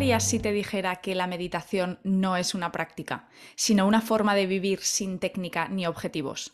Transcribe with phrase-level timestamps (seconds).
[0.00, 4.46] pensarías si te dijera que la meditación no es una práctica, sino una forma de
[4.46, 6.52] vivir sin técnica ni objetivos?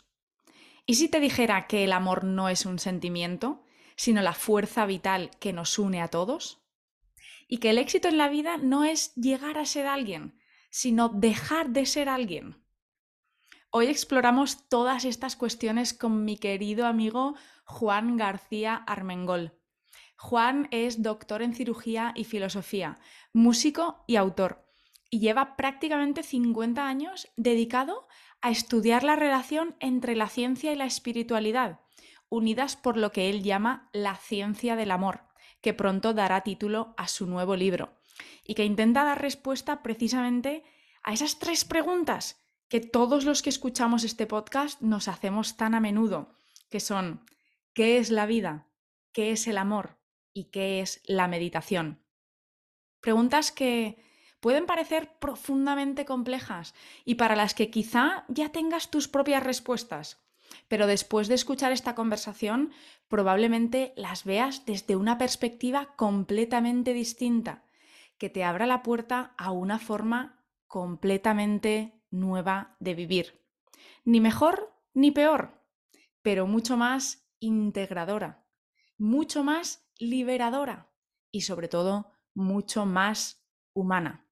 [0.84, 3.62] ¿Y si te dijera que el amor no es un sentimiento,
[3.95, 6.66] sino la fuerza vital que nos une a todos?
[7.46, 11.70] Y que el éxito en la vida no es llegar a ser alguien, sino dejar
[11.70, 12.65] de ser alguien.
[13.70, 19.55] Hoy exploramos todas estas cuestiones con mi querido amigo Juan García Armengol.
[20.16, 22.98] Juan es doctor en cirugía y filosofía,
[23.33, 24.66] músico y autor,
[25.11, 28.09] y lleva prácticamente 50 años dedicado
[28.41, 31.80] a estudiar la relación entre la ciencia y la espiritualidad,
[32.29, 35.21] unidas por lo que él llama la ciencia del amor,
[35.60, 37.95] que pronto dará título a su nuevo libro,
[38.43, 40.65] y que intenta dar respuesta precisamente
[41.02, 45.80] a esas tres preguntas que todos los que escuchamos este podcast nos hacemos tan a
[45.80, 46.33] menudo,
[46.69, 47.24] que son
[47.74, 48.66] ¿qué es la vida?
[49.12, 49.99] ¿Qué es el amor?
[50.37, 52.04] Y qué es la meditación.
[53.01, 53.96] Preguntas que
[54.40, 56.74] pueden parecer profundamente complejas
[57.06, 60.23] y para las que quizá ya tengas tus propias respuestas,
[60.68, 62.73] pero después de escuchar esta conversación
[63.09, 67.65] probablemente las veas desde una perspectiva completamente distinta,
[68.19, 73.41] que te abra la puerta a una forma completamente nueva de vivir.
[74.04, 75.62] Ni mejor ni peor,
[76.21, 78.44] pero mucho más integradora,
[78.98, 80.91] mucho más liberadora
[81.31, 84.27] y sobre todo mucho más humana.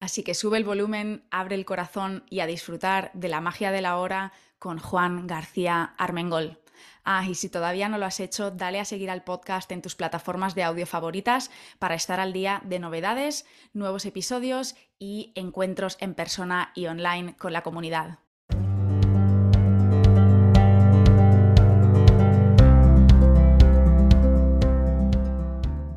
[0.00, 3.80] Así que sube el volumen, abre el corazón y a disfrutar de la magia de
[3.80, 6.60] la hora con Juan García Armengol.
[7.04, 9.94] Ah, y si todavía no lo has hecho, dale a seguir al podcast en tus
[9.94, 16.14] plataformas de audio favoritas para estar al día de novedades, nuevos episodios y encuentros en
[16.14, 18.25] persona y online con la comunidad.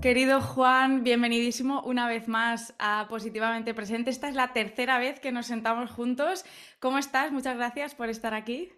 [0.09, 4.09] Querido Juan, bienvenidísimo una vez más a Positivamente Presente.
[4.09, 6.45] Esta es la tercera vez que nos sentamos juntos.
[6.79, 7.31] ¿Cómo estás?
[7.31, 8.73] Muchas gracias por estar aquí.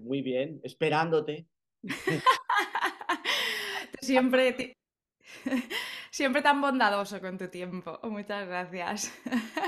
[0.00, 1.46] muy bien, esperándote.
[4.00, 4.74] siempre,
[6.10, 8.00] siempre tan bondadoso con tu tiempo.
[8.04, 9.12] Muchas gracias.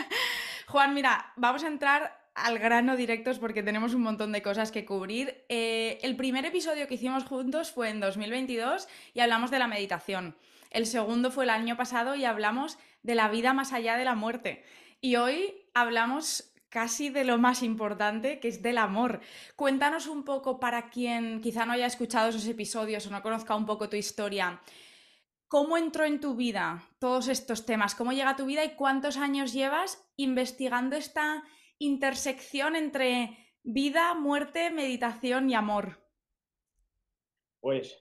[0.67, 4.87] Juan, mira, vamos a entrar al grano directos porque tenemos un montón de cosas que
[4.87, 5.45] cubrir.
[5.51, 10.37] Eh, el primer episodio que hicimos juntos fue en 2022 y hablamos de la meditación.
[10.71, 14.15] El segundo fue el año pasado y hablamos de la vida más allá de la
[14.15, 14.65] muerte.
[15.01, 19.21] Y hoy hablamos casi de lo más importante, que es del amor.
[19.57, 23.67] Cuéntanos un poco para quien quizá no haya escuchado esos episodios o no conozca un
[23.67, 24.63] poco tu historia.
[25.49, 27.97] ¿Cómo entró en tu vida todos estos temas?
[27.97, 31.43] ¿Cómo llega a tu vida y cuántos años llevas investigando esta
[31.79, 36.07] intersección entre vida, muerte, meditación y amor?
[37.61, 37.99] Pues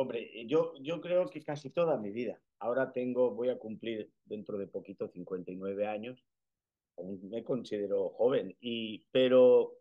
[0.00, 2.40] Hombre, eh, yo, yo creo que casi toda mi vida.
[2.60, 6.24] Ahora tengo, voy a cumplir dentro de poquito 59 años.
[7.22, 9.80] me considero joven, y, pero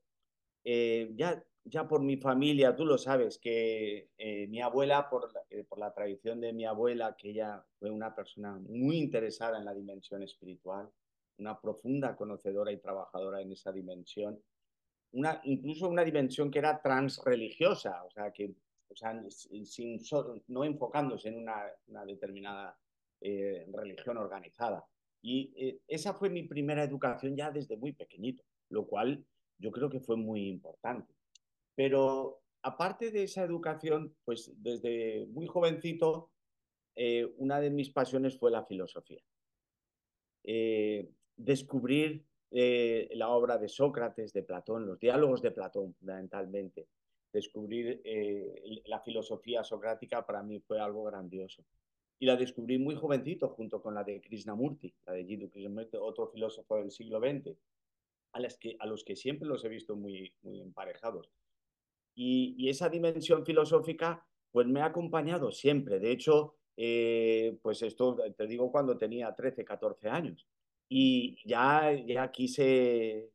[0.63, 5.41] eh, ya, ya por mi familia, tú lo sabes, que eh, mi abuela, por la,
[5.69, 9.75] por la tradición de mi abuela, que ella fue una persona muy interesada en la
[9.75, 10.89] dimensión espiritual,
[11.37, 14.41] una profunda conocedora y trabajadora en esa dimensión,
[15.11, 18.55] una, incluso una dimensión que era transreligiosa, o sea, que
[18.89, 19.99] o sea, sin,
[20.47, 22.77] no enfocándose en una, determinada
[23.21, 24.85] eh, religión organizada.
[25.21, 29.25] Y eh, esa fue mi primera educación ya desde muy pequeñito, lo cual
[29.57, 31.13] yo creo que fue muy importante.
[31.75, 36.31] Pero aparte de esa educación, pues desde muy jovencito,
[36.95, 39.21] eh, una de mis pasiones fue la filosofía.
[41.35, 46.87] descubrir la obra de Sócrates, de Platón, los diálogos de Platón fundamentalmente,
[47.31, 51.63] descubrir eh, la filosofía socrática para mí fue algo grandioso.
[52.19, 56.27] Y la descubrí muy jovencito junto con la de Krishnamurti, la de Jiddu Krishnamurti, otro
[56.27, 57.55] filósofo del siglo XX,
[58.33, 61.29] a, las que, a los que siempre los he visto muy, muy emparejados.
[62.15, 65.99] Y, esa dimensión filosófica pues me ha acompañado siempre.
[65.99, 70.47] De hecho, eh, pues esto te digo cuando tenía 13, 14 años.
[70.89, 73.29] Y ya, ya quise,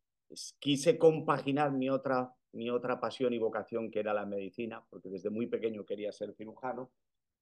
[0.59, 5.31] quise compaginar mi otra mi otra pasión y vocación que era la medicina, porque desde
[5.31, 6.91] muy pequeño quería ser cirujano,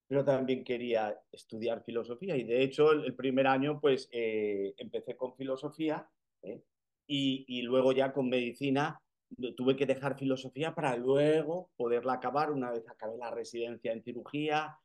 [0.07, 5.37] pero también quería estudiar filosofía y de hecho el, primer año pues eh, empecé con
[5.37, 6.09] filosofía
[6.43, 6.63] ¿eh?
[7.07, 9.01] y, y, luego ya con medicina
[9.57, 14.79] tuve que dejar filosofía para luego poderla acabar una vez acabé la residencia en cirugía.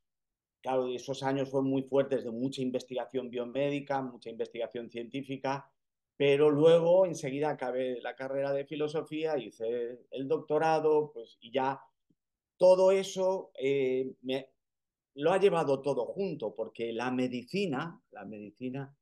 [0.62, 5.72] Claro, esos años fueron muy fuertes de mucha investigación biomédica, mucha investigación científica
[6.18, 11.82] pero luego enseguida acabé la carrera de filosofía, hice el doctorado, pues y ya
[12.58, 14.50] todo eso eh, me,
[15.16, 18.96] lo ha llevado todo junto, porque la medicina, la medicina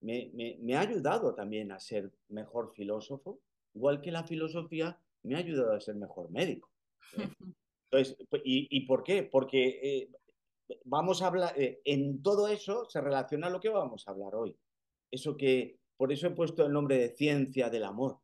[0.00, 3.40] me, ha ayudado también a ser mejor filósofo,
[3.74, 6.70] igual que la filosofía me ha ayudado a ser mejor médico.
[7.16, 7.28] ¿eh?
[7.92, 9.24] Entonces, ¿y, por qué?
[9.24, 10.10] Porque eh,
[10.84, 14.56] vamos a hablar, eh, en todo eso se relaciona lo que vamos a hablar hoy.
[15.10, 18.20] Eso que, por eso he puesto el nombre de ciencia del amor.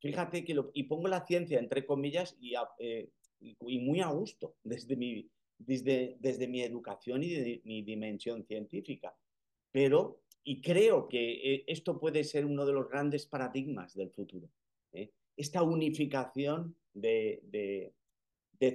[0.00, 2.54] Fíjate que lo, y pongo la ciencia entre comillas y,
[3.38, 9.16] y muy a gusto desde mi, desde, desde mi educación y de mi dimensión científica.
[9.70, 14.50] Pero y creo que eh, esto puede ser uno de los grandes paradigmas del futuro.
[14.92, 15.12] ¿eh?
[15.36, 17.92] Esta unificación de,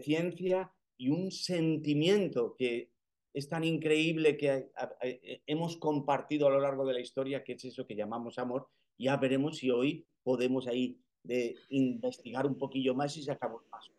[0.02, 2.90] ciencia y un sentimiento que
[3.34, 4.72] es tan increíble que
[5.02, 8.70] eh, hemos compartido a lo largo de la historia, que es eso que llamamos amor.
[8.98, 13.90] Ya veremos si hoy podemos ahí de investigar un poquillo más y sacamos más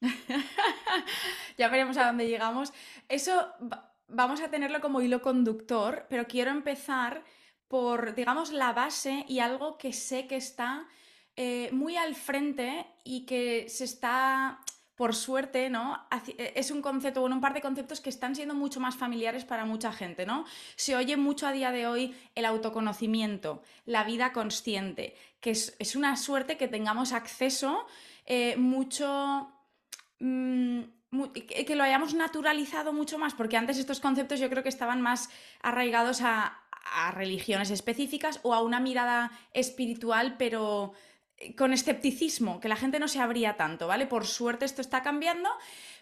[1.58, 2.72] ya veremos a dónde llegamos.
[3.08, 3.32] Eso
[4.08, 7.24] vamos a tenerlo como hilo conductor, pero quiero empezar
[7.68, 10.86] por, digamos, la base y algo que sé que está
[11.34, 14.60] eh, muy al frente y que se está,
[14.96, 16.06] por suerte, ¿no?
[16.38, 19.44] Eh, es un concepto, bueno, un par de conceptos que están siendo mucho más familiares
[19.44, 20.46] para mucha gente, ¿no?
[20.74, 26.16] Se oye mucho a día de hoy el autoconocimiento, la vida consciente, que es, una
[26.16, 27.86] suerte que tengamos acceso
[28.24, 29.52] eh, mucho...
[30.18, 30.80] Mm,
[31.46, 35.30] que lo hayamos naturalizado mucho más, porque antes estos conceptos yo creo que estaban más
[35.62, 36.60] arraigados a,
[37.14, 40.92] religiones específicas o a una mirada espiritual, pero
[41.56, 44.06] con escepticismo, que la gente no se abría tanto, ¿vale?
[44.06, 45.50] Por suerte esto está cambiando,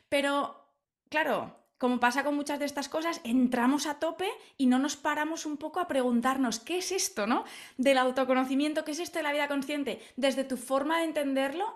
[0.08, 0.72] pero
[1.08, 5.44] claro, como pasa con muchas de estas cosas, entramos a tope y no nos paramos
[5.44, 7.44] un poco a preguntarnos qué es esto, ¿no?
[7.76, 11.74] Del autoconocimiento, qué es esto de la vida consciente, desde tu forma de entenderlo,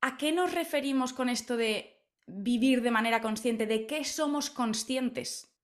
[0.00, 3.66] ¿a qué nos referimos con esto de vivir de manera consciente?
[3.66, 5.54] ¿De qué somos conscientes?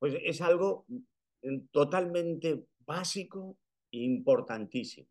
[0.00, 3.56] Pues es algo mm, totalmente básico
[3.92, 5.08] e importantísimo.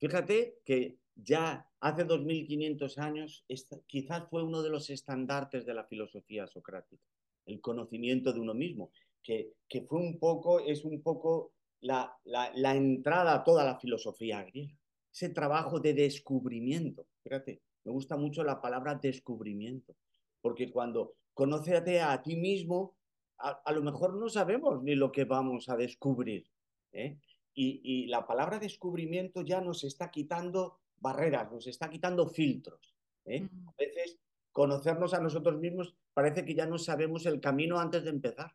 [0.00, 3.44] Fíjate que ya hace 2500 años
[3.86, 7.04] quizás fue uno de los estandartes de la filosofía socrática,
[7.46, 8.90] el conocimiento de uno mismo,
[9.22, 14.42] que, que fue un poco, es un poco la, la entrada a toda la filosofía
[14.44, 14.76] griega,
[15.12, 17.06] ese trabajo de descubrimiento.
[17.22, 19.94] Fíjate, me gusta mucho la palabra descubrimiento,
[20.40, 22.96] porque cuando conócete a ti mismo,
[23.38, 26.46] a, lo mejor no sabemos ni lo que vamos a descubrir.
[26.92, 27.18] ¿eh?
[27.54, 32.94] Y, la palabra descubrimiento ya nos está quitando barreras, nos está quitando filtros.
[33.24, 33.42] ¿eh?
[33.42, 33.68] Mm.
[33.68, 34.18] A veces
[34.52, 38.54] conocernos a nosotros mismos parece que ya no sabemos el camino antes de empezar.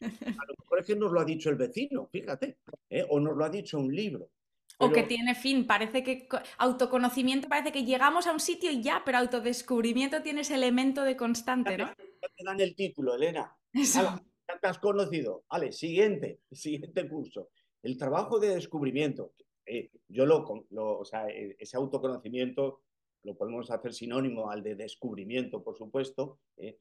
[0.00, 2.58] A lo mejor es que nos lo ha dicho el vecino, fíjate,
[2.90, 3.06] ¿eh?
[3.08, 4.30] o nos lo ha dicho un libro.
[4.78, 6.28] O que tiene fin, parece que
[6.58, 11.16] autoconocimiento parece que llegamos a un sitio y ya, pero autodescubrimiento tiene ese elemento de
[11.16, 11.94] constante, ¿no?
[11.94, 13.56] te dan el título, Elena.
[13.72, 14.20] ya
[14.60, 15.44] te has conocido.
[15.48, 17.48] Vale, siguiente, siguiente curso.
[17.86, 19.32] El trabajo de descubrimiento.
[19.64, 22.82] Eh, yo lo, o sea, e, ese autoconocimiento
[23.22, 26.40] lo podemos hacer sinónimo al de descubrimiento, por supuesto.
[26.56, 26.80] Eh,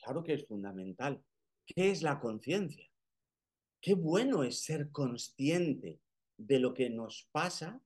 [0.00, 1.20] claro que es fundamental.
[1.66, 2.88] ¿Qué es la conciencia?
[3.80, 5.98] Qué bueno es ser consciente
[6.36, 7.82] de lo que nos pasa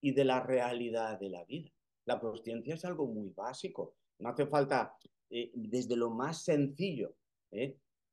[0.00, 1.70] y de la realidad de la vida.
[2.06, 3.94] La conciencia es algo muy básico.
[4.18, 4.96] No hace falta,
[5.30, 7.14] eh, desde lo más sencillo,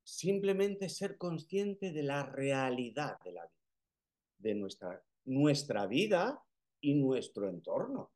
[0.04, 3.57] simplemente ser consciente de la realidad de la vida,
[4.38, 6.42] de nuestra, nuestra vida
[6.80, 8.12] y nuestro entorno,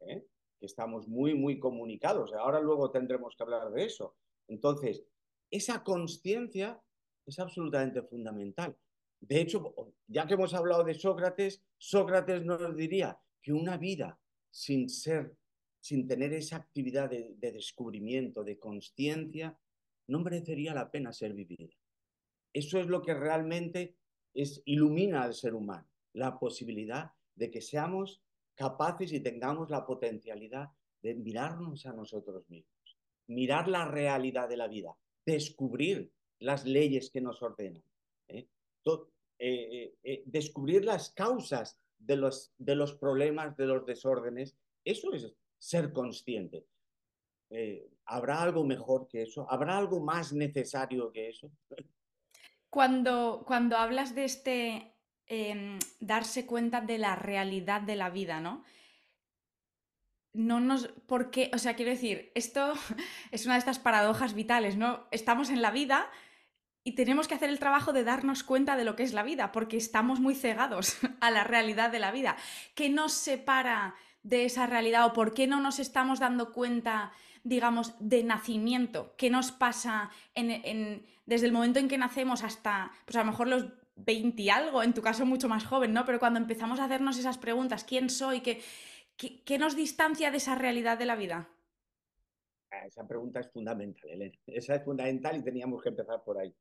[0.00, 0.26] ¿eh?
[0.58, 2.32] que estamos muy, muy comunicados.
[2.32, 4.16] Ahora luego tendremos que hablar de eso.
[4.48, 5.04] Entonces,
[5.50, 6.82] esa conciencia
[7.26, 8.76] es absolutamente fundamental.
[9.20, 9.74] De hecho,
[10.06, 14.18] ya que hemos hablado de Sócrates, Sócrates nos diría que una vida
[14.50, 15.36] sin ser,
[15.80, 19.58] sin tener esa actividad de, descubrimiento, de conciencia,
[20.08, 21.74] no merecería la pena ser vivida.
[22.52, 23.96] Eso es lo que realmente
[24.36, 28.22] es, ilumina al ser humano, la posibilidad de que seamos
[28.54, 30.70] capaces y tengamos la potencialidad
[31.02, 37.20] de mirarnos a nosotros mismos, mirar la realidad de la vida, descubrir las leyes que
[37.20, 37.82] nos ordenan.
[38.28, 38.46] ¿eh?
[39.38, 45.34] Eh, eh, descubrir las causas de los, de los problemas, de los desórdenes, eso es
[45.58, 46.66] ser consciente.
[48.06, 49.46] ¿Habrá algo mejor que eso?
[49.50, 51.50] ¿Habrá algo más necesario que eso?
[52.70, 54.94] Cuando, cuando hablas de este
[55.26, 58.64] em, darse cuenta de la realidad de la vida, ¿no?
[60.32, 60.88] No nos.
[61.06, 62.72] Porque, o sea, quiero decir, esto
[63.30, 65.06] es una de estas paradojas vitales, ¿no?
[65.10, 66.10] Estamos en la vida,
[66.86, 69.50] y tenemos que hacer el trabajo de darnos cuenta de lo que es la vida,
[69.50, 72.36] porque estamos muy cegados a la realidad de la vida.
[72.76, 77.10] ¿Qué nos separa de esa realidad o por qué no nos estamos dando cuenta,
[77.46, 79.14] digamos, de nacimiento?
[79.16, 83.66] ¿Qué nos pasa desde el momento en que nacemos hasta, pues a lo mejor los
[83.94, 86.04] 20 algo, en tu caso mucho más joven, ¿no?
[86.04, 88.40] Pero cuando empezamos a hacernos esas preguntas, ¿quién soy?
[88.40, 88.60] ¿Qué,
[89.16, 91.48] qué, nos distancia de esa realidad de la vida?
[92.72, 94.36] Ah, esa pregunta es fundamental, Elena.
[94.48, 96.52] Esa es fundamental y teníamos que empezar por ahí.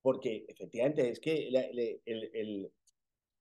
[0.00, 2.70] Porque efectivamente es que el,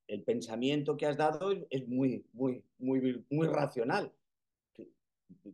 [0.08, 4.12] el, pensamiento que has dado es muy, muy, muy, muy racional.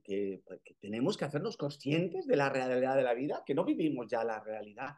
[0.04, 4.08] Que, que, tenemos que hacernos conscientes de la realidad de la vida, que no vivimos
[4.08, 4.96] ya la realidad.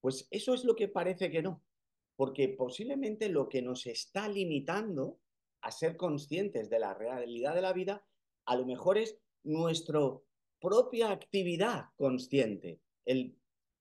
[0.00, 1.62] Pues eso es lo que parece que no
[2.16, 5.20] porque posiblemente lo que nos está limitando
[5.60, 8.04] a ser conscientes de la realidad de la vida,
[8.46, 10.00] a lo mejor es nuestra
[10.58, 13.36] propia actividad consciente, el,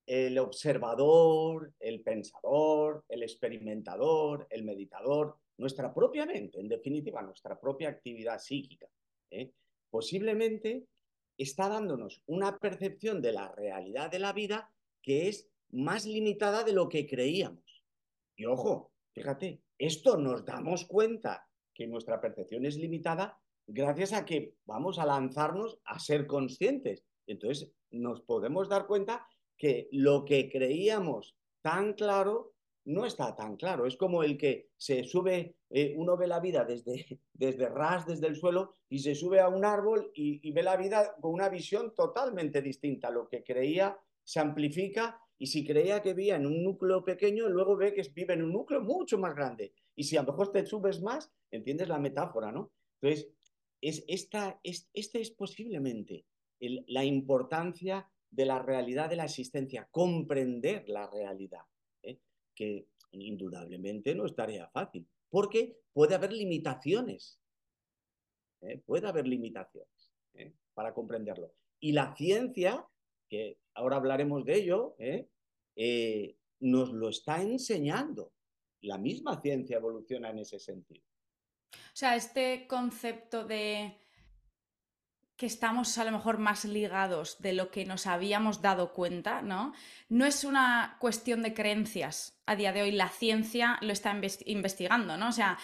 [0.05, 7.89] el observador, el pensador, el experimentador, el meditador, nuestra propia mente, en definitiva, nuestra propia
[7.89, 8.87] actividad psíquica.
[9.31, 9.51] ¿eh?
[9.95, 10.89] Posiblemente
[11.37, 14.69] está dándonos una percepción de la realidad de la vida
[15.01, 17.85] que es más limitada de lo que creíamos.
[18.35, 24.55] Y ojo, fíjate, esto nos damos cuenta que nuestra percepción es limitada gracias a que
[24.65, 27.05] vamos a lanzarnos a ser conscientes.
[27.25, 29.25] Entonces nos podemos dar cuenta
[29.57, 32.53] que lo que creíamos tan claro
[32.85, 33.85] no está tan claro.
[33.85, 38.27] Es como el que se sube, eh, uno ve la vida desde, desde ras, desde
[38.27, 41.93] el suelo, y se sube a un árbol y, ve la vida con una visión
[41.95, 43.09] totalmente distinta.
[43.09, 47.75] Lo que creía se amplifica y si creía que vivía en un núcleo pequeño, luego
[47.75, 49.73] ve que vive en un núcleo mucho más grande.
[49.95, 52.71] Y si a lo mejor te subes más, entiendes la metáfora, ¿no?
[53.01, 53.29] Entonces,
[53.81, 56.25] es, esta, es, este es posiblemente
[56.59, 61.61] la importancia de la realidad de la existencia, comprender la realidad.
[62.55, 67.39] Que indudablemente no es tarea fácil, porque puede haber limitaciones,
[68.61, 68.81] ¿eh?
[68.85, 70.53] puede haber limitaciones ¿eh?
[70.73, 71.53] para comprenderlo.
[71.79, 72.87] Y la ciencia
[73.29, 75.27] que ahora hablaremos de ello, ¿eh?
[76.59, 78.31] Nos lo está enseñando.
[78.81, 81.03] La misma ciencia evoluciona en ese sentido.
[81.73, 83.97] O sea, este concepto de
[85.37, 89.73] que estamos a lo mejor más ligados de lo que nos habíamos dado cuenta, ¿no?
[90.07, 92.39] No es una cuestión de creencias.
[92.45, 94.15] A día de hoy la ciencia lo está
[94.45, 95.29] investigando, ¿no?
[95.29, 95.57] O sea,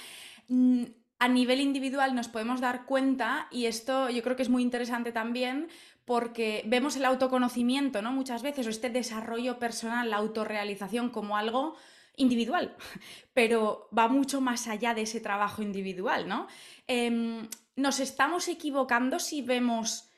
[0.49, 0.83] mm,
[1.19, 5.11] a nivel individual nos podemos dar cuenta, y esto yo creo que es muy interesante
[5.11, 5.69] también,
[6.03, 8.11] porque vemos el autoconocimiento, ¿no?
[8.11, 11.77] Muchas veces, o este desarrollo personal, la autorrealización como algo
[12.15, 12.75] individual,
[13.33, 16.47] pero va mucho más allá de ese trabajo individual, ¿no?
[16.87, 20.09] Em, nos estamos equivocando si vemos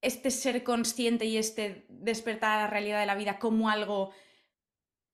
[0.00, 4.12] este ser consciente y este despertar a la realidad de la vida como algo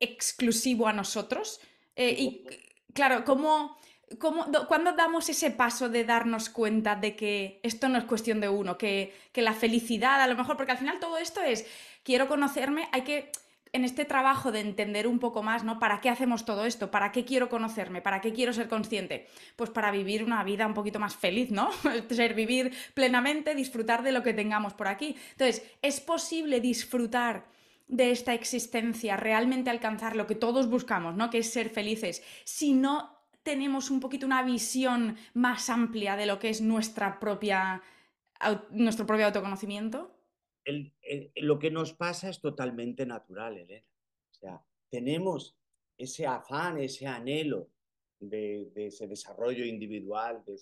[0.01, 1.61] exclusivo a nosotros.
[1.95, 2.47] Eh, y
[2.93, 3.79] claro, ¿cómo,
[4.19, 8.77] ¿Cuándo damos ese paso de darnos cuenta de que esto no es cuestión de uno,
[8.77, 11.65] que, la felicidad a lo mejor, porque al final todo esto es,
[12.03, 13.31] quiero conocerme, hay que,
[13.73, 15.79] en este trabajo de entender un poco más, ¿no?
[15.79, 16.91] ¿Para qué hacemos todo esto?
[16.91, 18.03] ¿Para qué quiero conocerme?
[18.03, 19.27] ¿Para qué quiero ser consciente?
[19.57, 21.71] Pues para vivir una vida un poquito más feliz, ¿no?
[22.11, 25.17] ser vivir plenamente, disfrutar de lo que tengamos por aquí.
[25.33, 27.47] Entonces, ¿es posible disfrutar
[27.87, 31.29] de esta existencia, realmente alcanzar lo que todos buscamos, ¿no?
[31.29, 36.39] Que es ser felices, si no tenemos un poquito una visión más amplia de lo
[36.39, 37.83] que es nuestra propia,
[38.71, 40.17] nuestro propio autoconocimiento?
[41.37, 43.87] Lo que nos pasa es totalmente natural, Elena.
[44.31, 45.57] O sea, tenemos
[45.97, 47.69] ese afán, ese anhelo
[48.21, 50.59] de, ese desarrollo individual, de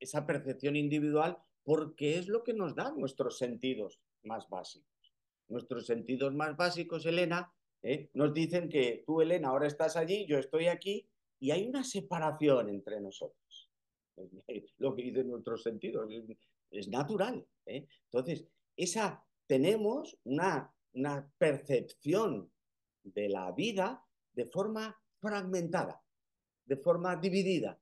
[0.00, 5.14] esa, percepción individual, porque es lo que nos da nuestros sentidos más básicos.
[5.48, 8.10] Nuestros sentidos más básicos, Elena, ¿eh?
[8.14, 11.06] nos dicen que tú, Elena, ahora estás allí, yo estoy aquí,
[11.40, 13.70] y hay una separación entre nosotros.
[14.78, 16.08] Lo que dice nuestros sentidos
[16.70, 17.44] es, natural.
[17.66, 17.86] ¿eh?
[18.04, 18.46] Entonces,
[18.76, 22.50] esa, tenemos una, una percepción
[23.02, 26.02] de la vida de forma fragmentada,
[26.64, 27.78] de forma dividida,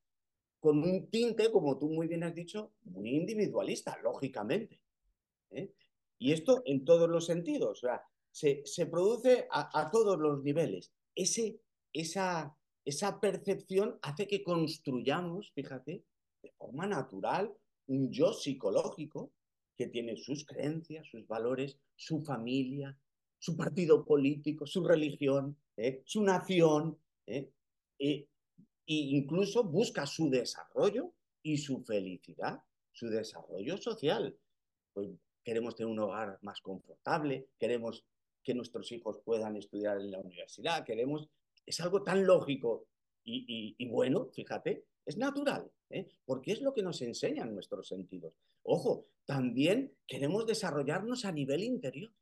[0.59, 4.81] con un tinte, como tú muy bien has dicho, muy individualista, lógicamente.
[5.53, 5.73] ¿eh?
[6.19, 7.83] Y esto en todos los sentidos,
[8.33, 10.93] se, se produce a, a, todos los niveles.
[11.15, 11.61] Ese,
[11.93, 12.53] esa,
[12.85, 16.03] esa percepción hace que construyamos, fíjate,
[16.43, 17.55] de forma natural,
[17.87, 19.31] un yo psicológico
[19.81, 22.95] que tiene sus creencias, sus valores, su familia,
[23.39, 26.03] su partido político, su religión, ¿eh?
[26.05, 27.51] su nación, ¿eh?
[27.99, 28.29] e,
[28.85, 34.37] incluso busca su desarrollo y su felicidad, su desarrollo social.
[34.93, 35.09] Pues
[35.43, 38.05] queremos tener un hogar más confortable, queremos
[38.43, 41.31] que nuestros hijos puedan estudiar en la universidad, queremos
[41.65, 42.87] es algo tan lógico
[43.25, 46.09] y, bueno, fíjate, es natural, ¿eh?
[46.25, 48.35] porque es lo que nos enseñan nuestros sentidos.
[48.63, 52.13] Ojo, también queremos desarrollarnos a nivel interior,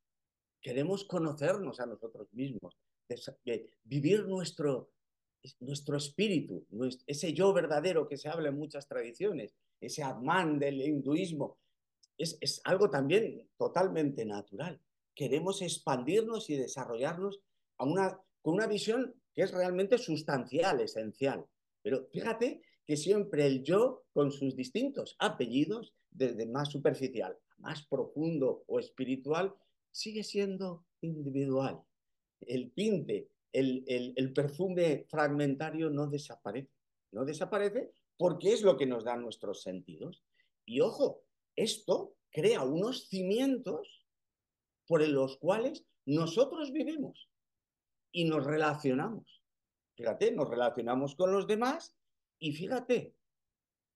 [0.60, 2.76] queremos conocernos a nosotros mismos,
[3.84, 4.90] vivir nuestro,
[5.60, 6.66] nuestro espíritu,
[7.06, 11.58] ese yo verdadero que se habla en muchas tradiciones, ese Atman del hinduismo,
[12.16, 14.80] es, es algo también totalmente natural.
[15.14, 17.40] Queremos expandirnos y desarrollarnos
[17.78, 21.46] una, con una visión que es realmente sustancial, esencial.
[21.82, 28.64] Pero fíjate que siempre el yo, con sus distintos apellidos, desde más superficial más profundo
[28.66, 29.54] o espiritual,
[29.90, 31.82] sigue siendo individual.
[32.40, 33.84] El pinte, el,
[34.16, 36.70] el, perfume fragmentario no desaparece.
[37.12, 40.22] No desaparece porque es lo que nos dan nuestros sentidos.
[40.64, 41.22] Y ojo,
[41.56, 44.06] esto crea unos cimientos
[44.86, 47.28] por los cuales nosotros vivimos
[48.12, 49.42] y nos relacionamos.
[49.96, 51.97] Fíjate, nos relacionamos con los demás
[52.38, 53.14] y fíjate,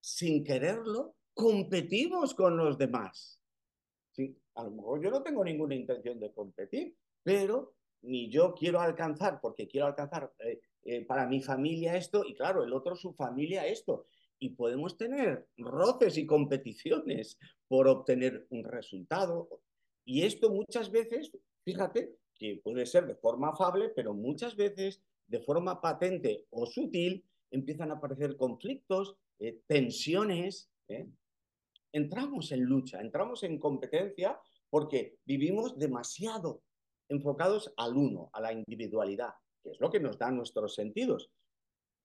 [0.00, 3.40] sin quererlo, competimos con los demás.
[4.10, 4.36] ¿Sí?
[4.54, 9.40] A lo mejor yo no tengo ninguna intención de competir, pero ni yo quiero alcanzar,
[9.40, 13.66] porque quiero alcanzar eh, eh, para mi familia esto, y claro, el otro su familia
[13.66, 14.06] esto.
[14.38, 19.48] Y podemos tener roces y competiciones por obtener un resultado.
[20.04, 21.30] Y esto muchas veces,
[21.64, 27.24] fíjate, que puede ser de forma afable, pero muchas veces de forma patente o sutil
[27.52, 30.70] empiezan a aparecer conflictos, eh, tensiones,
[31.92, 36.62] entramos en lucha, entramos en competencia porque vivimos demasiado
[37.08, 41.30] enfocados al uno, a la individualidad, que es lo que nos da nuestros sentidos.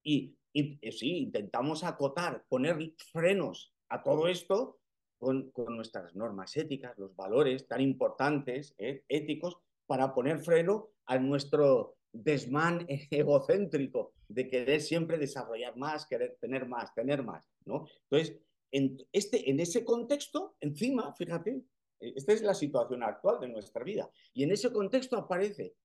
[0.04, 4.80] Y, y, sí, intentamos acotar, poner frenos a todo esto
[5.18, 11.96] con, nuestras normas éticas, los valores tan importantes, eh, éticos, para poner freno a nuestro
[12.12, 17.88] desmán egocéntrico de querer siempre desarrollar más, querer tener más, tener más, ¿no?
[18.10, 18.38] Entonces,
[18.72, 21.64] en, este, en ese contexto, encima, fíjate,
[22.00, 25.76] eh, esta es la situación actual de nuestra vida, y en ese contexto aparece,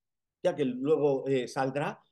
[0.42, 2.02] ya que luego eh, saldrá,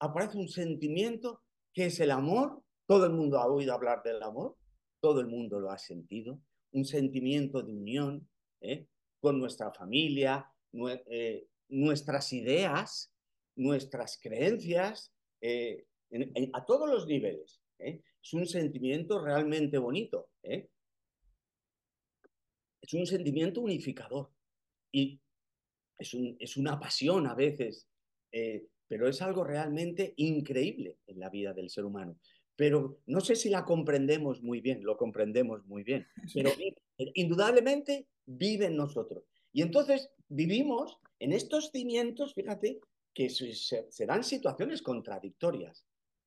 [0.00, 4.56] aparece un sentimiento que es el amor, todo el mundo ha oído hablar del amor,
[5.00, 6.40] todo el mundo lo ha sentido,
[6.72, 8.28] un sentimiento de unión
[8.60, 8.86] ¿eh?
[9.20, 10.48] con nuestra familia,
[11.68, 13.12] nuestras ideas,
[13.56, 17.60] nuestras creencias, a todos los niveles.
[17.78, 20.30] Es un sentimiento realmente bonito.
[20.42, 20.68] ¿eh?
[22.80, 24.30] Es un sentimiento unificador.
[24.92, 25.20] Y
[25.98, 27.88] es, es una pasión a veces,
[28.30, 32.18] eh, pero es algo realmente increíble en la vida del ser humano.
[32.54, 36.50] Pero no sé si la comprendemos muy bien, lo comprendemos muy bien, pero
[37.14, 39.24] indudablemente vive en nosotros.
[39.52, 42.80] Y entonces vivimos en estos cimientos, fíjate,
[43.14, 45.84] que se, se dan situaciones contradictorias.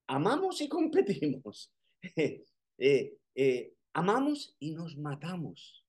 [0.08, 1.72] Amamos y competimos.
[2.78, 5.86] Eh, eh, amamos y nos matamos.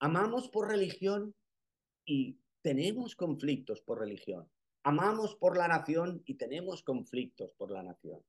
[0.00, 1.36] Amamos por religión
[2.04, 4.50] y tenemos conflictos por religión.
[4.82, 8.20] Amamos por la nación y tenemos conflictos por la nación.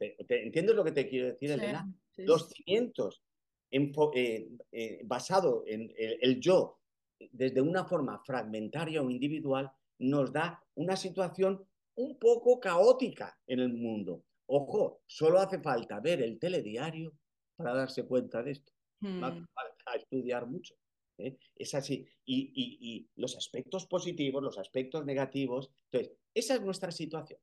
[0.00, 1.88] ¿Entiendes lo que te quiero decir, Elena?
[2.16, 3.22] Los cimientos
[3.70, 6.80] eh, basado en el yo
[7.30, 11.64] desde una forma fragmentaria o individual nos da una situación
[11.96, 14.24] un poco caótica en el mundo.
[14.46, 17.12] Ojo, solo hace falta ver el telediario
[17.56, 18.72] para darse cuenta de esto.
[19.02, 19.46] Va hmm.
[19.86, 20.74] a estudiar mucho.
[21.18, 21.36] ¿eh?
[21.54, 22.06] Es así.
[22.24, 25.70] Y, los aspectos positivos, los aspectos negativos.
[25.90, 27.40] Entonces, esa es nuestra situación.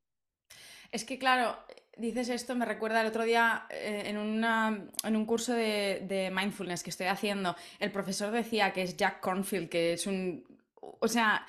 [0.91, 1.57] Es que, claro,
[1.97, 6.83] dices esto, me recuerda el otro día eh, en, en, un curso de, de, mindfulness
[6.83, 10.45] que estoy haciendo, el profesor decía que es Jack Cornfield, que es un...
[10.99, 11.47] O sea,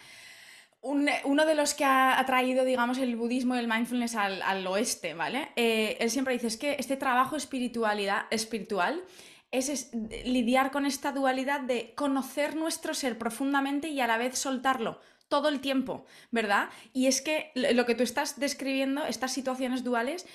[0.84, 5.48] uno de los que ha, traído, digamos, el budismo y el mindfulness al, oeste, ¿vale?
[5.56, 9.02] Eh, él siempre dice, es que este trabajo espiritualidad, espiritual
[9.50, 9.90] es,
[10.24, 15.48] lidiar con esta dualidad de conocer nuestro ser profundamente y a la vez soltarlo todo
[15.48, 16.68] el tiempo, ¿verdad?
[16.92, 20.26] Y es que lo que tú estás describiendo, estas situaciones duales,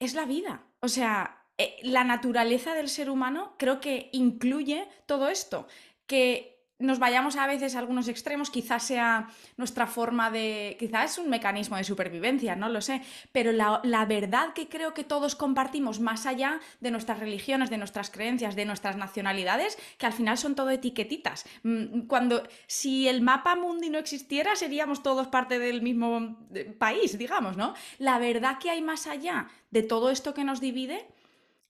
[0.00, 0.64] es la vida.
[0.80, 5.68] O sea, eh, la naturaleza del ser humano creo que incluye todo esto,
[6.06, 11.18] que nos vayamos a veces a algunos extremos, quizás sea nuestra forma de, quizás es
[11.18, 16.00] un mecanismo de supervivencia, no lo sé, pero la, verdad que creo que todos compartimos
[16.00, 20.54] más allá de nuestras religiones, de nuestras creencias, de nuestras nacionalidades, que al final son
[20.54, 21.46] todo etiquetitas.
[21.62, 27.16] Mm, cuando, si el mapa mundi no existiera, seríamos todos parte del mismo eh, país,
[27.16, 27.74] digamos, ¿no?
[27.98, 31.06] La verdad que hay más allá de todo esto que nos divide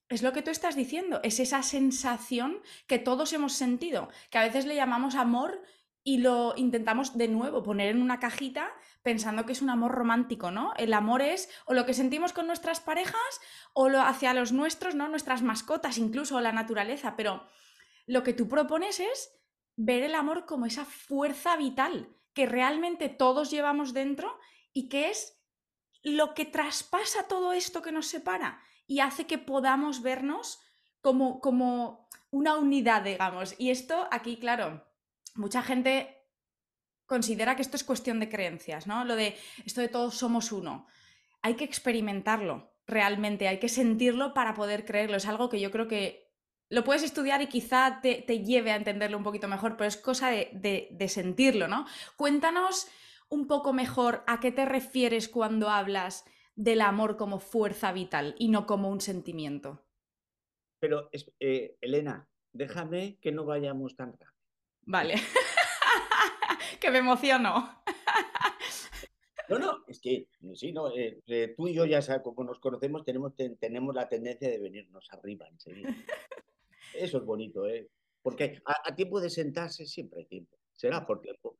[0.09, 4.43] es lo que tú estás diciendo, es esa sensación que todos hemos sentido, que a
[4.43, 5.61] veces le llamamos amor
[6.03, 10.51] y lo intentamos de nuevo poner en una cajita pensando que es un amor romántico,
[10.51, 10.73] ¿no?
[10.77, 13.21] El amor es o lo que sentimos con nuestras parejas
[13.73, 15.07] o lo hacia los nuestros, ¿no?
[15.07, 17.47] Nuestras mascotas, incluso la naturaleza, pero
[18.05, 19.31] lo que tú propones es
[19.77, 24.37] ver el amor como esa fuerza vital que realmente todos llevamos dentro
[24.73, 25.39] y que es
[26.03, 30.59] lo que traspasa todo esto que nos separa y hace que podamos vernos
[31.01, 33.55] como, como una unidad, digamos.
[33.57, 34.85] Y esto aquí, claro,
[35.35, 36.23] mucha gente
[37.05, 39.05] considera que esto es cuestión de creencias, ¿no?
[39.05, 40.87] Lo de esto de todos somos uno.
[41.41, 45.17] Hay que experimentarlo realmente, hay que sentirlo para poder creerlo.
[45.17, 46.31] Es algo que yo creo que
[46.69, 50.29] lo puedes estudiar y quizá te, lleve a entenderlo un poquito mejor, pero es cosa
[50.29, 51.85] de, de sentirlo, ¿no?
[52.15, 52.87] Cuéntanos
[53.29, 58.49] un poco mejor a qué te refieres cuando hablas del amor como fuerza vital y
[58.49, 59.83] no como un sentimiento.
[60.79, 64.33] Pero, eh, Elena, déjame que no vayamos tan rápido.
[64.81, 65.15] Vale.
[66.79, 67.81] que me emociono.
[69.49, 73.05] no, no, es que sí, no, eh, eh, tú y yo ya como nos conocemos,
[73.05, 75.89] tenemos, tenemos la tendencia de venirnos arriba enseguida.
[76.93, 77.89] Eso es bonito, ¿eh?
[78.21, 80.57] Porque a, tiempo de sentarse siempre hay tiempo.
[80.71, 81.57] Será por tiempo.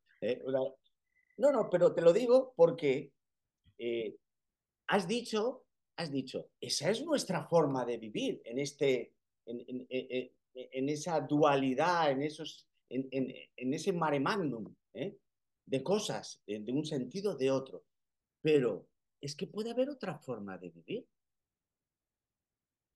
[1.36, 3.12] No, no, pero te lo digo porque
[3.78, 4.16] eh,
[4.88, 5.66] has dicho,
[5.96, 9.14] has dicho, esa es nuestra forma de vivir en este,
[9.46, 15.18] en, esa dualidad, en esos, en, ese mare magnum ¿eh?
[15.66, 17.84] de cosas, de un sentido de otro.
[18.40, 18.88] Pero
[19.20, 21.06] es que puede haber otra forma de vivir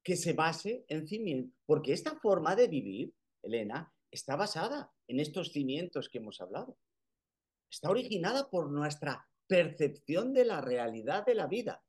[0.02, 5.52] que se base en cimientos, porque esta forma de vivir, Elena, está basada en estos
[5.52, 6.78] cimientos que hemos hablado
[7.70, 11.82] está originada por nuestra percepción de la realidad de la vida.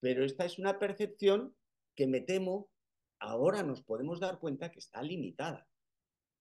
[0.00, 1.56] Pero esta es una percepción
[1.94, 2.68] que me temo,
[3.18, 5.66] ahora nos podemos dar cuenta que está limitada.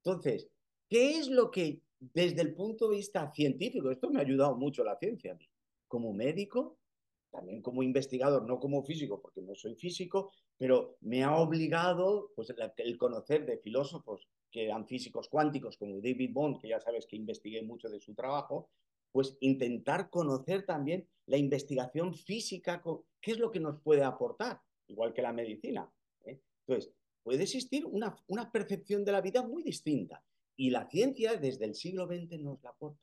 [0.04, 0.50] Entonces,
[0.90, 1.82] ¿qué es lo que
[2.14, 5.48] desde el punto de vista científico, esto me ha ayudado mucho la ciencia a mí,
[5.88, 6.78] como médico,
[7.32, 12.54] también como investigador, no como físico, porque no soy físico, pero me ha obligado pues,
[12.78, 17.16] el conocer de filósofos que eran físicos cuánticos, como David Bond, que ya sabes que
[17.16, 18.70] investigué mucho de su trabajo,
[19.14, 22.84] pues intentar conocer también la investigación física,
[23.22, 25.90] qué es lo que nos puede aportar, igual que la medicina.
[26.26, 26.42] ¿eh?
[26.66, 31.66] Entonces, puede existir una, una percepción de la vida muy distinta y la ciencia desde
[31.66, 33.00] el siglo XX nos la aporta.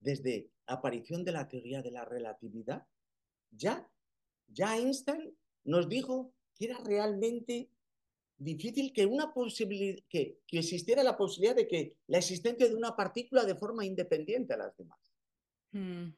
[0.00, 2.86] Desde la aparición de la teoría de la relatividad,
[3.50, 3.88] ya,
[4.48, 7.70] ya Einstein nos dijo que era realmente
[8.36, 9.32] difícil que, una
[10.08, 14.54] que, que existiera la posibilidad de que la existencia de una partícula de forma independiente
[14.54, 15.07] a las demás.
[15.72, 16.08] Mm.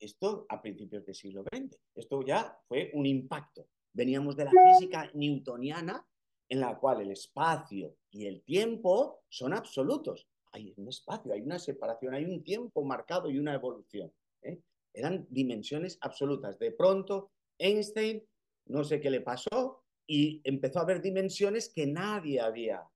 [0.00, 1.78] Esto a principios del siglo XX.
[1.94, 3.68] Esto ya fue un impacto.
[3.92, 6.06] Veníamos de la física newtoniana,
[6.48, 10.28] en la cual el espacio y el tiempo son absolutos.
[10.52, 14.12] Hay un espacio, hay una separación, hay un tiempo marcado y una evolución.
[14.42, 14.60] ¿eh?
[14.92, 16.58] Eran dimensiones absolutas.
[16.58, 18.22] De pronto, Einstein,
[18.66, 22.86] no sé qué le pasó, y empezó a haber dimensiones que nadie había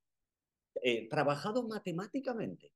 [0.82, 2.72] eh, trabajado matemáticamente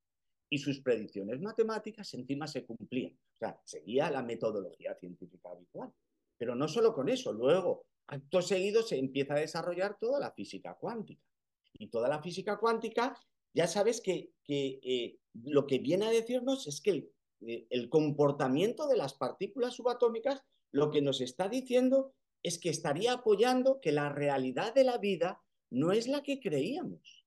[0.53, 3.15] y sus predicciones matemáticas encima se cumplían.
[3.15, 5.91] O sea, seguía la metodología científica habitual.
[6.37, 10.75] Pero no solo con eso, luego, acto seguido, se empieza a desarrollar toda la física
[10.75, 11.25] cuántica.
[11.73, 13.19] Y toda la física cuántica,
[13.55, 17.11] ya sabes que, eh, lo que viene a decirnos es que
[17.47, 22.13] eh, el comportamiento de las partículas subatómicas lo que nos está diciendo
[22.43, 27.25] es que estaría apoyando que la realidad de la vida no es la que creíamos.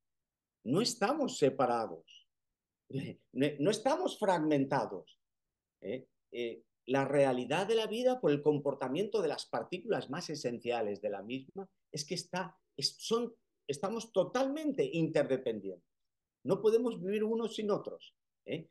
[0.64, 2.25] No estamos separados
[2.90, 5.20] no estamos fragmentados.
[5.82, 6.08] ¿eh?
[6.32, 11.10] Eh, la realidad de la vida por el comportamiento de las partículas más esenciales de
[11.10, 13.34] la misma es que está, son,
[13.68, 15.90] estamos totalmente interdependientes.
[16.44, 18.16] No podemos vivir unos sin otros.
[18.46, 18.70] ¿eh?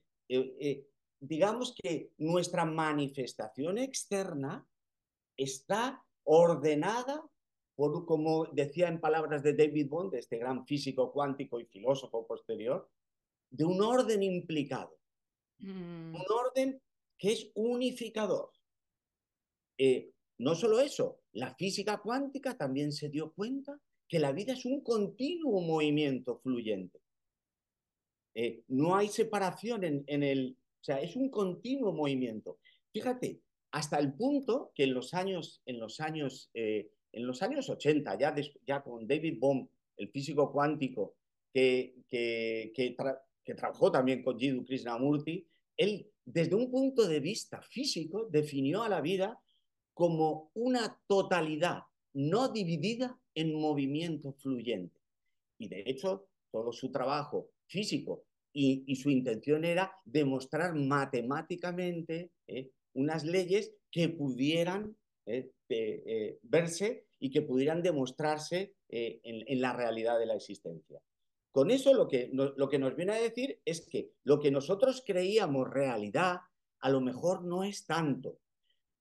[1.20, 4.66] digamos que nuestra manifestación externa
[5.36, 7.28] está ordenada
[7.74, 12.88] por, como decía en palabras de David Bond, este gran físico cuántico y filósofo posterior,
[13.54, 14.98] de un orden implicado.
[15.58, 16.14] Mm.
[16.14, 16.82] Un orden
[17.16, 18.50] que es unificador.
[19.78, 24.64] Eh, no solo eso, la física cuántica también se dio cuenta que la vida es
[24.64, 27.00] un continuo movimiento fluyente.
[28.34, 32.58] Eh, no hay separación en, el, o sea, es un continuo movimiento.
[32.92, 33.40] Fíjate,
[33.70, 38.18] hasta el punto que en los años, en los años, eh, en los años 80,
[38.18, 38.34] ya,
[38.66, 41.14] ya con David Bohm, el físico cuántico,
[41.52, 42.96] que, que, que
[43.44, 48.88] que trabajó también con Jiddu Krishnamurti, él desde un punto de vista físico definió a
[48.88, 49.38] la vida
[49.92, 51.82] como una totalidad
[52.14, 55.00] no dividida en movimiento fluyente.
[55.58, 63.24] Y de hecho, todo su trabajo físico y, su intención era demostrar matemáticamente eh, unas
[63.24, 70.36] leyes que pudieran eh, eh, verse y que pudieran demostrarse en la realidad de la
[70.36, 71.00] existencia.
[71.54, 75.04] Con eso lo que, lo que nos viene a decir es que lo que nosotros
[75.06, 76.40] creíamos realidad
[76.80, 78.40] a lo mejor no es tanto.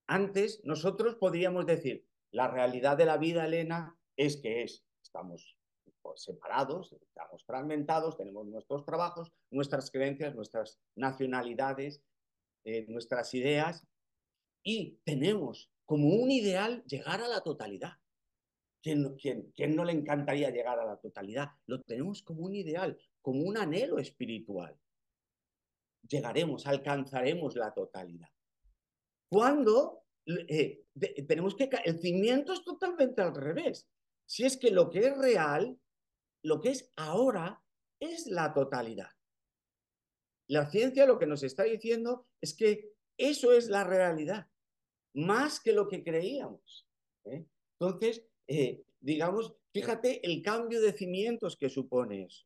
[0.06, 5.58] Antes nosotros podríamos decir, la realidad de la vida, Elena, es que es, estamos
[6.04, 12.04] pues, separados, estamos fragmentados, tenemos nuestros trabajos, nuestras creencias, nuestras nacionalidades,
[12.66, 13.88] eh, nuestras ideas,
[14.62, 17.94] y tenemos como un ideal llegar a la totalidad.
[18.84, 19.16] ¿Quién,
[19.56, 21.50] quién no le encantaría llegar a la totalidad?
[21.68, 24.78] Lo tenemos como un ideal, como un anhelo espiritual.
[26.06, 28.28] Llegaremos, alcanzaremos la totalidad.
[29.30, 30.84] Cuando eh,
[31.26, 31.70] tenemos que...
[31.86, 33.90] El cimiento es totalmente al revés.
[34.26, 35.80] Si es que lo que es real,
[36.44, 37.64] lo que es ahora,
[38.02, 39.12] es la totalidad.
[40.50, 44.50] La ciencia lo que nos está diciendo es que eso es la realidad,
[45.14, 46.86] más que lo que creíamos.
[47.26, 47.46] ¿eh?
[47.80, 52.46] Entonces, eh, digamos, fíjate el cambio de cimientos que supone eso.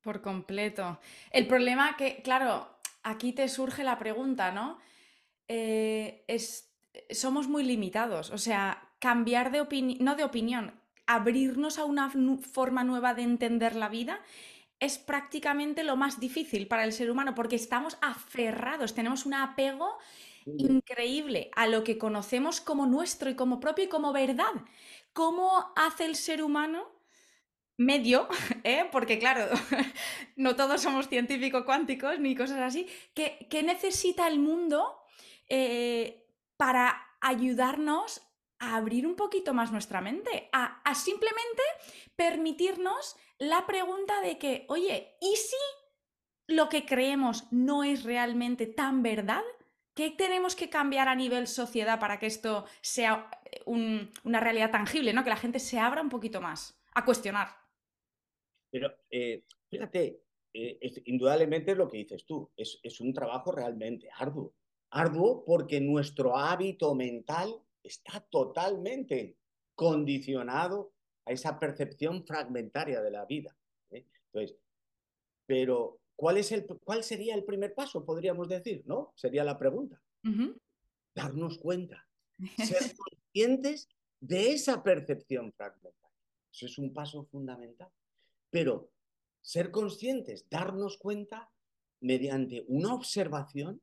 [0.00, 1.00] Por completo.
[1.30, 2.68] El problema que, claro,
[3.02, 4.78] aquí te surge la pregunta, ¿no?
[5.46, 6.74] es,
[7.10, 8.30] somos muy limitados.
[8.30, 10.72] O sea, cambiar de opinión, no de opinión,
[11.06, 14.20] abrirnos a una forma nueva de entender la vida
[14.80, 19.96] es prácticamente lo más difícil para el ser humano porque estamos aferrados, tenemos un apego
[20.46, 24.52] increíble a lo que conocemos como nuestro y como propio y como verdad.
[25.14, 26.92] ¿Cómo hace el ser humano
[27.76, 28.28] medio,
[28.64, 28.88] ¿eh?
[28.92, 29.46] porque claro,
[30.36, 35.00] no todos somos científicos cuánticos ni cosas así, ¿qué, necesita el mundo
[35.48, 38.22] eh, para ayudarnos
[38.58, 41.62] a abrir un poquito más nuestra mente, a, simplemente
[42.16, 45.56] permitirnos la pregunta de que, oye, ¿y si
[46.46, 49.42] lo que creemos no es realmente tan verdad?
[49.94, 55.12] ¿Qué tenemos que cambiar a nivel sociedad para que esto sea eh, una realidad tangible,
[55.12, 55.22] ¿no?
[55.22, 57.48] Que la gente se abra un poquito más a cuestionar.
[58.70, 60.20] Pero eh, fíjate,
[60.52, 64.52] eh, indudablemente es lo que dices tú, es, es un trabajo realmente arduo.
[64.90, 69.36] Arduo porque nuestro hábito mental está totalmente
[69.74, 70.92] condicionado
[71.26, 73.56] a esa percepción fragmentaria de la vida.
[73.90, 74.06] ¿eh?
[74.26, 74.56] Entonces,
[75.46, 78.82] pero ¿cuál, es el, ¿cuál sería el primer paso, podríamos decir?
[78.86, 79.12] ¿No?
[79.16, 80.00] Sería la pregunta.
[81.14, 82.06] Darnos cuenta,
[82.56, 83.88] ser conscientes
[84.20, 86.12] de esa percepción fragmentaria.
[86.52, 87.90] Eso es un paso fundamental.
[88.50, 88.90] Pero
[89.40, 91.50] ser conscientes, darnos cuenta
[92.00, 93.82] mediante una observación,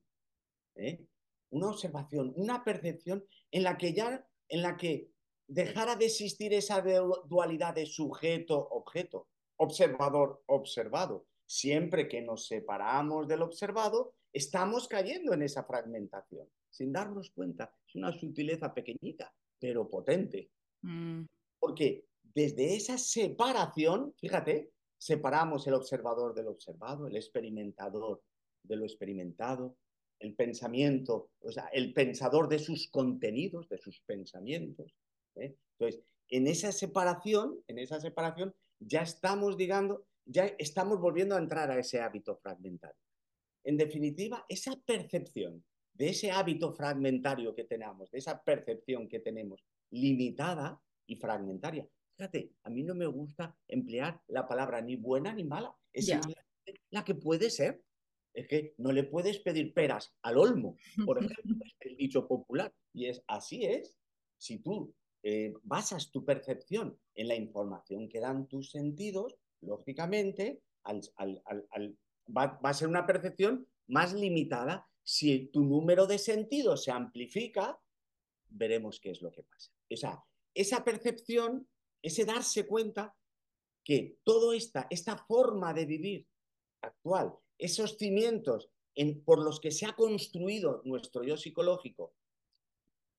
[0.76, 1.06] ¿eh?
[1.52, 5.12] una observación, una percepción en la que ya, en la que
[5.48, 6.82] dejara de existir esa
[7.26, 11.28] dualidad de sujeto-objeto, observador-observado.
[11.52, 17.76] Siempre que nos separamos del observado, estamos cayendo en esa fragmentación, sin darnos cuenta.
[17.86, 20.50] Es una sutileza pequeñita, pero potente.
[20.82, 21.24] Mm.
[21.60, 28.24] Porque desde esa separación, fíjate, separamos el observador del observado, el experimentador
[28.64, 29.76] de lo experimentado,
[30.20, 34.96] el pensamiento, o sea, el pensador de sus contenidos, de sus pensamientos.
[35.36, 35.58] ¿eh?
[35.78, 41.70] Entonces, en esa separación, en esa separación, ya estamos, digamos, ya estamos volviendo a entrar
[41.72, 43.00] a ese hábito fragmentario.
[43.64, 49.64] En definitiva, esa percepción de ese hábito fragmentario que tenemos, de esa percepción que tenemos
[49.92, 51.88] limitada y fragmentaria.
[52.16, 56.10] Fíjate, a mí no me gusta emplear la palabra ni buena ni mala, es
[56.90, 57.84] la que puede ser
[58.34, 62.74] es que no le puedes pedir peras al olmo, por ejemplo, es el dicho popular.
[62.94, 63.98] Y es así es.
[64.38, 72.60] Si tú eh, basas tu percepción en la información que dan tus sentidos, lógicamente va,
[72.63, 74.88] a ser una percepción más limitada.
[75.04, 77.80] Si tu número de sentidos se amplifica,
[78.50, 79.71] veremos qué es lo que pasa.
[79.91, 81.67] O sea, esa percepción,
[82.02, 83.15] ese darse cuenta
[83.84, 86.28] que toda esta, esta forma de vivir
[86.82, 88.69] actual esos cimientos
[89.24, 92.13] por los que se ha construido nuestro yo psicológico,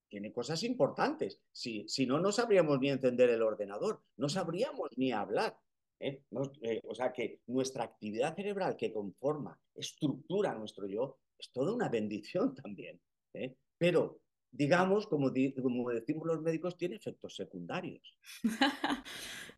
[0.08, 1.40] tiene cosas importantes.
[1.52, 5.58] Si, si no, no sabríamos ni encender el ordenador, no sabríamos ni hablar.
[6.02, 6.24] ¿Eh?
[6.62, 11.88] Eh, o sea que nuestra actividad cerebral que conforma, estructura nuestro yo, es toda una
[11.88, 13.00] bendición también.
[13.34, 13.56] ¿eh?
[13.78, 18.18] Pero, digamos, como, como decimos los médicos, tiene efectos secundarios.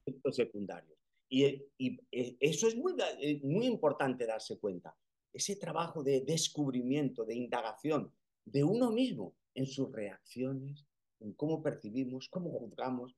[0.07, 0.99] efectos secundarios.
[1.29, 2.95] Y, eh, eso es muy,
[3.43, 4.95] muy importante darse cuenta.
[5.33, 8.13] Ese trabajo de descubrimiento, de indagación
[8.45, 10.87] de uno mismo en sus reacciones,
[11.21, 13.17] en cómo percibimos, cómo juzgamos,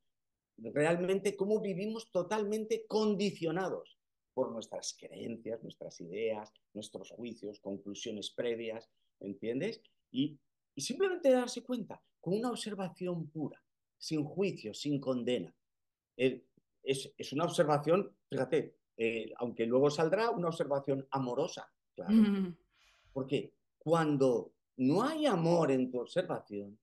[0.59, 3.99] realmente cómo vivimos totalmente condicionados
[4.35, 8.90] por nuestras creencias, nuestras ideas, nuestros juicios, conclusiones previas,
[9.21, 9.81] ¿entiendes?
[10.11, 10.38] Y,
[10.79, 13.62] simplemente darse cuenta con una observación pura,
[13.97, 15.55] sin juicio, sin condena
[16.87, 22.14] es, una observación, fíjate, eh, aunque luego saldrá una observación amorosa, claro.
[23.12, 26.79] Porque cuando no hay amor en tu observación,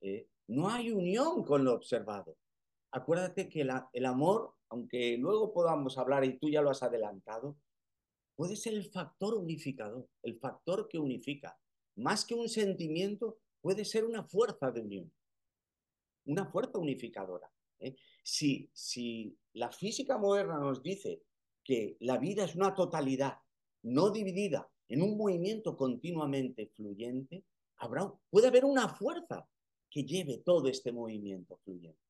[0.00, 0.28] ¿eh?
[0.48, 2.36] no hay unión con lo observado.
[2.96, 7.58] Acuérdate que el amor, aunque luego podamos hablar y tú ya lo has adelantado,
[8.34, 11.60] puede ser el factor unificador, el factor que unifica.
[11.96, 15.12] Más que un sentimiento, puede ser una fuerza de unión,
[16.24, 17.52] una fuerza unificadora.
[17.80, 17.96] ¿eh?
[18.22, 21.20] Si, si la física moderna nos dice
[21.62, 23.36] que la vida es una totalidad
[23.82, 27.44] no dividida en un movimiento continuamente fluyente,
[27.76, 29.46] habrá, puede haber una fuerza
[29.90, 32.05] que lleve todo este movimiento fluyente.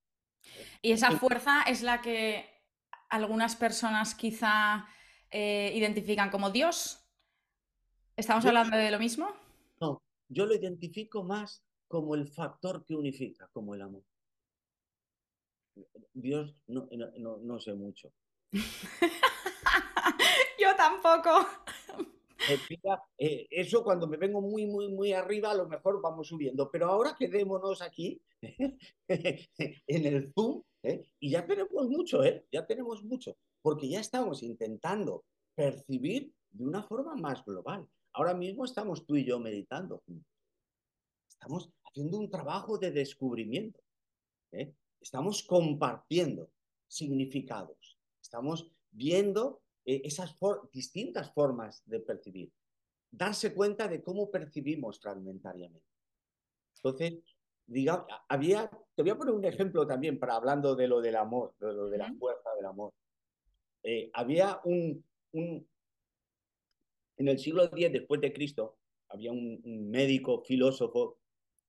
[0.82, 2.48] Y esa fuerza es la que
[3.08, 4.86] algunas personas quizá
[5.30, 7.00] eh, identifican como Dios.
[8.16, 9.28] ¿Estamos hablando de lo mismo?
[9.80, 14.02] No, yo lo identifico más como el factor que unifica, como el amor.
[16.14, 18.10] Dios no, no sé mucho.
[20.58, 21.46] yo tampoco.
[23.18, 26.70] Eh, eso cuando me vengo muy, muy, muy arriba, a lo mejor vamos subiendo.
[26.70, 28.20] Pero ahora quedémonos aquí
[29.08, 31.08] en el Zoom ¿eh?
[31.20, 32.46] y ya tenemos mucho, ¿eh?
[32.50, 37.88] Ya tenemos mucho, porque ya estamos intentando percibir de una forma más global.
[38.12, 40.02] Ahora mismo estamos tú y yo meditando
[41.28, 43.80] Estamos haciendo un trabajo de descubrimiento.
[44.52, 44.74] ¿eh?
[45.00, 46.50] Estamos compartiendo
[46.88, 47.98] significados.
[48.22, 50.36] Estamos viendo eh, esas
[50.72, 52.52] distintas formas de percibir.
[53.08, 55.86] Darse cuenta de cómo percibimos fragmentariamente.
[56.74, 57.22] Entonces,
[57.66, 61.54] diga, había, te voy a poner un ejemplo también para hablando de lo del amor,
[61.60, 62.92] de lo de la fuerza del amor.
[63.84, 65.68] Eh, había un, un,
[67.18, 71.20] en el siglo X después de Cristo, había un, médico, filósofo,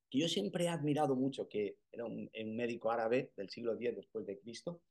[0.10, 3.96] que yo siempre he admirado mucho, que era un, un médico árabe del siglo X
[3.96, 4.82] después de Cristo,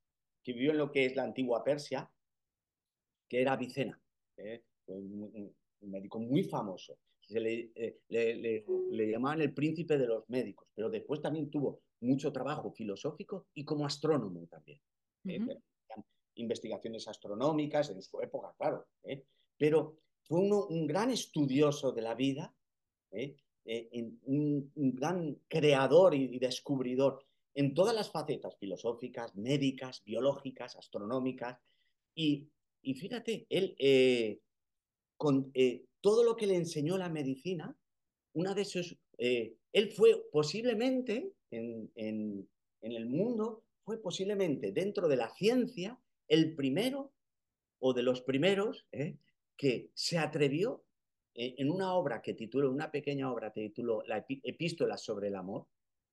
[0.44, 2.08] que vivió en lo que es la antigua Persia,
[3.28, 4.00] que era Avicena,
[4.36, 4.62] ¿eh?
[4.86, 6.98] un, médico muy famoso.
[7.20, 12.32] Se le, eh, le, llamaban el príncipe de los médicos, pero después también tuvo mucho
[12.32, 14.80] trabajo filosófico y como astrónomo también.
[15.28, 15.58] ¿eh?
[16.36, 18.86] investigaciones astronómicas en su época, claro.
[19.56, 22.54] Pero fue uno, un gran estudioso de la vida,
[23.10, 31.58] un, un, gran creador y descubridor en todas las facetas filosóficas, médicas, biológicas, astronómicas,
[32.14, 32.48] y
[32.86, 34.38] y fíjate, él, eh,
[35.16, 37.76] con eh, todo lo que le enseñó la medicina,
[38.32, 42.48] una de sus, eh, él fue posiblemente en, en,
[42.80, 47.12] el mundo, fue posiblemente dentro de la ciencia el primero
[47.80, 48.86] o de los primeros
[49.56, 50.84] que se atrevió
[51.34, 55.66] en una obra que tituló, una pequeña obra que tituló La epístola sobre el amor.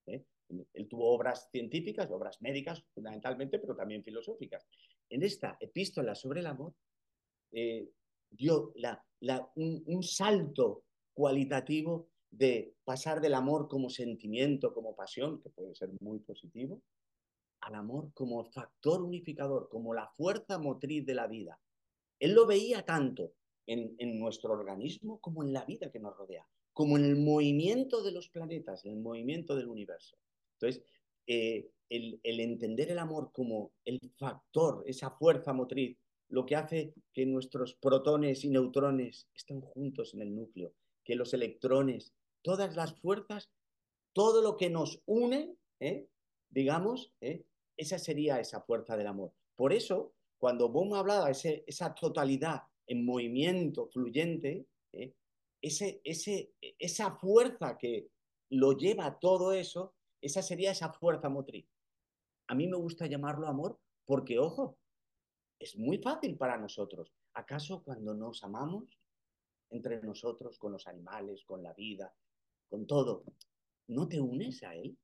[0.08, 4.66] Él tuvo obras científicas, obras médicas fundamentalmente, pero también filosóficas
[5.10, 6.74] en esta epístola sobre el amor,
[7.52, 7.90] eh,
[8.30, 8.74] dio
[9.56, 16.20] un, salto cualitativo de pasar del amor como sentimiento, como pasión, que puede ser muy
[16.20, 16.82] positivo,
[17.62, 21.60] al amor como factor unificador, como la fuerza motriz de la vida.
[22.20, 23.34] Él lo veía tanto
[23.68, 28.12] en, nuestro organismo como en la vida que nos rodea, como en el movimiento de
[28.12, 30.18] los planetas, en el movimiento del universo.
[30.60, 30.84] Entonces,
[31.28, 37.26] eh, el, entender el amor como el factor, esa fuerza motriz, lo que hace que
[37.26, 43.52] nuestros protones y neutrones estén juntos en el núcleo, que los electrones, todas las fuerzas,
[44.14, 46.08] todo lo que nos une, ¿eh?
[46.50, 47.46] digamos, ¿eh?
[47.78, 49.32] esa sería esa fuerza del amor.
[49.56, 55.14] Por eso, cuando Bohm hablaba esa totalidad en movimiento fluyente, ¿eh?
[55.62, 58.10] esa fuerza que
[58.50, 61.73] lo lleva todo eso, esa sería esa fuerza motriz.
[62.48, 64.78] A mí me gusta llamarlo amor porque, ojo,
[65.60, 67.14] es muy fácil para nosotros.
[67.34, 69.00] ¿Acaso cuando nos amamos
[69.70, 72.14] entre nosotros, con los animales, con la vida,
[72.70, 73.24] con todo,
[73.88, 74.98] no te unes a él?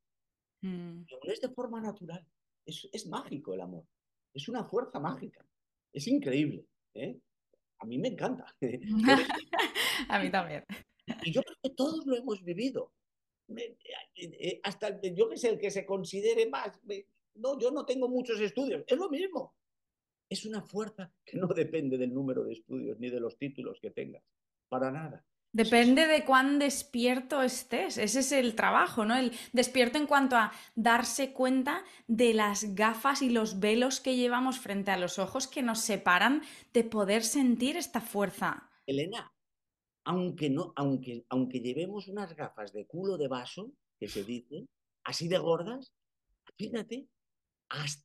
[0.62, 1.06] Mm.
[1.06, 2.26] Te unes de forma natural.
[2.66, 3.86] Es, es, mágico el amor.
[4.34, 5.46] Es una fuerza mágica.
[5.94, 6.68] Es increíble.
[6.94, 7.20] ¿eh?
[7.80, 8.54] A mí me encanta.
[10.10, 10.66] a mí también.
[11.24, 12.92] Y yo creo que todos lo hemos vivido.
[13.58, 13.78] Eh,
[14.16, 16.80] eh, hasta yo que sé, el que se considere más,
[17.36, 19.56] no, yo no tengo muchos estudios, es lo mismo.
[20.30, 23.92] Es una fuerza que no depende del número de estudios ni de los títulos que
[23.92, 24.24] tengas,
[24.68, 25.26] para nada.
[25.52, 27.98] Depende de cuán despierto estés.
[27.98, 29.18] Ese es el trabajo, ¿no?
[29.18, 34.60] El despierto en cuanto a darse cuenta de las gafas y los velos que llevamos
[34.60, 38.70] frente a los ojos que nos separan de poder sentir esta fuerza.
[38.86, 39.34] Elena,
[40.04, 44.68] aunque, no, aunque, aunque llevemos unas gafas de culo de vaso, que se dice,
[45.04, 45.92] así de gordas,
[46.58, 47.08] fíjate,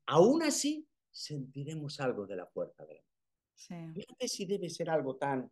[0.07, 3.05] aún así sentiremos algo de la fuerza de la
[3.95, 5.51] Fíjate si debe ser algo tan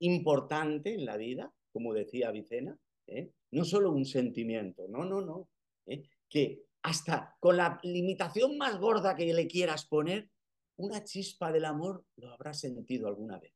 [0.00, 2.76] importante en la vida, como decía Vicena,
[3.06, 3.30] ¿eh?
[3.52, 5.48] no solo un sentimiento, no, no, no.
[5.86, 6.08] ¿eh?
[6.28, 10.28] que hasta con la limitación más gorda que le quieras poner,
[10.76, 13.54] una chispa del amor lo habrás sentido alguna vez.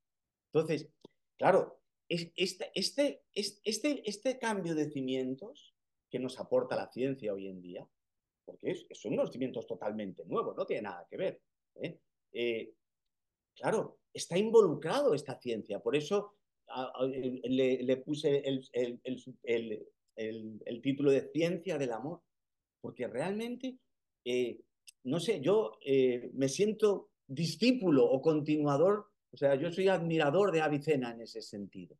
[0.52, 0.88] Entonces,
[1.36, 5.74] claro, este, este, este, este cambio de cimientos
[6.10, 7.88] que nos aporta la ciencia hoy en día,
[8.50, 11.40] porque son unos cimientos totalmente nuevos, no tiene nada que ver.
[11.76, 11.98] ¿eh?
[12.32, 12.72] Eh,
[13.54, 16.34] claro, está involucrado esta ciencia, por eso
[17.44, 19.80] le, puse el,
[20.82, 22.22] título de Ciencia del Amor,
[22.80, 23.78] porque realmente,
[24.24, 24.60] eh,
[25.04, 25.78] no sé, yo
[26.32, 31.96] me siento discípulo o continuador, o sea, yo soy admirador de Avicena en ese sentido.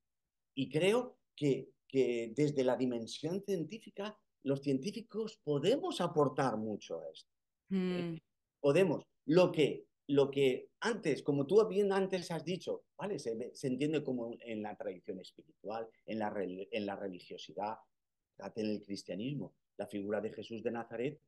[0.55, 7.31] Y creo que, que desde la dimensión científica, los científicos podemos aportar mucho a esto.
[7.69, 8.17] Mm.
[8.61, 9.05] Podemos.
[9.27, 13.19] Lo que, lo que antes, como tú bien antes has dicho, ¿vale?
[13.19, 17.77] Se, entiende como en la tradición espiritual, en la, en la religiosidad,
[18.55, 19.55] en el cristianismo.
[19.77, 21.21] La figura de Jesús de Nazaret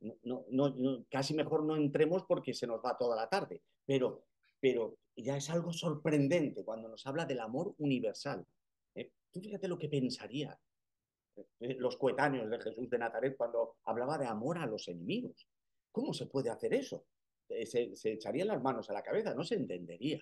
[0.00, 4.24] no, no, casi mejor no entremos porque se nos va toda la tarde, pero,
[4.60, 8.46] pero ya es algo sorprendente cuando nos habla del amor universal.
[8.94, 9.10] ¿eh?
[9.30, 10.58] Tú fíjate lo que pensaría eh,
[11.60, 15.48] los coetáneos de Jesús de Nazaret cuando hablaba de amor a los enemigos.
[15.92, 17.06] ¿Cómo se puede hacer eso?
[17.48, 20.20] Eh, se, echarían las manos a la cabeza, no se entendería.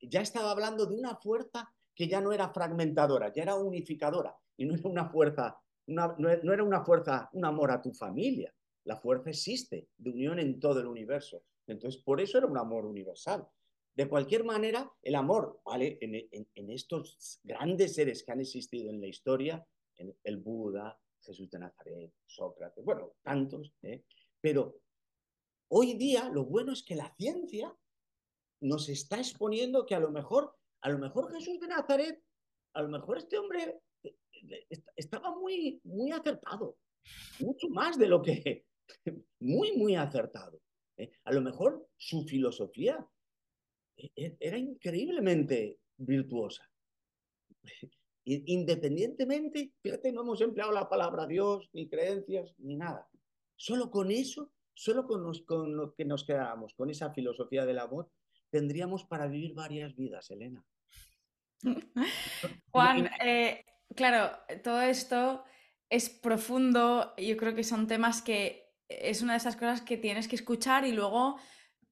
[0.00, 4.66] Ya estaba hablando de una fuerza que ya no era fragmentadora, ya era unificadora y
[4.66, 8.52] no era una fuerza, no era una fuerza, un amor a tu familia,
[8.86, 11.42] la fuerza existe de unión en todo el universo.
[11.66, 13.46] Entonces, por eso era un amor universal.
[13.94, 15.98] De cualquier manera, el amor, ¿vale?
[16.00, 19.66] En, estos grandes seres que han existido en la historia,
[19.98, 24.04] el Buda, Jesús de Nazaret, Sócrates, bueno, tantos, ¿eh?
[24.40, 24.80] pero
[25.68, 27.74] hoy día lo bueno es que la ciencia
[28.60, 32.22] nos está exponiendo que a lo mejor, a lo mejor Jesús de Nazaret,
[32.74, 36.76] a lo mejor este hombre eh, eh, estaba muy, muy acertado,
[37.40, 38.66] mucho más de lo que
[39.40, 40.60] muy, muy acertado.
[40.96, 41.10] ¿eh?
[41.24, 43.06] A lo mejor su filosofía
[43.96, 46.68] e, era increíblemente virtuosa.
[48.28, 53.08] Independientemente, fíjate, no hemos empleado la palabra Dios, ni creencias, ni nada.
[53.54, 58.10] Solo con eso, solo con, con lo que nos quedáramos, con esa filosofía del amor,
[58.50, 60.64] tendríamos para vivir varias vidas, Elena.
[62.72, 63.64] Juan, eh,
[63.94, 65.44] claro, todo esto
[65.88, 67.14] es profundo.
[67.16, 70.84] Yo creo que son temas que es una de esas cosas que tienes que escuchar
[70.84, 71.38] y luego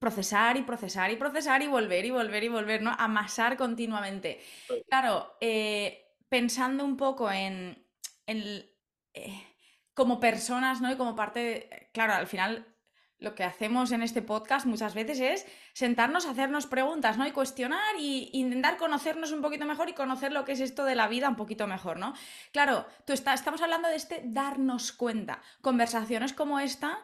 [0.01, 2.91] procesar y procesar y procesar y volver y volver y volver, ¿no?
[2.99, 4.41] Amasar continuamente.
[4.89, 7.87] Claro, eh, pensando un poco en,
[8.27, 8.67] en
[9.15, 9.47] eh,
[9.95, 10.91] como personas, ¿no?
[10.93, 12.75] Y como parte, de, claro, al final
[13.19, 17.27] lo que hacemos en este podcast muchas veces es sentarnos hacernos preguntas, ¿no?
[17.27, 20.95] Y cuestionar y intentar conocernos un poquito mejor y conocer lo que es esto de
[20.95, 22.15] la vida un poquito mejor, ¿no?
[22.53, 25.41] Claro, tú estamos hablando de este darnos cuenta.
[25.63, 26.99] Conversaciones como esta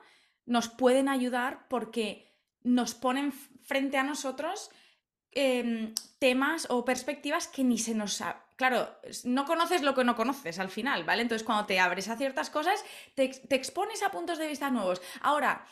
[0.44, 4.70] nos pueden ayudar porque nos ponen frente a nosotros
[5.30, 8.22] em, temas o perspectivas que ni se nos...
[8.60, 8.94] Claro,
[9.24, 11.22] no conoces lo que no conoces al final, ¿vale?
[11.22, 12.84] Entonces cuando te abres a ciertas cosas,
[13.14, 15.00] te, expones a puntos de vista nuevos.
[15.22, 15.64] Ahora,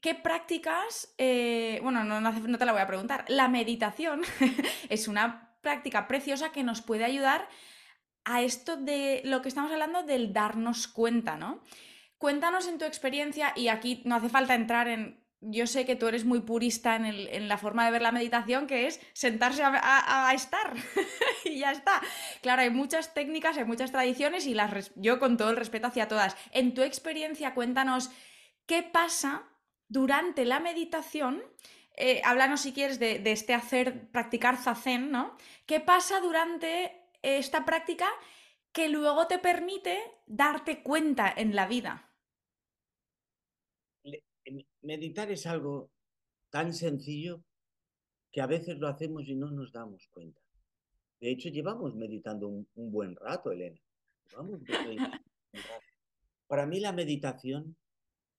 [0.00, 1.14] ¿Qué prácticas?
[1.18, 3.26] Eh, bueno, no, te la voy a preguntar.
[3.28, 4.22] La meditación
[4.88, 7.48] es una práctica preciosa que nos puede ayudar
[8.24, 11.62] a esto de lo que estamos hablando del darnos cuenta, ¿no?
[12.16, 15.22] Cuéntanos en tu experiencia, y aquí no hace falta entrar en.
[15.40, 18.86] Yo sé que tú eres muy purista en, la forma de ver la meditación, que
[18.86, 20.72] es sentarse a, estar
[21.44, 22.00] y ya está.
[22.40, 26.08] Claro, hay muchas técnicas, hay muchas tradiciones y las yo con todo el respeto hacia
[26.08, 26.36] todas.
[26.52, 28.10] En tu experiencia, cuéntanos
[28.66, 29.44] qué pasa
[29.88, 31.42] durante la meditación,
[31.96, 35.36] eh, háblanos si quieres de, este hacer, practicar zazen, ¿no?
[35.64, 38.06] ¿Qué pasa durante esta práctica
[38.72, 42.05] que luego te permite darte cuenta en la vida?
[44.86, 45.90] Meditar es algo
[46.50, 47.42] tan sencillo
[48.30, 50.40] que a veces lo hacemos y no nos damos cuenta.
[51.20, 53.80] De hecho, llevamos meditando un, buen rato, Elena.
[56.46, 57.76] Para mí la meditación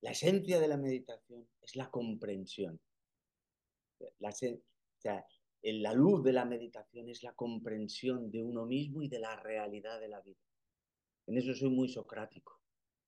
[0.01, 2.79] la esencia de la meditación es la comprensión.
[4.19, 4.31] La,
[5.63, 9.99] la luz de la meditación es la comprensión de uno mismo y de la realidad
[9.99, 10.39] de la vida.
[11.25, 12.61] En eso soy muy socrático.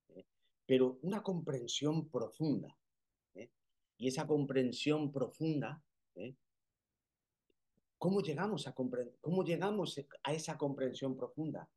[0.09, 0.25] ¿eh?
[0.65, 2.75] Pero una comprensión profunda.
[3.99, 5.83] Y esa comprensión profunda,
[6.15, 6.33] ¿eh?
[7.97, 11.69] ¿cómo, llegamos a ¿cómo llegamos a esa comprensión profunda?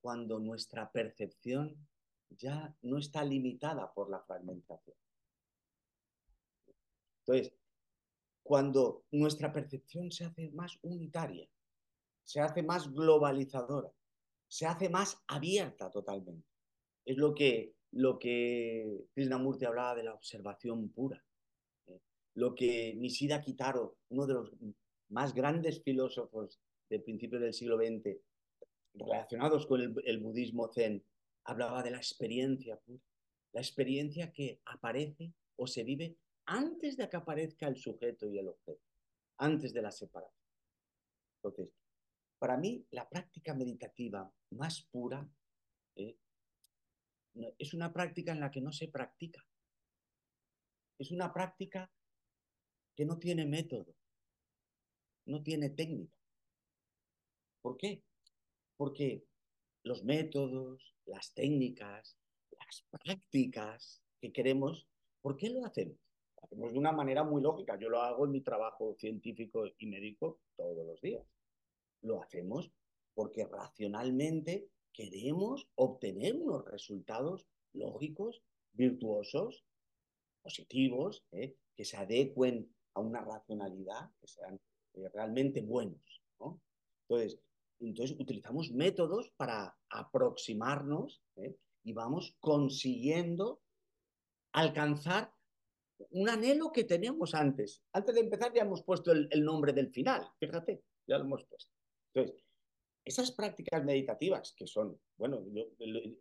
[0.00, 1.76] Cuando nuestra percepción
[2.30, 4.96] ya no está limitada por la fragmentación.
[7.20, 7.52] Entonces,
[8.42, 11.46] cuando nuestra percepción se hace más unitaria,
[12.24, 13.92] se hace más globalizadora,
[14.46, 16.48] se hace más abierta totalmente,
[17.04, 19.08] es lo que lo que
[19.66, 21.22] hablaba de la observación pura.
[22.38, 24.52] Lo que Nishida Kitaro, uno de los
[25.08, 28.16] más grandes filósofos del principio del siglo XX,
[28.94, 31.04] relacionados con el, budismo zen,
[31.44, 33.02] hablaba de la experiencia pura,
[33.52, 36.16] la experiencia que aparece o se vive
[36.46, 38.84] antes de que aparezca el sujeto y el objeto,
[39.38, 40.48] antes de la separación.
[41.42, 41.74] Entonces,
[42.38, 45.28] para mí, la práctica meditativa más pura
[45.96, 46.16] ¿eh?
[47.58, 49.44] es una práctica en la que no se practica.
[51.00, 51.90] Es una práctica
[52.98, 53.94] que no tiene método,
[55.26, 56.18] no tiene técnica.
[57.62, 58.02] ¿Por qué?
[58.76, 59.22] Porque
[59.84, 62.18] los métodos, las técnicas,
[62.50, 64.88] las prácticas que queremos,
[65.20, 65.96] ¿por qué lo hacemos?
[66.38, 67.78] Lo hacemos de una manera muy lógica.
[67.78, 71.24] Yo lo hago en mi trabajo científico y médico todos los días.
[72.00, 72.72] Lo hacemos
[73.14, 78.42] porque racionalmente queremos obtener unos resultados lógicos,
[78.72, 79.64] virtuosos,
[80.42, 81.54] positivos, ¿eh?
[81.76, 84.60] que se adecuen a una racionalidad, que sean
[84.94, 86.22] eh, realmente buenos.
[87.08, 87.40] Entonces,
[87.80, 91.56] entonces, utilizamos métodos para aproximarnos ¿eh?
[91.84, 93.62] y vamos consiguiendo
[94.52, 95.32] alcanzar
[96.10, 97.82] un anhelo que teníamos antes.
[97.92, 101.72] Antes de empezar ya hemos puesto el, nombre del final, fíjate, ya lo hemos puesto.
[102.14, 102.44] Entonces,
[103.04, 105.44] esas prácticas meditativas que son, bueno,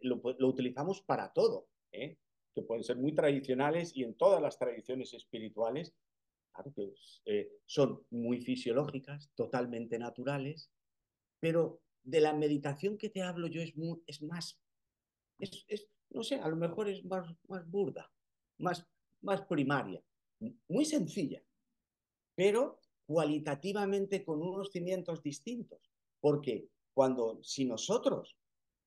[0.02, 2.18] lo, utilizamos para todo, ¿eh?
[2.54, 5.94] que pueden ser muy tradicionales y en todas las tradiciones espirituales,
[6.76, 6.94] que
[7.26, 10.72] eh, son muy fisiológicas, totalmente naturales,
[11.40, 13.74] pero de la meditación que te hablo yo es,
[14.06, 14.60] es más,
[15.40, 18.12] es, no sé, a lo mejor es más, más burda,
[18.60, 18.88] más,
[19.22, 20.02] más primaria,
[20.68, 21.44] muy sencilla,
[22.36, 25.92] pero cualitativamente con unos cimientos distintos.
[26.20, 28.38] Porque cuando, si nosotros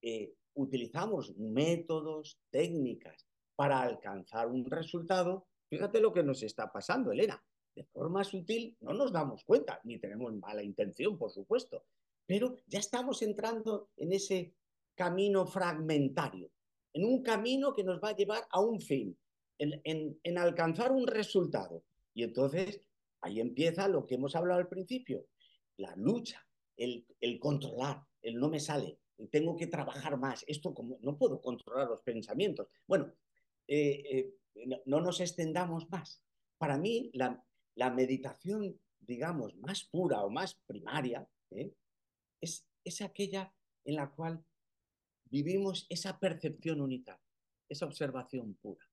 [0.02, 7.42] eh, utilizamos métodos, técnicas para alcanzar un resultado, fíjate lo que nos está pasando, Elena.
[7.80, 11.86] De forma sutil no nos damos cuenta, ni tenemos mala intención, por supuesto,
[12.26, 14.52] pero ya estamos entrando en ese
[14.94, 16.50] camino fragmentario,
[16.92, 19.16] en un camino que nos va a llevar a un fin,
[19.56, 21.82] en, alcanzar un resultado.
[22.12, 22.82] Y entonces
[23.22, 25.24] ahí empieza lo que hemos hablado al principio,
[25.78, 27.06] la lucha, el,
[27.40, 28.98] controlar, el no me sale,
[29.30, 32.68] tengo que trabajar más, esto como no puedo controlar los pensamientos.
[32.86, 33.10] Bueno,
[33.66, 36.22] eh, eh, no, nos extendamos más.
[36.58, 37.42] Para mí, la,
[37.90, 41.72] meditación, digamos, más pura o más primaria, ¿eh?
[42.40, 43.54] es, aquella
[43.84, 44.44] en la cual
[45.24, 47.24] vivimos esa percepción unitaria,
[47.68, 48.84] esa observación pura.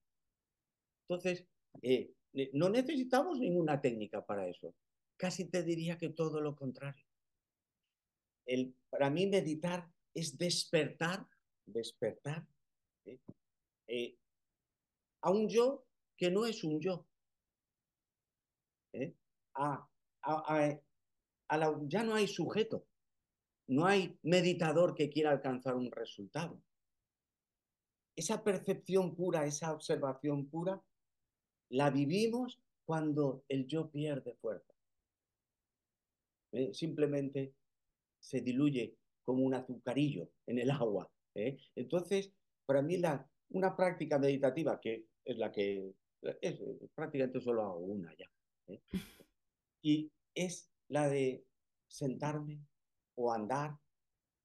[1.07, 1.45] Entonces,
[1.81, 2.13] eh,
[2.53, 4.75] no necesitamos ninguna técnica para eso.
[5.17, 7.05] Casi te diría que todo lo contrario.
[8.45, 11.27] El, para mí meditar es despertar,
[11.65, 12.47] despertar.
[13.87, 14.17] Eh,
[15.21, 17.06] a un yo que no es un yo.
[21.87, 22.85] Ya no hay sujeto,
[23.67, 26.61] no hay meditador que quiera alcanzar un resultado.
[28.15, 30.81] Esa percepción pura, esa observación pura,
[31.69, 34.73] la vivimos cuando el yo pierde fuerza.
[36.53, 36.73] ¿Eh?
[36.73, 37.53] Simplemente
[38.19, 41.11] se diluye como un azucarillo en el agua.
[41.35, 41.57] ¿eh?
[41.75, 42.31] Entonces,
[42.65, 45.93] para mí la, una práctica meditativa, que es la que
[46.95, 48.31] prácticamente solo hago una ya,
[48.67, 48.81] ¿eh?
[49.81, 51.45] y es la de
[51.87, 52.61] sentarme,
[53.17, 53.77] o andar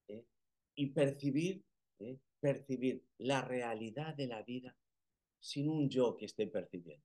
[0.08, 0.24] ¿eh?
[0.74, 1.64] y percibir,
[1.98, 2.18] ¿eh?
[2.40, 4.76] percibir la realidad de la vida
[5.38, 7.04] sin un yo que esté percibiendo.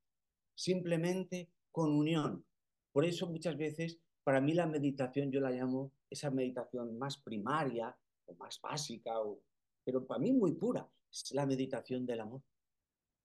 [0.55, 2.45] Simplemente con unión.
[2.91, 7.95] Por eso muchas veces, para mí la meditación yo la llamo esa meditación más primaria
[8.25, 9.41] o más básica, o,
[9.83, 12.41] pero para mí muy pura, es la meditación del amor.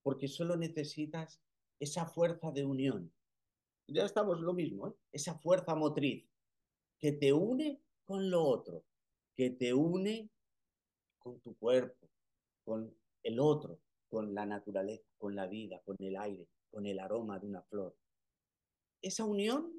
[0.02, 1.40] Porque solo necesitas
[1.78, 3.12] esa fuerza de unión.
[3.92, 4.92] Ya estamos lo mismo, ¿eh?
[5.12, 6.26] esa fuerza motriz
[6.98, 8.84] que te une con lo otro,
[9.34, 10.30] que te une
[11.18, 12.08] con tu cuerpo,
[12.64, 17.38] con el otro, con la naturaleza, con la vida, con el aire, con el aroma
[17.38, 17.96] de una flor.
[19.00, 19.72] Esa unión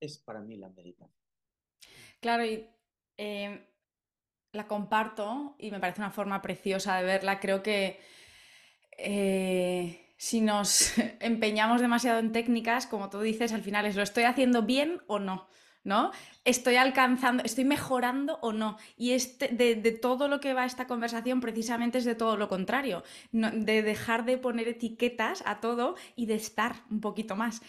[0.00, 1.16] es para mí la meditación.
[2.20, 2.68] Claro, y
[3.16, 3.66] eh,
[4.52, 7.40] la comparto y me parece una forma preciosa de verla.
[7.40, 8.00] Creo que
[8.98, 14.22] eh, si nos empeñamos demasiado en técnicas, como tú dices, al final es lo estoy
[14.22, 15.48] haciendo bien o no.
[15.82, 16.12] ¿no?
[16.44, 18.78] Estoy alcanzando, estoy mejorando o no.
[18.96, 23.02] Y este, de, todo lo que va esta conversación precisamente es de todo lo contrario,
[23.32, 27.60] de dejar de poner etiquetas a todo y de estar un poquito más.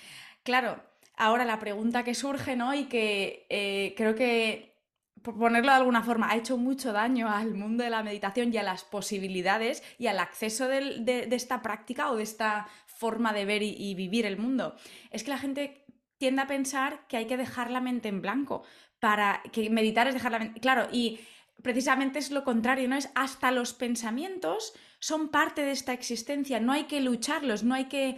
[0.43, 0.80] Claro,
[1.18, 2.76] ahora la pregunta que surge, ¿no?
[2.76, 4.72] Y que eh, creo que
[5.22, 8.57] por ponerlo de alguna forma, ha hecho mucho daño al mundo de la meditación y
[8.57, 13.64] a las posibilidades y al acceso de, esta práctica o de esta forma de ver
[13.64, 14.76] y, vivir el mundo.
[15.11, 15.86] Es que la gente
[16.18, 18.64] tiende a pensar que hay que dejar la mente en blanco,
[18.99, 20.61] para que meditar es dejar la mente...
[20.61, 21.20] Claro, y
[21.61, 22.95] precisamente es lo contrario, ¿no?
[22.95, 27.86] Es hasta los pensamientos son parte de esta existencia, no hay que lucharlos, no hay
[27.86, 28.18] que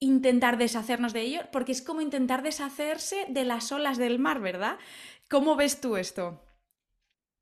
[0.00, 4.76] intentar deshacernos de ellos, porque es como intentar deshacerse de las olas del mar, ¿verdad?
[5.28, 6.40] ¿Cómo ves tú esto?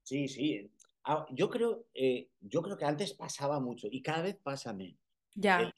[0.03, 0.71] Sí, sí.
[1.05, 4.99] Ah, yo creo, eh, yo creo que antes pasaba mucho y cada vez pasa menos.
[5.35, 5.73] Ya.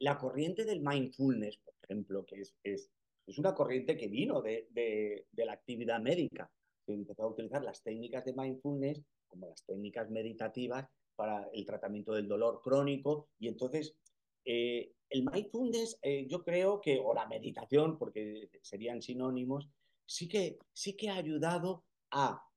[0.00, 2.90] la corriente del mindfulness, por ejemplo, que es, es,
[3.26, 6.50] es una corriente que vino de, de, de, la actividad médica,
[6.86, 12.12] que empezó a utilizar las técnicas de mindfulness como las técnicas meditativas para el tratamiento
[12.12, 13.96] del dolor crónico y entonces
[14.44, 19.68] eh, el mindfulness eh, yo creo que, o la meditación, porque serían sinónimos,
[20.06, 22.48] sí que, sí que ha ayudado a,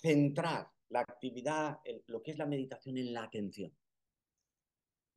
[0.00, 3.72] centrar la actividad, lo que es la meditación en la atención.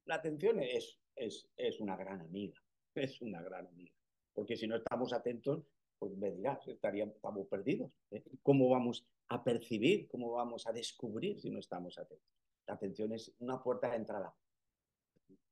[0.05, 2.61] La atención es, es, es, una gran amiga,
[2.95, 3.95] es una gran amiga.
[4.33, 5.63] Porque si no estamos atentos,
[5.97, 7.91] pues me dirás, estaríamos, estamos perdidos.
[8.11, 8.23] ¿eh?
[8.43, 12.27] ¿Cómo vamos a percibir, cómo vamos a descubrir si no estamos atentos?
[12.67, 14.35] La atención es una puerta de entrada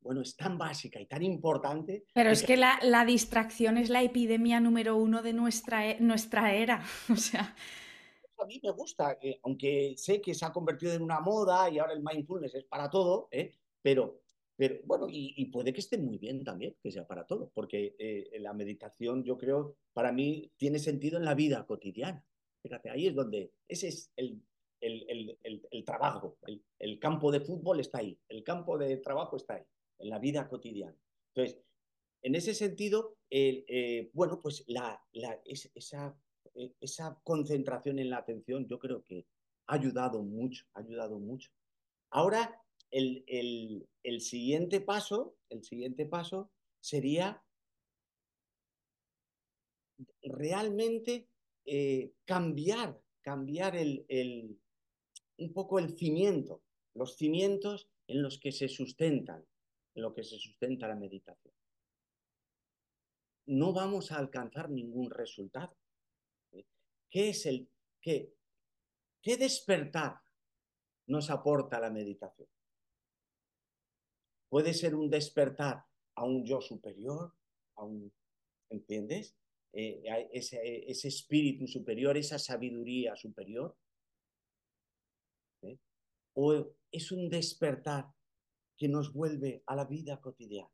[0.02, 2.06] bueno, es tan básica y tan importante.
[2.14, 6.84] Pero es que la, distracción es la epidemia número uno de nuestra, e, nuestra era.
[7.12, 7.56] O sea.
[8.38, 11.94] A mí me gusta, aunque sé que se ha convertido en una moda y ahora
[11.94, 13.52] el mindfulness es para todo, ¿eh?
[13.82, 14.22] pero,
[14.56, 18.40] pero bueno, y, puede que esté muy bien también que sea para todo, porque eh,
[18.40, 22.24] la meditación, yo creo, para mí tiene sentido en la vida cotidiana.
[22.64, 24.42] Fíjate, ahí es donde, ese es el,
[24.80, 26.38] el, el, el trabajo,
[26.78, 29.66] el campo de fútbol está ahí, el campo de trabajo está ahí
[30.00, 30.98] en la vida cotidiana.
[31.34, 31.62] Entonces,
[32.22, 35.02] en ese sentido, eh, bueno, pues la,
[35.46, 36.18] esa,
[36.56, 39.26] eh, esa concentración en la atención yo creo que
[39.68, 41.52] ha ayudado mucho, ha ayudado mucho.
[42.10, 43.88] Ahora, el,
[44.20, 47.44] siguiente paso, el siguiente paso sería
[50.24, 51.30] realmente
[51.66, 56.64] eh, cambiar, cambiar un poco el cimiento,
[56.96, 59.46] los cimientos en los que se sustentan
[59.96, 61.54] en lo que se sustenta la meditación.
[63.48, 65.76] No vamos a alcanzar ningún resultado.
[67.10, 67.68] ¿Qué es el
[68.02, 68.36] qué,
[69.22, 70.22] qué despertar
[71.08, 72.48] nos aporta la meditación?
[74.50, 75.84] Puede ser un despertar
[76.16, 77.34] a un yo superior,
[77.76, 78.12] a un,
[78.70, 79.36] ¿entiendes?
[79.72, 83.78] Eh, ese, ese, espíritu superior, esa sabiduría superior.
[85.62, 85.78] ¿eh?
[86.34, 88.12] O es un despertar
[88.80, 90.72] que nos vuelve a la vida cotidiana,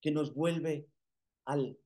[0.00, 0.88] que nos vuelve
[1.44, 1.78] al,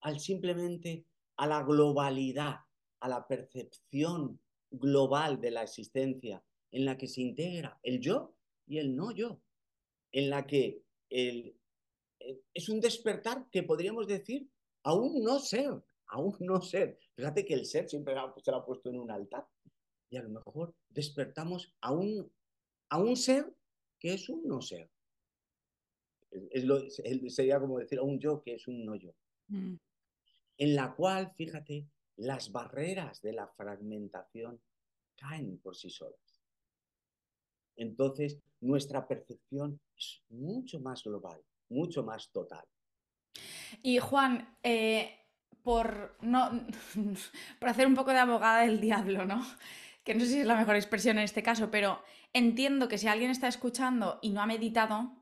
[0.00, 1.04] al simplemente
[1.36, 2.60] a la globalidad,
[3.00, 8.34] a la percepción global de la existencia en la que se integra el yo
[8.66, 9.42] y el no yo,
[10.12, 11.58] en la que el,
[12.20, 14.48] eh, es un despertar que podríamos decir
[14.84, 16.98] a un no ser, a un no ser.
[17.16, 19.46] Fíjate que el ser siempre se lo ha puesto en un altar
[20.08, 22.30] y a lo mejor despertamos a un,
[22.88, 23.52] a un ser
[24.02, 24.90] que es un no ser.
[27.28, 29.14] sería como decir a un yo que es un no yo.
[29.46, 29.76] Mm.
[30.58, 31.86] En la cual, fíjate,
[32.16, 34.60] las barreras de la fragmentación
[35.16, 36.42] caen por sí solas.
[37.76, 42.66] Entonces, nuestra percepción es mucho más global, mucho más total.
[43.82, 45.16] Y Juan, eh,
[45.62, 46.50] por, no,
[47.60, 49.46] por hacer un poco de abogada del diablo, ¿no?
[50.02, 52.02] Que no sé si es la mejor expresión en este caso, pero
[52.32, 55.12] entiendo que si alguien está escuchando y no ha meditado,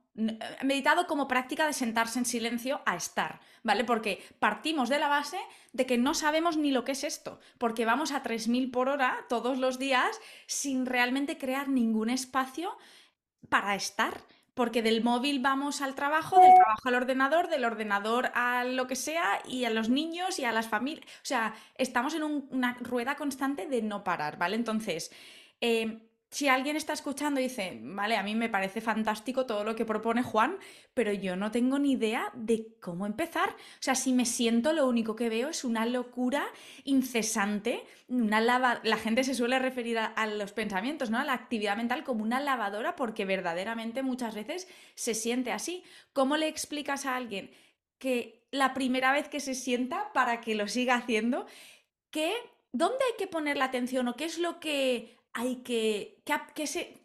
[0.58, 3.84] ha meditado como práctica de sentarse en silencio a estar, ¿vale?
[3.84, 5.38] Porque partimos de la base
[5.72, 9.18] de que no sabemos ni lo que es esto, porque vamos a 3.000 por hora
[9.28, 12.76] todos los días sin realmente crear ningún espacio
[13.48, 14.20] para estar.
[14.52, 18.96] Porque del móvil vamos al trabajo, del trabajo al ordenador, del ordenador a lo que
[18.96, 21.06] sea y a los niños y a las familias.
[21.06, 24.56] O sea, estamos en una rueda constante de no parar, ¿vale?
[24.56, 25.12] Entonces,
[25.60, 29.74] eh, si alguien está escuchando y dice, vale, a mí me parece fantástico todo lo
[29.74, 30.58] que propone Juan,
[30.94, 33.50] pero yo no tengo ni idea de cómo empezar.
[33.50, 36.46] O sea, si me siento, lo único que veo es una locura
[36.84, 38.80] incesante, una lava...
[38.84, 41.18] La gente se suele referir a, los pensamientos, ¿no?
[41.18, 45.82] A la actividad mental como una lavadora porque verdaderamente muchas veces se siente así.
[46.12, 47.50] ¿Cómo le explicas a alguien
[47.98, 51.46] que la primera vez que se sienta para que lo siga haciendo,
[52.10, 52.32] que
[52.72, 56.22] ¿dónde hay que poner la atención o qué es lo que hay que,
[56.54, 57.02] que, se,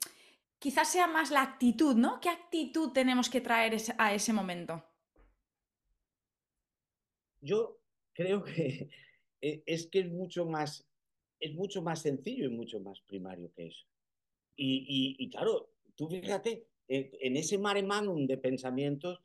[0.59, 2.19] quizás sea más la actitud, ¿no?
[2.19, 4.83] ¿Qué actitud tenemos que traer a ese momento?
[7.41, 7.79] Yo
[8.13, 8.89] creo que
[9.41, 10.87] e, es que es mucho más
[11.39, 13.85] es mucho más sencillo y mucho más primario que eso.
[14.55, 19.21] Y, y, claro, tú fíjate, eh, en ese mare magnum de pensamientos,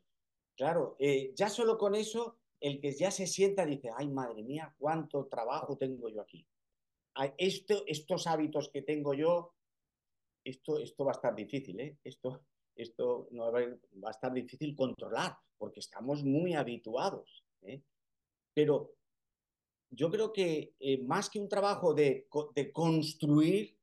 [0.55, 4.75] claro, eh, ya solo con eso, el que ya se sienta dice, ay madre mía,
[4.77, 6.45] cuánto trabajo tengo yo aquí.
[7.37, 9.53] Esto, estos hábitos que tengo yo,
[10.43, 11.97] esto, esto va a estar difícil, ¿eh?
[12.03, 12.45] Esto,
[12.75, 17.43] esto no va a estar difícil controlar, porque estamos muy habituados.
[17.61, 17.81] ¿eh?
[18.53, 18.95] Pero
[19.89, 23.77] yo creo que eh, más que un trabajo de, de construir,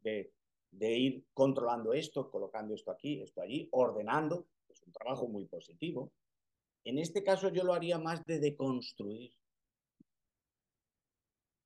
[0.00, 0.32] de,
[0.70, 6.12] de, ir controlando esto, colocando esto aquí, esto allí, ordenando, es un trabajo muy positivo.
[6.84, 9.32] En este caso yo lo haría más de deconstruir.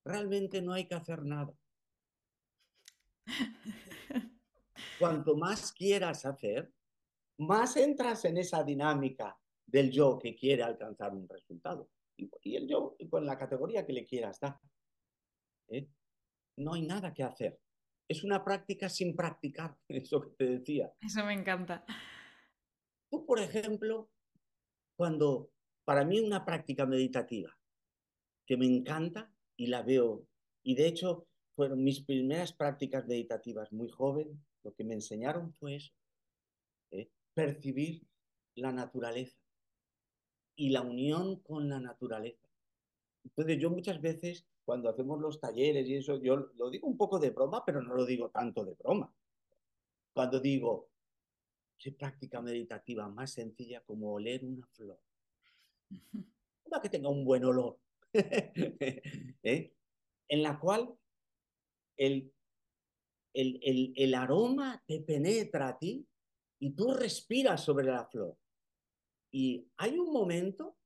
[0.04, 1.52] Realmente no hay que hacer nada.
[4.98, 6.72] Cuanto más quieras hacer,
[7.38, 11.90] más entras en esa dinámica del yo que quiere alcanzar un resultado.
[12.16, 14.60] Y, el yo con la categoría que le quieras dar.
[15.68, 15.88] ¿eh?
[16.56, 17.58] No hay nada que hacer.
[18.06, 20.92] Es una práctica sin practicar, eso que te decía.
[21.00, 21.84] Eso me encanta.
[23.10, 24.10] Tú, por ejemplo,
[24.96, 25.50] cuando
[25.84, 27.56] para mí una práctica meditativa
[28.46, 30.26] que me encanta y la veo,
[30.62, 35.76] y de hecho fueron mis primeras prácticas meditativas muy joven, lo que me enseñaron fue
[35.76, 35.92] eso,
[36.90, 37.10] ¿eh?
[37.34, 38.06] percibir
[38.56, 39.38] la naturaleza
[40.56, 42.48] y la unión con la naturaleza.
[43.24, 47.18] Entonces yo muchas veces cuando hacemos los talleres y eso, yo lo digo un poco
[47.18, 49.12] de broma, pero no lo digo tanto de broma.
[50.12, 50.88] Cuando digo,
[51.78, 54.98] qué práctica meditativa más sencilla como oler una flor.
[56.64, 57.78] Una que tenga un buen olor.
[59.42, 59.74] ¿Eh?
[60.28, 60.96] En la cual
[61.96, 62.32] el,
[63.34, 66.06] el, el, el aroma te penetra a ti
[66.60, 68.38] y tú respiras sobre la flor.
[69.32, 70.76] Y hay un momento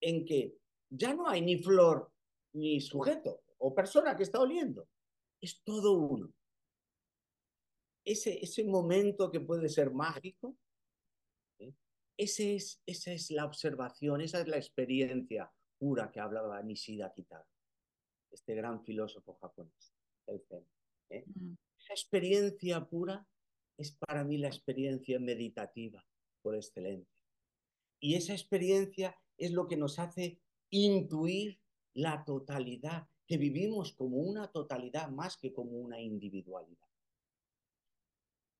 [0.00, 0.58] en que
[0.90, 2.12] ya no hay ni flor
[2.54, 4.88] ni sujeto o persona que está oliendo.
[5.40, 6.32] Es todo uno.
[8.04, 10.56] Ese, ese momento que puede ser mágico,
[11.60, 11.72] ¿eh?
[12.16, 17.48] ese es, esa es la observación, esa es la experiencia pura que hablaba Nishida Kitaro,
[18.30, 19.94] este gran filósofo japonés,
[20.26, 20.66] el Zen.
[21.10, 21.24] ¿eh?
[21.26, 21.54] Mm.
[21.78, 23.26] Esa experiencia pura
[23.76, 26.04] es para mí la experiencia meditativa
[26.42, 27.24] por excelencia.
[28.00, 31.60] Y esa experiencia es lo que nos hace intuir
[31.94, 36.88] la totalidad, que vivimos como una totalidad más que como una individualidad.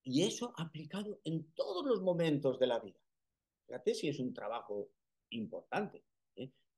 [0.02, 3.00] Y eso aplicado en todos los momentos de la vida.
[3.66, 4.90] Fíjate si es un trabajo
[5.30, 6.04] importante.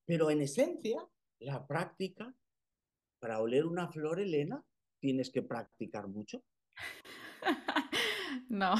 [0.06, 1.06] Pero en esencia,
[1.38, 2.34] la práctica,
[3.20, 4.64] para oler una flor, Elena,
[5.00, 6.42] tienes que practicar mucho.
[8.48, 8.74] no.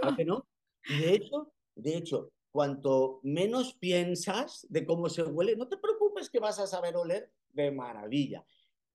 [0.00, 0.46] ¿Claro que no?
[0.86, 6.38] de hecho, de hecho, cuanto menos piensas de cómo se huele, no te preocupes que
[6.38, 8.46] vas a saber oler de maravilla.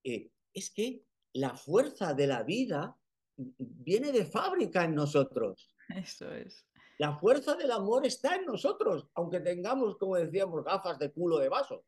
[0.03, 1.03] Eh, es que
[1.33, 2.97] la fuerza de la vida
[3.35, 5.75] viene de fábrica en nosotros.
[5.89, 6.65] Eso es.
[6.99, 11.49] La fuerza del amor está en nosotros, aunque tengamos, como decíamos, gafas de culo de
[11.49, 11.83] vaso.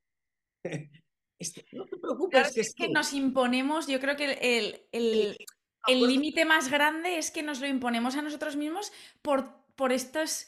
[1.73, 2.57] no te preocupes.
[2.57, 5.37] es que, nos imponemos, yo creo que el, el,
[5.87, 8.91] el límite más grande es que nos lo imponemos a nosotros mismos
[9.21, 10.47] por, por estos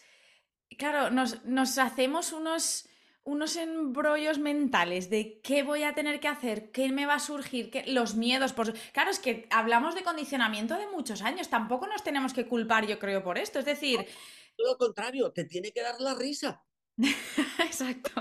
[0.76, 2.88] claro, nos, hacemos unos,
[3.24, 7.70] unos embrollos mentales de qué voy a tener que hacer, qué me va a surgir,
[7.70, 8.54] qué, los miedos.
[8.54, 8.74] Por...
[8.92, 13.00] Claro, es que hablamos de condicionamiento de muchos años, tampoco nos tenemos que culpar, yo
[13.00, 13.60] creo, por esto.
[13.60, 14.06] Es decir...
[14.56, 16.64] todo lo contrario, te tiene que dar la risa.
[17.66, 18.12] Exacto.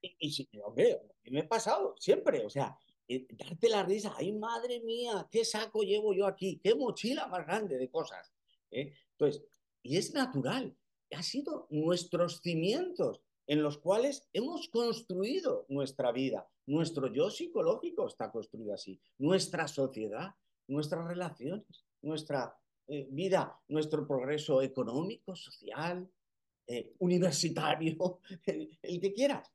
[0.00, 2.76] Y, y hombre, me he pasado siempre, o sea,
[3.08, 7.46] eh, darte la risa, ay madre mía, qué saco llevo yo aquí, qué mochila más
[7.46, 8.32] grande de cosas.
[8.70, 8.92] ¿eh?
[9.12, 9.44] Entonces,
[9.82, 10.76] y es natural,
[11.10, 16.48] ha sido nuestros cimientos en los cuales hemos construido nuestra vida.
[16.66, 19.00] Nuestro yo psicológico está construido así.
[19.18, 20.34] Nuestra sociedad,
[20.68, 22.56] nuestras relaciones, nuestra
[22.88, 26.08] eh, vida, nuestro progreso económico, social,
[26.66, 29.52] eh, universitario, el, que quieras.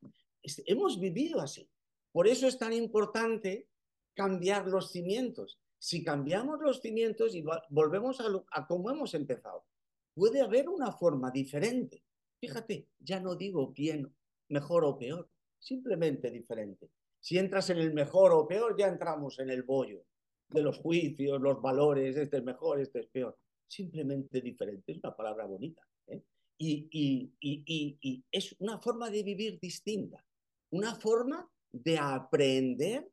[0.65, 1.69] hemos vivido así.
[2.11, 3.67] Por eso es tan importante
[4.13, 5.59] cambiar los cimientos.
[5.78, 9.65] Si cambiamos los cimientos y volvemos a, a cómo hemos empezado,
[10.13, 12.03] puede haber una forma diferente.
[12.39, 14.11] Fíjate, ya no digo bien,
[14.49, 16.89] mejor o peor, simplemente diferente.
[17.19, 20.07] Si entras en el mejor o peor, ya entramos en el bollo
[20.50, 23.38] de los juicios, los valores, este es mejor, este es peor.
[23.68, 25.82] Simplemente diferente, es una palabra bonita.
[26.08, 26.22] ¿eh?
[26.58, 30.24] Y, y, y, y, es una forma de vivir distinta,
[30.72, 33.12] una forma de aprender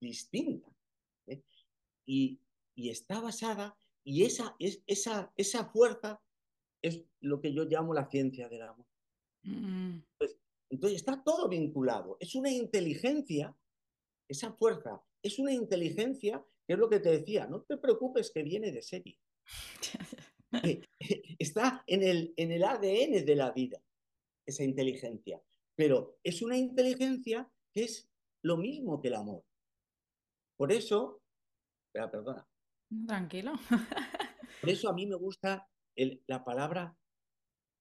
[0.00, 0.68] distinta.
[1.26, 1.42] ¿eh?
[2.06, 2.40] Y,
[2.76, 6.20] está basada, y esa, es, esa, esa fuerza
[6.82, 8.86] es lo que yo llamo la ciencia del amor.
[9.44, 10.00] Mm.
[10.68, 12.16] Entonces, está todo vinculado.
[12.20, 13.56] Es una inteligencia,
[14.28, 18.42] esa fuerza es una inteligencia, que es lo que te decía, no te preocupes que
[18.42, 19.18] viene de serie.
[21.38, 23.82] Está en el, en el ADN de la vida,
[24.46, 25.42] esa inteligencia.
[25.74, 28.08] Pero es una inteligencia que es
[28.42, 29.44] lo mismo que el amor.
[30.56, 31.22] Por eso,
[31.86, 32.46] espera, perdona.
[33.06, 33.52] Tranquilo.
[34.60, 36.96] Por eso a mí me gusta la palabra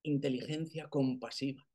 [0.04, 1.68] inteligencia compasiva.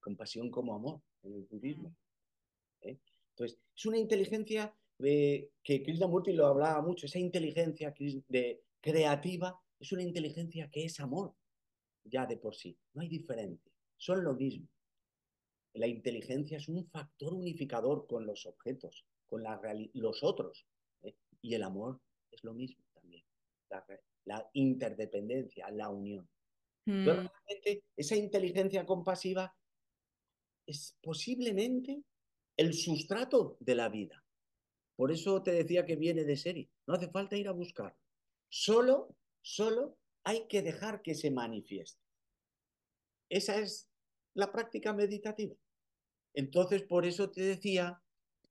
[0.00, 1.90] Compasión como amor en el budismo.
[1.90, 2.88] Mm.
[2.88, 3.00] ¿eh?
[3.30, 7.94] Entonces, es una inteligencia que Krishnamurti lo hablaba mucho, esa inteligencia
[8.28, 11.34] de, creativa es una inteligencia que es amor,
[12.04, 12.76] ya de por sí.
[12.92, 14.68] No hay diferencia, son lo mismo.
[15.74, 19.42] La inteligencia es un factor unificador con los objetos, con
[19.94, 20.66] los otros.
[21.02, 21.16] ¿eh?
[21.42, 23.24] Y el amor es lo mismo también.
[24.24, 26.28] La, interdependencia, la unión.
[26.86, 27.06] Mm.
[27.06, 29.56] realmente esa inteligencia compasiva
[30.66, 32.02] es posiblemente
[32.56, 34.23] el sustrato de la vida.
[34.96, 36.70] Por eso te decía que viene de serie.
[36.86, 37.96] No hace falta ir a buscar.
[38.48, 42.00] Solo, solo hay que dejar que se manifieste.
[43.28, 43.90] Esa es
[44.34, 45.56] la práctica meditativa.
[46.34, 48.02] Entonces, por eso te decía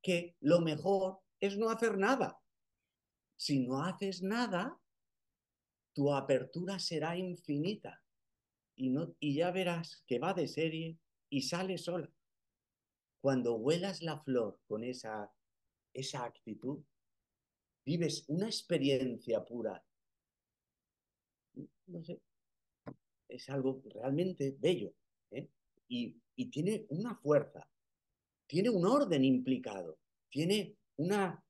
[0.02, 2.40] que lo mejor es no hacer nada.
[3.36, 4.80] Si no haces nada,
[5.94, 8.04] tu apertura será infinita
[8.76, 10.98] y, y ya verás que va de serie
[11.30, 12.10] y sale sola.
[13.22, 15.32] Cuando huelas la flor con esa,
[15.94, 16.84] esa actitud,
[17.86, 19.84] vives una experiencia pura.
[21.88, 22.20] No sé,
[23.28, 24.94] es algo realmente bello
[25.32, 25.50] ¿eh?
[25.88, 27.68] y, y tiene una fuerza
[28.54, 31.44] tiene un orden implicado, tiene una,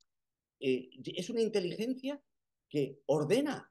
[0.59, 2.21] eh, es una inteligencia
[2.69, 3.69] que ordena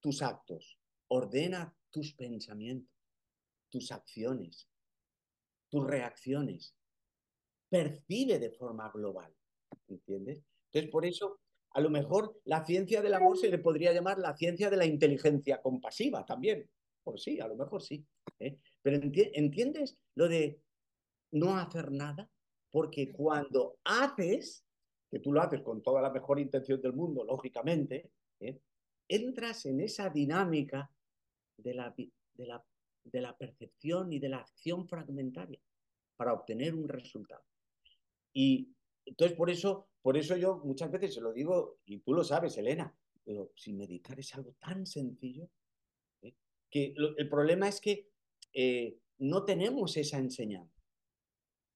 [0.00, 0.78] tus actos,
[1.08, 2.94] ordena tus pensamientos,
[3.68, 4.70] tus acciones,
[5.68, 6.74] tus reacciones,
[7.68, 9.34] percibe de forma global,
[9.88, 10.42] ¿entiendes?
[10.66, 11.40] Entonces, por eso,
[11.70, 14.86] a lo mejor la ciencia del amor se le podría llamar la ciencia de la
[14.86, 16.68] inteligencia compasiva también,
[17.02, 18.04] por sí, a lo mejor sí.
[18.40, 18.58] ¿eh?
[18.82, 20.60] Pero ¿entiendes lo de
[21.32, 22.28] no hacer nada?
[22.70, 24.64] Porque cuando haces,
[25.10, 28.10] que tú lo haces con toda la mejor intención del mundo, lógicamente,
[28.40, 28.58] ¿eh?
[29.08, 30.90] entras en esa dinámica
[31.56, 32.64] de la, de, la,
[33.04, 35.60] de la percepción y de la acción fragmentaria
[36.16, 37.44] para obtener un resultado.
[38.32, 38.75] Y
[39.06, 42.58] entonces por eso, por eso yo muchas veces se lo digo, y tú lo sabes,
[42.58, 42.94] Elena,
[43.24, 45.48] pero si meditar es algo tan sencillo,
[46.22, 46.34] ¿eh?
[46.70, 48.10] que el problema es que
[48.52, 50.82] eh, no tenemos esa enseñanza.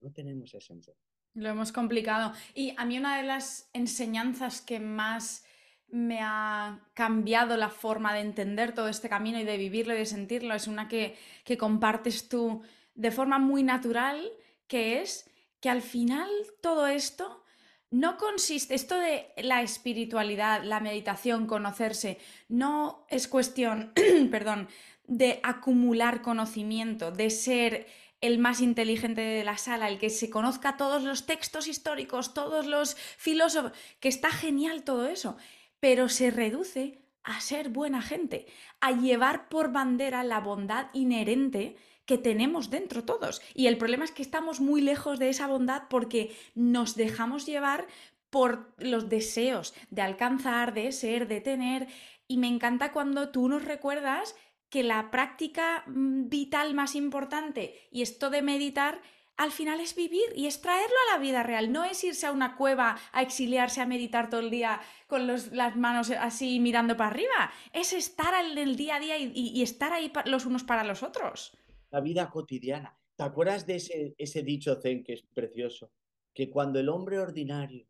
[0.00, 0.94] No tenemos esencia.
[1.34, 2.32] Lo hemos complicado.
[2.54, 5.44] Y a mí una de las enseñanzas que más
[5.88, 10.06] me ha cambiado la forma de entender todo este camino y de vivirlo y de
[10.06, 12.62] sentirlo es una que, que compartes tú
[12.94, 14.30] de forma muy natural,
[14.66, 15.29] que es
[15.60, 16.28] que al final
[16.60, 17.44] todo esto
[17.90, 23.92] no consiste, esto de la espiritualidad, la meditación, conocerse, no es cuestión,
[24.30, 24.68] perdón,
[25.06, 27.86] de acumular conocimiento, de ser
[28.20, 32.66] el más inteligente de la sala, el que se conozca todos los textos históricos, todos
[32.66, 35.36] los filósofos, que está genial todo eso,
[35.80, 38.46] pero se reduce a ser buena gente,
[38.80, 41.76] a llevar por bandera la bondad inherente
[42.10, 43.40] que tenemos dentro todos.
[43.54, 47.86] Y el problema es que estamos muy lejos de esa bondad porque nos dejamos llevar
[48.30, 51.86] por los deseos de alcanzar, de ser, de tener.
[52.26, 54.34] Y me encanta cuando tú nos recuerdas
[54.70, 59.00] que la práctica mm, vital más importante y esto de meditar
[59.36, 62.32] al final es vivir y es traerlo a la vida real, no es irse a
[62.32, 67.10] una cueva a exiliarse, a meditar todo el día con las manos así mirando para
[67.10, 71.04] arriba, es estar en el día a día y, estar ahí los unos para los
[71.04, 71.56] otros.
[71.90, 72.96] La vida cotidiana.
[73.16, 75.92] ¿Te acuerdas de ese, ese dicho zen que es precioso?
[76.32, 77.86] Que cuando el hombre ordinario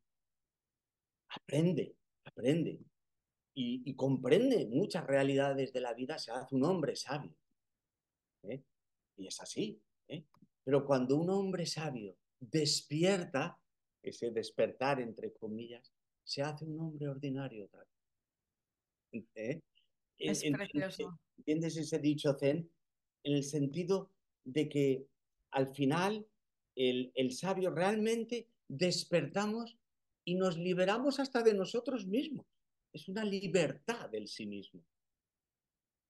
[1.29, 2.81] aprende, aprende
[3.55, 7.35] y, comprende muchas realidades de la vida, se hace un hombre sabio.
[8.45, 8.63] ¿eh?
[9.17, 9.81] Y es así.
[10.09, 10.25] ¿eh?
[10.65, 13.59] Pero cuando un hombre sabio despierta,
[14.03, 15.93] ese despertar entre comillas,
[16.25, 17.69] se hace un hombre ordinario.
[19.35, 19.61] ¿Eh?
[20.19, 21.19] Es precioso.
[21.37, 22.71] ¿Entiendes ese dicho zen?
[23.23, 24.11] En el sentido
[24.45, 25.07] de que
[25.51, 26.27] al final
[26.75, 29.77] el, el sabio realmente despertamos
[30.25, 32.47] y nos liberamos hasta de nosotros mismos
[32.93, 34.83] es una libertad del sí mismo.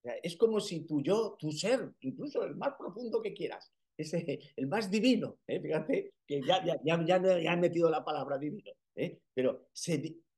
[0.03, 4.67] es como si tu yo, tu ser, incluso el más profundo que quieras, ese, el
[4.67, 5.61] más divino, ¿eh?
[5.61, 9.19] fíjate que ya, ya, ya, ya, he metido la palabra divino, ¿eh?
[9.35, 9.69] pero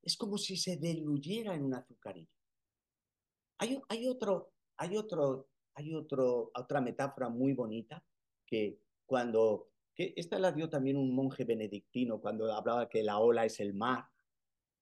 [0.03, 2.29] es como si se diluyera en un azucarillo.
[3.59, 8.05] Hay, hay, otro, hay, otro, hay otro, otra metáfora muy bonita
[8.47, 13.61] que cuando, esta la dio también un monje benedictino cuando hablaba que la ola es
[13.61, 14.05] el mar,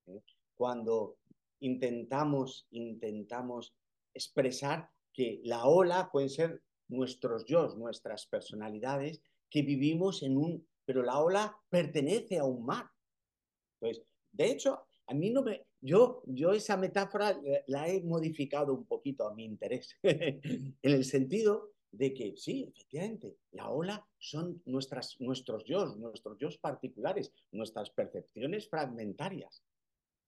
[0.07, 0.23] ¿eh?
[0.55, 1.19] cuando
[1.61, 3.75] intentamos, intentamos
[4.15, 11.03] expresar que la ola pueden ser nuestros yo, nuestras personalidades, que vivimos en un, pero
[11.03, 12.91] la ola pertenece a un mar.
[13.81, 18.85] Entonces, de hecho, a mí no me, yo, yo esa metáfora la he modificado un
[18.85, 25.17] poquito a mi interés, en el sentido de que sí, efectivamente, la ola son nuestras,
[25.21, 29.65] nuestros yo, nuestros yo particulares, nuestras percepciones fragmentarias.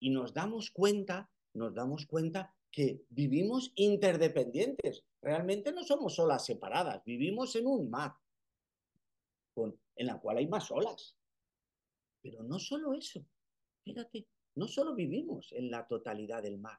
[0.01, 5.05] Y nos damos cuenta, nos damos cuenta que vivimos interdependientes.
[5.21, 8.15] Realmente no somos olas separadas, vivimos en un mar
[9.55, 11.17] con, en la cual hay más olas.
[12.23, 13.25] Pero no solo eso,
[13.85, 16.79] fíjate, no solo vivimos en la totalidad del mar,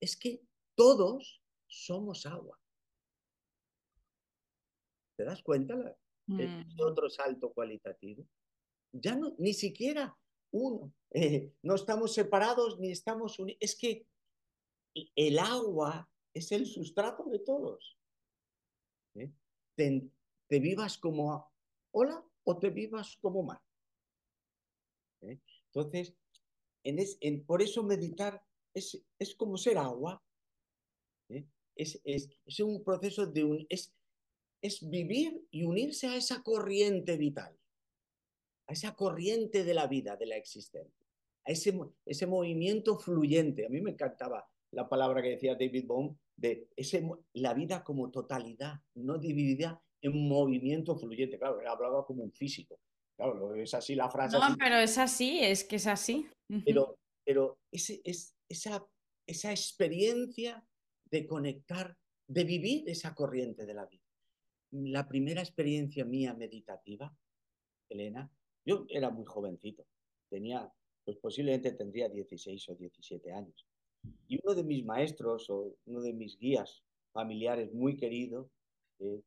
[0.00, 0.42] es que
[0.74, 2.58] todos somos agua.
[5.16, 5.76] ¿Te das cuenta?
[6.26, 6.62] Mm.
[6.80, 8.24] otro salto cualitativo.
[8.92, 10.16] Ya no, ni siquiera
[10.52, 13.58] uno, eh, no estamos separados ni estamos unidos.
[13.60, 14.06] Es que
[15.14, 17.98] el agua es el sustrato de todos.
[19.14, 19.30] ¿eh?
[19.76, 21.52] Te, vivas como
[21.92, 23.60] ola o te vivas como mar.
[25.22, 25.40] ¿eh?
[25.66, 26.14] Entonces,
[26.84, 28.42] en por eso meditar
[28.74, 30.22] es, es, como ser agua.
[31.28, 31.46] ¿eh?
[31.76, 33.94] Es, es, es, un proceso de un, es,
[34.62, 37.56] es vivir y unirse a esa corriente vital,
[38.68, 41.06] a esa corriente de la vida, de la existencia,
[41.46, 43.66] a ese, ese movimiento fluyente.
[43.66, 48.10] A mí me encantaba la palabra que decía David Bohm de ese, la vida como
[48.10, 51.38] totalidad, no dividida en movimiento fluyente.
[51.38, 52.80] Claro, él hablaba como un físico.
[53.16, 54.38] Claro, es así la frase.
[54.38, 56.26] No, pero es así, es que es así.
[56.64, 58.84] Pero, pero ese, es, esa,
[59.26, 60.66] esa experiencia
[61.10, 61.96] de conectar,
[62.26, 64.04] de vivir esa corriente de la vida.
[64.72, 67.16] La primera experiencia mía meditativa,
[67.88, 68.30] Elena,
[68.64, 69.86] yo era muy jovencito,
[70.28, 70.72] tenía,
[71.04, 73.66] pues posiblemente tendría 16 o 17 años.
[74.28, 78.50] Y uno de mis maestros o uno de mis guías familiares muy querido,
[79.00, 79.22] eh,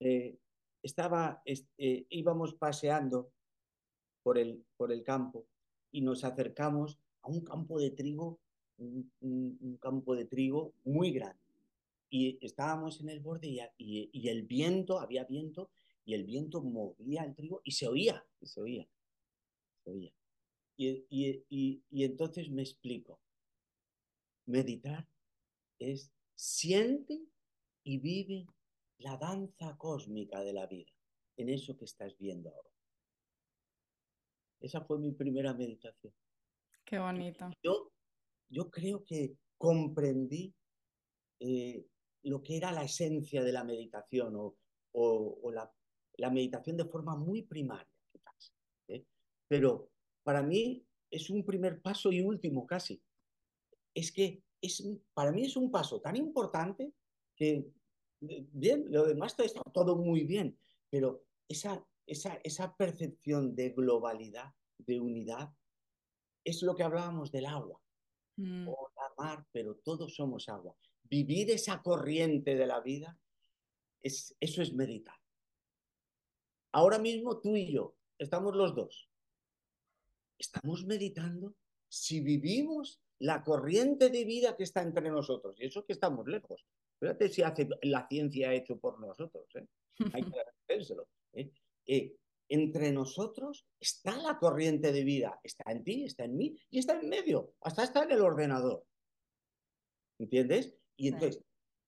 [0.00, 0.38] eh,
[0.82, 3.32] estaba, eh, íbamos paseando
[4.22, 5.46] por el, por el campo
[5.92, 8.40] y nos acercamos a un campo de trigo,
[8.78, 11.40] un, campo de trigo muy grande.
[12.08, 15.70] Y estábamos en el borde y, y, el viento, había viento,
[16.04, 18.88] y el viento movía el trigo y se oía, se oía,
[19.84, 20.12] se oía.
[20.76, 21.44] Y,
[21.90, 23.20] y, entonces me explico.
[24.46, 25.06] Meditar
[25.78, 27.20] es siente
[27.84, 28.46] y vive
[28.98, 30.90] la danza cósmica de la vida,
[31.36, 32.69] en eso que estás viendo ahora.
[34.60, 36.12] Esa fue mi primera meditación.
[36.84, 37.50] Qué bonito.
[37.62, 37.92] Yo,
[38.48, 40.54] yo creo que comprendí
[41.38, 41.86] eh,
[42.22, 44.56] lo que era la esencia de la meditación o,
[44.92, 45.72] o, la,
[46.18, 48.54] la, meditación de forma muy primaria, quizás.
[48.88, 49.04] ¿eh?
[49.48, 49.90] Pero
[50.22, 53.02] para mí es un primer paso y último casi.
[53.94, 56.92] Es que es, para mí es un paso tan importante
[57.34, 57.66] que,
[58.20, 60.58] bien, lo demás está todo muy bien,
[60.90, 65.54] pero esa, esa, esa percepción de globalidad, de unidad,
[66.44, 67.80] es lo que hablábamos del agua.
[68.36, 68.68] Mm.
[68.68, 70.76] O la mar, pero todos somos agua.
[71.04, 73.16] Vivir esa corriente de la vida,
[74.02, 75.16] es, eso es meditar.
[76.72, 79.08] Ahora mismo tú y yo, estamos los dos.
[80.36, 81.54] Estamos meditando
[81.88, 85.54] si vivimos la corriente de vida que está entre nosotros.
[85.60, 86.66] Y eso que estamos lejos.
[86.98, 89.46] Fíjate si hace, la ciencia ha hecho por nosotros.
[89.54, 89.66] ¿eh?
[90.12, 91.06] Hay que agradecérselo.
[91.34, 91.52] ¿eh?
[91.90, 92.16] Eh,
[92.48, 95.40] entre nosotros está la corriente de vida.
[95.42, 97.54] Está en ti, está en mí y está en medio.
[97.60, 98.86] Hasta está en el ordenador.
[100.20, 100.76] ¿Entiendes?
[100.96, 101.42] Y entonces,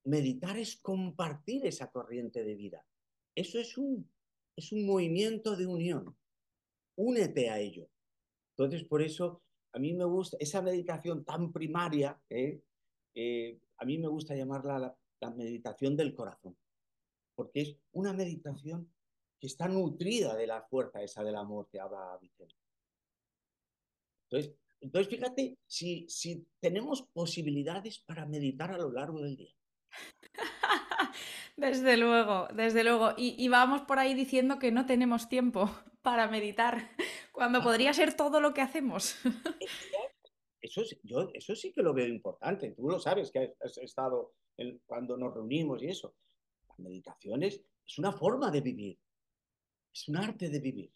[0.04, 2.84] meditar es compartir esa corriente de vida.
[3.34, 4.10] Eso es un,
[4.56, 6.16] es un movimiento de unión.
[6.96, 7.88] Únete a ello.
[8.56, 9.42] Entonces, por eso
[9.72, 12.60] a mí me gusta esa meditación tan primaria, ¿eh?
[13.14, 16.56] Eh, a mí me gusta llamarla la, meditación del corazón,
[17.36, 18.91] porque es una meditación
[19.42, 22.54] que está nutrida de la fuerza esa del amor que habla Vicente.
[24.30, 29.52] Entonces, entonces fíjate si, si tenemos posibilidades para meditar a lo largo del día.
[31.56, 33.10] Desde luego, desde luego.
[33.16, 35.68] Y, y, vamos por ahí diciendo que no tenemos tiempo
[36.02, 36.90] para meditar,
[37.32, 39.16] cuando podría ser todo lo que hacemos.
[40.60, 42.70] Eso, yo, eso sí que lo veo importante.
[42.70, 44.32] Tú lo sabes que has, estado
[44.86, 46.14] cuando nos reunimos y eso.
[46.68, 47.60] La meditación es,
[47.98, 48.98] una forma de vivir.
[49.92, 50.92] Es un arte de vivir.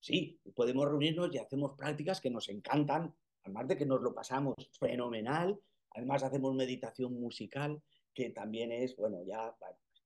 [0.00, 3.14] sí, podemos reunirnos y hacemos prácticas que nos encantan,
[3.44, 5.60] además de que nos lo pasamos fenomenal.
[5.90, 7.82] Además hacemos meditación musical,
[8.14, 9.56] que también es, bueno, ya,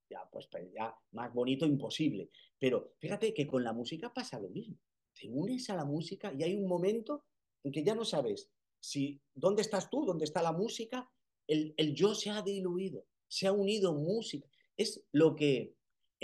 [0.08, 2.30] ya, pues, ya más bonito imposible.
[2.58, 4.78] Pero fíjate que con la música pasa lo mismo.
[5.12, 7.24] Te unes a la música y hay un momento
[7.62, 8.50] en que ya no sabes
[8.80, 11.10] si dónde estás tú, dónde está la música,
[11.46, 14.48] el, yo se ha diluido, se ha unido música.
[14.76, 15.74] Es lo que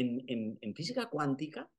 [0.01, 1.71] en, física cuántica,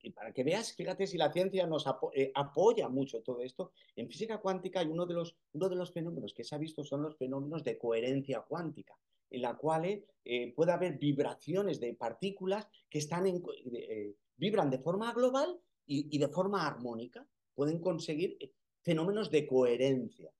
[0.00, 4.08] y para que veas, fíjate si la ciencia nos eh, apoya mucho todo esto, en
[4.08, 7.76] física cuántica hay uno de, los, fenómenos que se ha visto son los fenómenos de
[7.76, 8.94] coherencia cuántica,
[9.30, 15.12] en la cual eh, puede haber vibraciones de partículas que están eh, vibran de forma
[15.12, 18.38] global y, de forma armónica, pueden conseguir
[18.82, 20.30] fenómenos de coherencia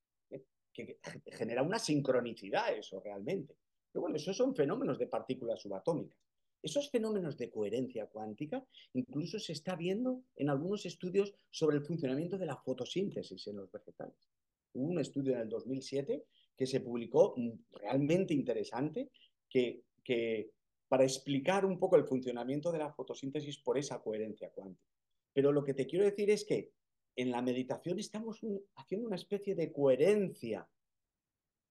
[0.72, 0.98] que
[1.32, 3.56] genera una sincronicidad eso realmente.
[3.90, 6.18] Pero bueno, esos son fenómenos de partículas subatómicas.
[6.62, 12.36] Esos fenómenos de coherencia cuántica incluso se está viendo en algunos estudios sobre el funcionamiento
[12.36, 14.28] de la fotosíntesis en los vegetales.
[14.72, 16.24] Hubo un estudio en el 2007
[16.56, 19.10] que se publicó mm, realmente interesante
[19.48, 20.50] que, que
[20.88, 24.88] para explicar un poco el funcionamiento de la fotosíntesis por esa coherencia cuántica.
[25.32, 26.72] Pero lo que te quiero decir es que
[27.14, 28.40] en la meditación estamos
[28.76, 30.68] haciendo una especie de coherencia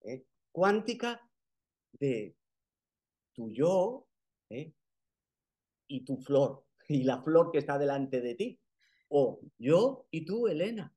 [0.02, 0.24] ¿eh?
[0.52, 1.28] cuántica
[1.92, 2.34] de
[3.34, 4.06] tu yo
[4.50, 4.72] ¿eh?
[5.88, 8.60] Y tu flor, y la flor que está delante de ti,
[9.08, 10.94] o yo y tú, Elena.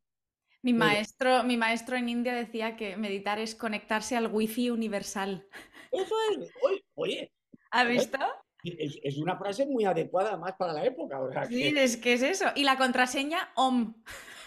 [0.63, 5.47] Mi maestro, mi maestro en India decía que meditar es conectarse al wifi universal.
[5.91, 6.51] Eso es,
[6.93, 7.33] oye.
[7.71, 8.19] ¿Has visto?
[8.63, 11.19] Es, una frase muy adecuada más para la época.
[11.47, 12.45] sí, es que es eso.
[12.55, 13.95] Y la contraseña OM.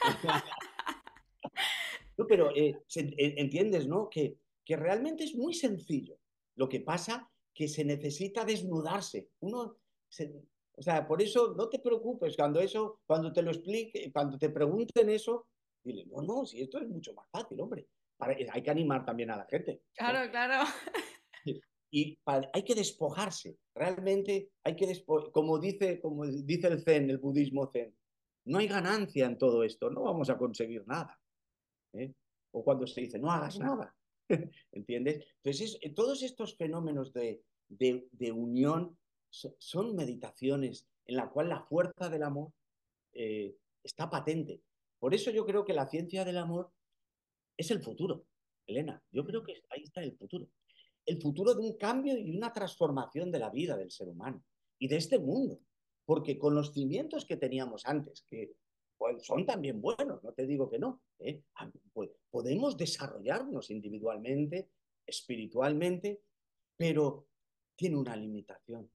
[2.28, 4.08] pero eh, eh, entiendes, ¿no?
[4.08, 6.16] Que, que realmente es muy sencillo.
[6.54, 9.30] Lo que pasa que se necesita desnudarse.
[9.40, 9.78] Uno,
[10.76, 14.50] o sea, por eso no te preocupes cuando eso, cuando te lo explique, cuando te
[14.50, 15.46] pregunten eso,
[15.84, 17.86] dile, no, no, si esto es mucho más fácil, hombre.
[18.18, 19.82] hay que animar también a la gente.
[19.94, 20.64] Claro, claro.
[21.90, 23.56] Y hay que despojarse.
[23.72, 25.30] Realmente hay que despojarse.
[25.30, 27.94] Como dice, como dice el Zen, el budismo Zen,
[28.46, 31.18] no hay ganancia en todo esto, no vamos a conseguir nada.
[31.92, 32.12] ¿eh?
[32.52, 33.94] O cuando se dice, no hagas nada,
[34.72, 35.24] ¿entiendes?
[35.42, 37.42] Entonces, eh, todos estos fenómenos de,
[38.32, 38.98] unión
[39.58, 42.52] son meditaciones en la cual la fuerza del amor
[43.12, 44.62] eh, está patente.
[44.98, 46.70] Por eso yo creo que la ciencia del amor
[47.56, 48.26] es el futuro,
[48.66, 49.02] Elena.
[49.10, 50.48] Yo creo que ahí está el futuro.
[51.04, 54.42] El futuro de un cambio y una transformación de la vida del ser humano
[54.78, 55.60] y de este mundo.
[56.06, 58.54] Porque con los cimientos que teníamos antes, que
[58.96, 61.42] pues, son también buenos, no te digo que no, ¿eh?
[61.92, 64.70] pues, podemos desarrollarnos individualmente,
[65.06, 66.22] espiritualmente,
[66.76, 67.26] pero
[67.76, 68.90] tiene una limitación.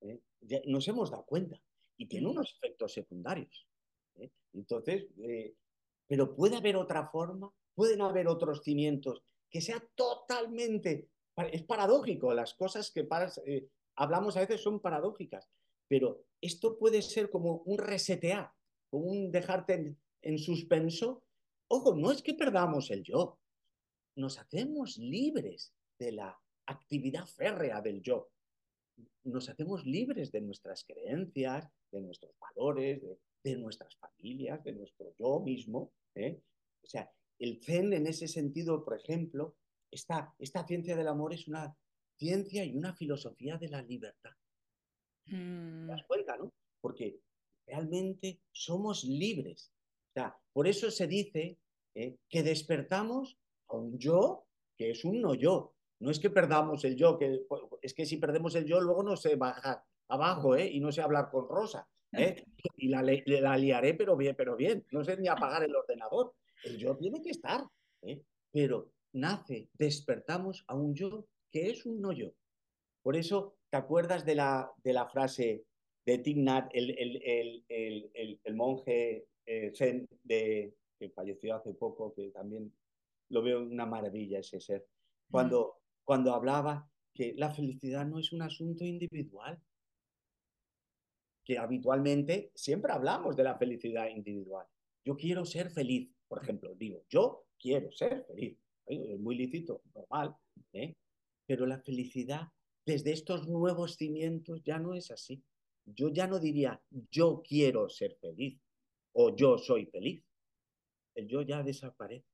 [0.00, 0.20] ¿Eh?
[0.66, 1.60] Nos hemos dado cuenta
[1.96, 3.66] y tiene unos efectos secundarios.
[4.16, 4.30] ¿eh?
[4.52, 5.06] Entonces,
[6.06, 11.08] pero puede haber otra forma, pueden haber otros cimientos que sea totalmente...
[11.52, 13.06] Es paradójico, las cosas que
[13.96, 15.48] hablamos a veces son paradójicas.
[15.88, 18.52] Pero esto puede ser como un resetear,
[18.90, 21.24] como un dejarte en, suspenso.
[21.68, 23.38] Ojo, no es que perdamos el yo,
[24.16, 28.30] nos hacemos libres de la actividad férrea del yo.
[29.24, 33.02] Nos hacemos libres de nuestras creencias, de nuestros valores,
[33.42, 35.92] de, nuestras familias, de nuestro yo mismo.
[36.14, 36.40] ¿eh?
[36.82, 39.56] O sea, el Zen en ese sentido, por ejemplo,
[39.90, 41.76] esta, esta ciencia del amor es una
[42.16, 44.32] ciencia y una filosofía de la libertad.
[45.24, 45.36] ¿Te
[45.86, 46.06] das mm.
[46.06, 46.52] cuenta, no?
[46.80, 47.20] Porque
[47.66, 49.72] realmente somos libres.
[50.10, 51.58] O sea, por eso se dice
[51.94, 54.46] eh, que despertamos a un yo
[54.76, 55.75] que es un no yo.
[55.98, 57.46] No es que perdamos el yo, que
[57.82, 60.68] es que si perdemos el yo, luego no sé bajar abajo, ¿eh?
[60.70, 62.44] Y no sé hablar con Rosa, ¿eh?
[62.78, 64.84] Y la, la liaré, pero bien, pero bien.
[64.92, 66.34] No sé ni apagar el ordenador.
[66.64, 67.64] El yo tiene que estar,
[68.02, 68.22] ¿eh?
[68.52, 72.32] Pero nace, despertamos a un yo que es un no yo.
[73.02, 75.64] Por eso ¿Te acuerdas de la, de la frase
[76.04, 76.38] de Thich
[76.72, 82.72] el, el, monje eh, zen de, que falleció hace poco, que también
[83.30, 84.86] lo veo una maravilla ese ser,
[85.30, 89.60] cuando, cuando hablaba que la felicidad no es un asunto individual,
[91.44, 94.66] que habitualmente siempre hablamos de la felicidad individual.
[95.04, 98.56] Yo quiero ser feliz, por ejemplo, digo, yo quiero ser feliz,
[98.86, 100.36] es muy lícito, normal,
[100.72, 100.94] ¿eh?
[101.44, 102.48] pero la felicidad
[102.84, 105.42] desde estos nuevos cimientos ya no es así.
[105.84, 106.80] Yo ya no diría
[107.10, 108.60] yo quiero ser feliz
[109.12, 110.24] o yo soy feliz.
[111.16, 112.28] El yo ya desaparece.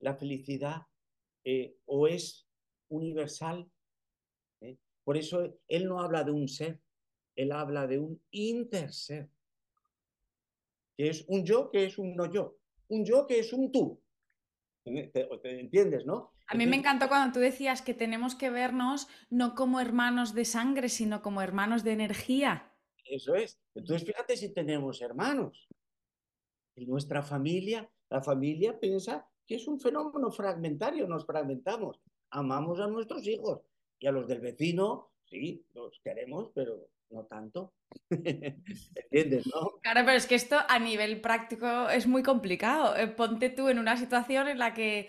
[0.00, 0.82] La felicidad
[1.44, 2.45] eh, o es
[2.88, 3.70] universal.
[4.60, 4.76] ¿eh?
[5.04, 6.80] Por eso él no habla de un ser,
[7.34, 9.30] él habla de un interser.
[10.96, 12.58] Que es un yo que es un no yo.
[12.88, 14.00] Un yo que es un tú.
[14.84, 16.32] ¿Te, entiendes, no?
[16.46, 20.44] A mí me encantó cuando tú decías que tenemos que vernos no como hermanos de
[20.44, 22.72] sangre, sino como hermanos de energía.
[23.04, 23.60] Eso es.
[23.74, 25.68] Entonces, fíjate si tenemos hermanos.
[26.76, 32.00] En nuestra familia La familia piensa que es un fenómeno fragmentario, nos fragmentamos.
[32.36, 33.62] Amamos a nuestros hijos
[33.98, 37.72] y a los del vecino, sí, los queremos, pero no tanto.
[38.10, 39.78] ¿Entiendes, no?
[39.80, 42.94] Claro, pero es que esto a nivel práctico es muy complicado.
[42.94, 45.08] Eh, ponte tú en una situación en la que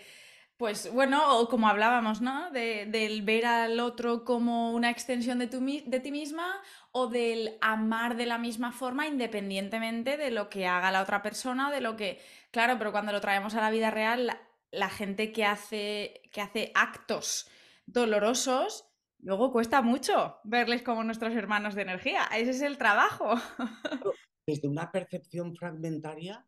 [0.56, 2.50] pues bueno, o como hablábamos, ¿no?
[2.50, 6.60] De, del ver al otro como una extensión de, tu, de ti misma
[6.90, 11.70] o del amar de la misma forma independientemente de lo que haga la otra persona,
[11.70, 12.20] de lo que...
[12.50, 14.36] Claro, pero cuando lo traemos a la vida real,
[14.70, 17.48] la, gente que hace, que hace actos
[17.86, 18.86] dolorosos,
[19.20, 22.24] luego cuesta mucho verles como nuestros hermanos de energía.
[22.34, 23.34] Ese es el trabajo.
[24.46, 26.46] Desde una percepción fragmentaria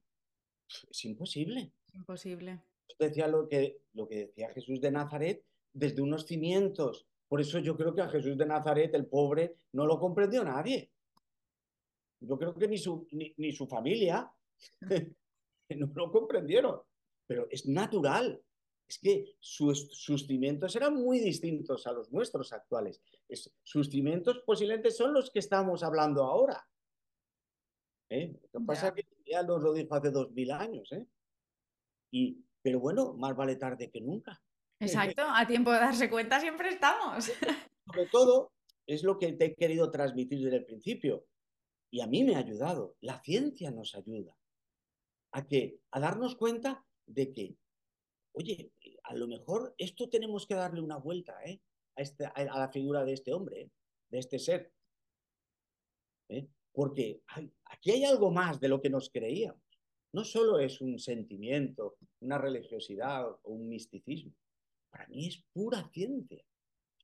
[0.90, 1.72] es imposible.
[1.92, 2.62] Imposible
[3.00, 7.06] decía lo que, lo que decía Jesús de Nazaret desde unos cimientos.
[7.28, 10.90] Por eso yo creo que a Jesús de Nazaret, el pobre, no lo comprendió nadie.
[12.20, 14.30] Yo creo que ni su, ni, su familia
[15.70, 16.80] no lo comprendieron.
[17.30, 18.42] Pero es natural.
[18.88, 23.00] Es que sus, sus cimientos eran muy distintos a los nuestros actuales.
[23.62, 26.68] sus cimientos posiblemente son los que estamos hablando ahora.
[28.10, 28.36] ¿Eh?
[28.52, 30.90] Lo que pasa es que ya nos lo dijo hace dos mil años.
[30.90, 31.06] ¿eh?
[32.10, 34.42] Y, pero bueno, más vale tarde que nunca.
[34.80, 37.26] Exacto, a tiempo de darse cuenta siempre estamos.
[37.86, 38.50] Sobre todo,
[38.88, 41.28] es lo que te he querido transmitir desde el principio.
[41.92, 42.96] Y a mí me ha ayudado.
[43.00, 44.36] La ciencia nos ayuda
[45.30, 47.56] a que a darnos cuenta de que,
[48.32, 48.72] oye,
[49.04, 51.60] a lo mejor esto tenemos que darle una vuelta ¿eh?
[51.96, 53.70] a, este, a, la figura de este hombre, ¿eh?
[54.10, 54.72] de este ser.
[56.28, 56.46] ¿eh?
[56.72, 57.22] Porque
[57.64, 59.60] aquí hay algo más de lo que nos creíamos
[60.12, 64.32] no solo es un sentimiento, una religiosidad o un misticismo,
[64.90, 66.42] para mí es pura ciencia.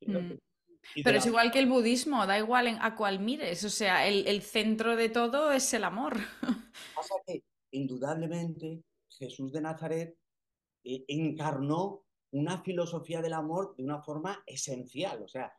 [0.01, 0.33] Mm.
[1.03, 4.95] Pero es igual que el budismo, da igual a cuál mires, o sea, el, centro
[4.95, 6.17] de todo es el amor.
[6.95, 8.83] Pasa que, indudablemente,
[9.17, 10.17] Jesús de Nazaret
[10.83, 15.53] eh, encarnó una filosofía del amor de una forma esencial, o sea,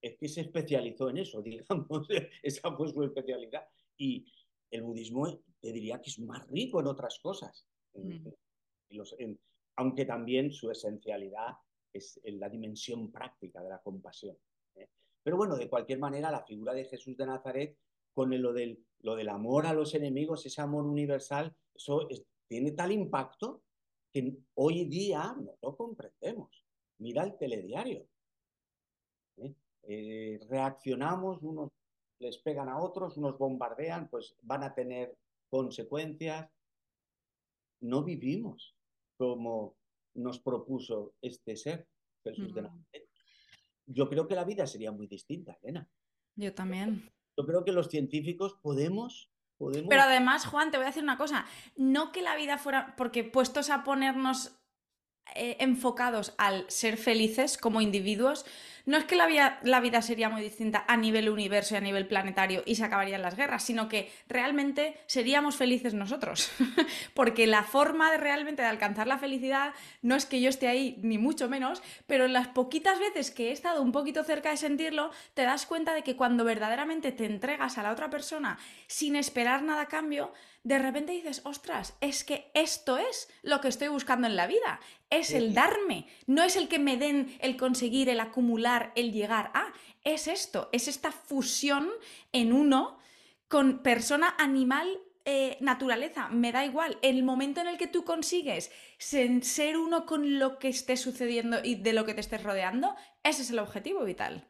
[0.00, 2.06] es que se especializó en eso, digamos,
[2.42, 3.66] esa fue su especialidad.
[3.96, 4.26] Y
[4.70, 8.28] el budismo te diría que es más rico en otras cosas, mm.
[9.76, 11.54] aunque también su esencialidad
[11.92, 14.36] es en la dimensión práctica de la compasión.
[14.74, 14.88] ¿eh?
[15.22, 17.78] Pero bueno, de cualquier manera, la figura de Jesús de Nazaret,
[18.12, 22.08] con lo, del, lo del amor a los enemigos, ese amor universal, eso
[22.54, 23.64] tiene tal impacto
[24.12, 26.64] que hoy día no lo comprendemos.
[26.98, 28.06] Mira el telediario.
[29.38, 29.52] ¿eh?
[29.82, 31.72] Eh, reaccionamos, unos
[32.20, 35.18] les pegan a otros, unos bombardean, pues van a tener
[35.50, 36.48] consecuencias,
[37.80, 38.76] no vivimos
[39.16, 39.76] como
[40.14, 41.88] nos propuso este ser,
[42.22, 43.08] Jesús de Nazaret.
[43.84, 45.90] Yo creo que la vida sería muy distinta, Elena.
[46.36, 47.12] Yo también.
[47.36, 51.46] Yo creo que los científicos podemos Pero además, Juan, te voy a decir una cosa,
[51.76, 54.58] no que la vida fuera, porque puestos a ponernos
[55.34, 58.44] eh, enfocados al ser felices como individuos,
[58.86, 61.80] no es que la vida, la vida, sería muy distinta a nivel universo y a
[61.80, 66.52] nivel planetario y se acabarían las guerras, sino que realmente seríamos felices nosotros.
[67.14, 69.72] Porque la forma de realmente de alcanzar la felicidad
[70.02, 73.52] no es que yo esté ahí, ni mucho menos, pero las poquitas veces que he
[73.52, 77.78] estado un poquito cerca de sentirlo, te das cuenta de que cuando verdaderamente te entregas
[77.78, 80.32] a la otra persona sin esperar nada a cambio,
[80.64, 84.80] de repente dices, ostras, es que esto es lo que estoy buscando en la vida,
[85.10, 89.50] es el darme, no es el que me den, el conseguir, el acumular, el llegar
[89.52, 89.72] a,
[90.04, 91.90] es esto, es esta fusión
[92.32, 92.98] en uno
[93.46, 94.88] con persona, animal,
[95.26, 100.38] eh, naturaleza, me da igual, el momento en el que tú consigues ser uno con
[100.38, 104.02] lo que esté sucediendo y de lo que te estés rodeando, ese es el objetivo
[104.04, 104.48] vital.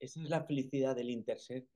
[0.00, 1.68] Esa es la felicidad del interset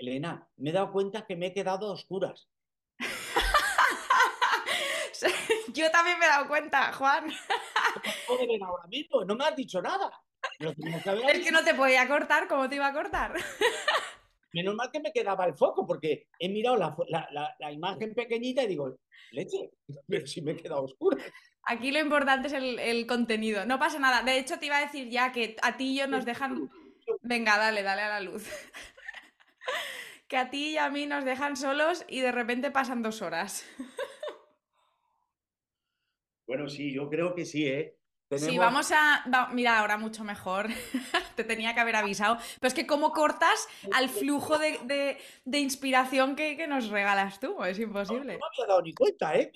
[0.00, 2.48] Elena, me he dado cuenta que me he quedado a oscuras.
[5.74, 7.30] Yo también me he dado cuenta, Juan.
[8.62, 10.10] ahora mismo, no me has dicho nada.
[11.28, 13.34] es que no te podía cortar, ¿cómo te iba a cortar?
[14.52, 16.96] Menos mal que me quedaba el foco, porque he mirado la,
[17.70, 18.98] imagen pequeñita y digo,
[19.30, 19.70] leche,
[20.08, 21.22] pero si me he quedado oscura.
[21.64, 23.66] Aquí lo importante es el, el, contenido.
[23.66, 24.22] No pasa nada.
[24.22, 26.68] De hecho, te iba a decir ya que a ti y yo nos dejan.
[27.20, 28.48] Venga, dale, dale a la luz
[30.28, 33.64] que a ti y a mí nos dejan solos y de repente pasan dos horas.
[36.46, 37.96] Bueno, sí, yo creo que sí, ¿eh?
[38.36, 39.24] Sí, vamos a.
[39.52, 40.68] mira, ahora mucho mejor.
[41.36, 42.38] Te tenía que haber avisado.
[42.60, 45.18] Pero es que, ¿cómo cortas al flujo de,
[45.52, 47.62] inspiración que, nos regalas tú?
[47.64, 48.34] Es imposible.
[48.34, 49.52] No, me había dado ni cuenta, ¿eh?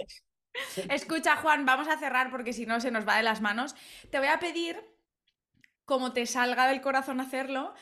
[0.88, 3.74] Escucha, Juan, vamos a cerrar porque si no se nos va de las manos.
[4.10, 4.80] Te voy a pedir,
[5.84, 7.74] como te salga del corazón hacerlo,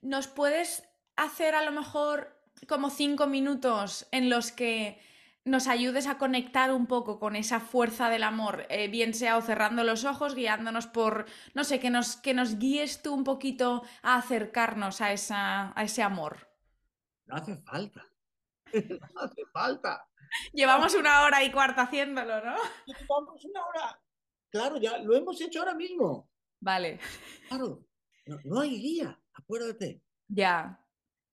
[0.00, 2.38] ¿nos puedes hacer a lo mejor
[2.68, 5.00] como cinco minutos en los que
[5.44, 9.42] nos ayudes a conectar un poco con esa fuerza del amor, eh, bien sea o
[9.42, 13.82] cerrando los ojos, guiándonos por, no sé, que nos, que nos guíes tú un poquito
[14.02, 16.48] a acercarnos a, esa, a ese amor.
[17.26, 18.06] No hace falta.
[19.14, 20.08] no hace falta.
[20.52, 22.56] Llevamos una hora y cuarta haciéndolo, ¿no?
[22.86, 24.00] Llevamos una hora.
[24.48, 26.30] Claro, ya lo hemos hecho ahora mismo.
[26.60, 26.98] Vale.
[27.48, 27.84] Claro,
[28.44, 30.02] no hay guía, acuérdate.
[30.28, 30.83] Ya.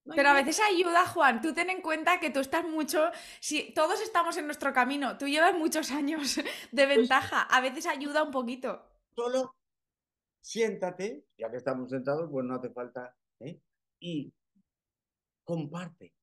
[0.04, 1.42] Pero a veces ayuda, Juan.
[1.42, 3.12] Tú ten en cuenta que tú estás mucho.
[3.40, 7.44] Si todos estamos en nuestro camino, tú llevas muchos años de pues ventaja.
[7.44, 8.84] A veces ayuda un poquito.
[9.16, 9.56] Solo
[10.42, 13.16] siéntate, ya que estamos sentados, pues no hace falta.
[13.40, 13.60] ¿eh?
[14.00, 14.34] Y
[15.44, 16.14] comparte,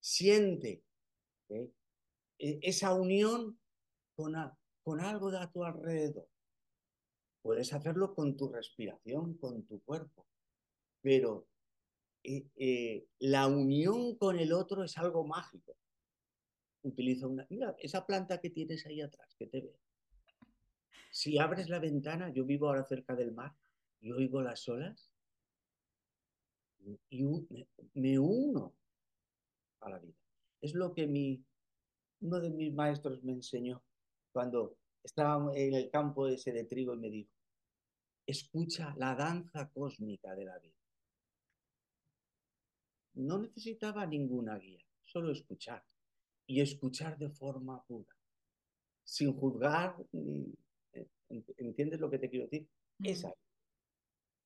[0.00, 0.82] siente
[1.48, 1.70] ¿eh?
[2.38, 3.58] e, esa unión
[4.14, 4.34] con,
[4.82, 6.28] con algo de a tu alrededor.
[7.42, 10.26] Puedes hacerlo con tu respiración, con tu cuerpo,
[11.00, 11.46] pero
[12.22, 15.76] eh, eh, la unión con el otro es algo mágico.
[16.82, 17.46] Utiliza una.
[17.50, 19.76] Mira, esa planta que tienes ahí atrás, que te ve.
[21.10, 23.54] Si abres la ventana, yo vivo ahora cerca del mar
[24.00, 25.12] y oigo las olas
[27.10, 27.24] y
[27.94, 28.74] me, uno
[29.80, 30.16] a la vida.
[30.60, 31.44] Es lo que mi,
[32.20, 33.82] uno de mis maestros me enseñó
[34.32, 37.32] cuando estaba en el campo ese de trigo y me dijo,
[38.26, 40.79] escucha la danza cósmica de la vida
[43.14, 45.84] no necesitaba ninguna guía, solo escuchar.
[46.46, 48.16] Y escuchar de forma pura,
[49.04, 49.96] sin juzgar.
[50.92, 52.68] Eh, ¿Entiendes lo que te quiero decir?
[53.02, 53.32] Esa.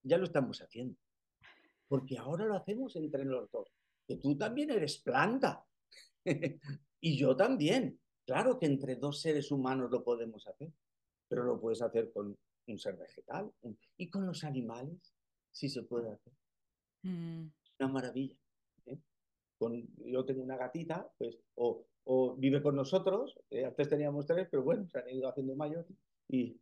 [0.03, 0.99] Ya lo estamos haciendo.
[1.87, 3.71] Porque ahora lo hacemos entre los dos.
[4.07, 5.65] Que tú también eres planta.
[7.01, 7.99] y yo también.
[8.23, 10.71] Claro que entre dos seres humanos lo podemos hacer.
[11.27, 12.37] Pero lo puedes hacer con
[12.67, 13.51] un ser vegetal.
[13.97, 15.15] Y con los animales,
[15.51, 16.33] sí se puede hacer.
[17.01, 17.47] Mm.
[17.79, 18.37] Una maravilla
[19.71, 21.85] yo tengo una gatita, pues, o,
[22.37, 25.87] vive con nosotros, eh, antes teníamos tres, pero bueno, se han ido haciendo mayores.
[26.29, 26.59] Y,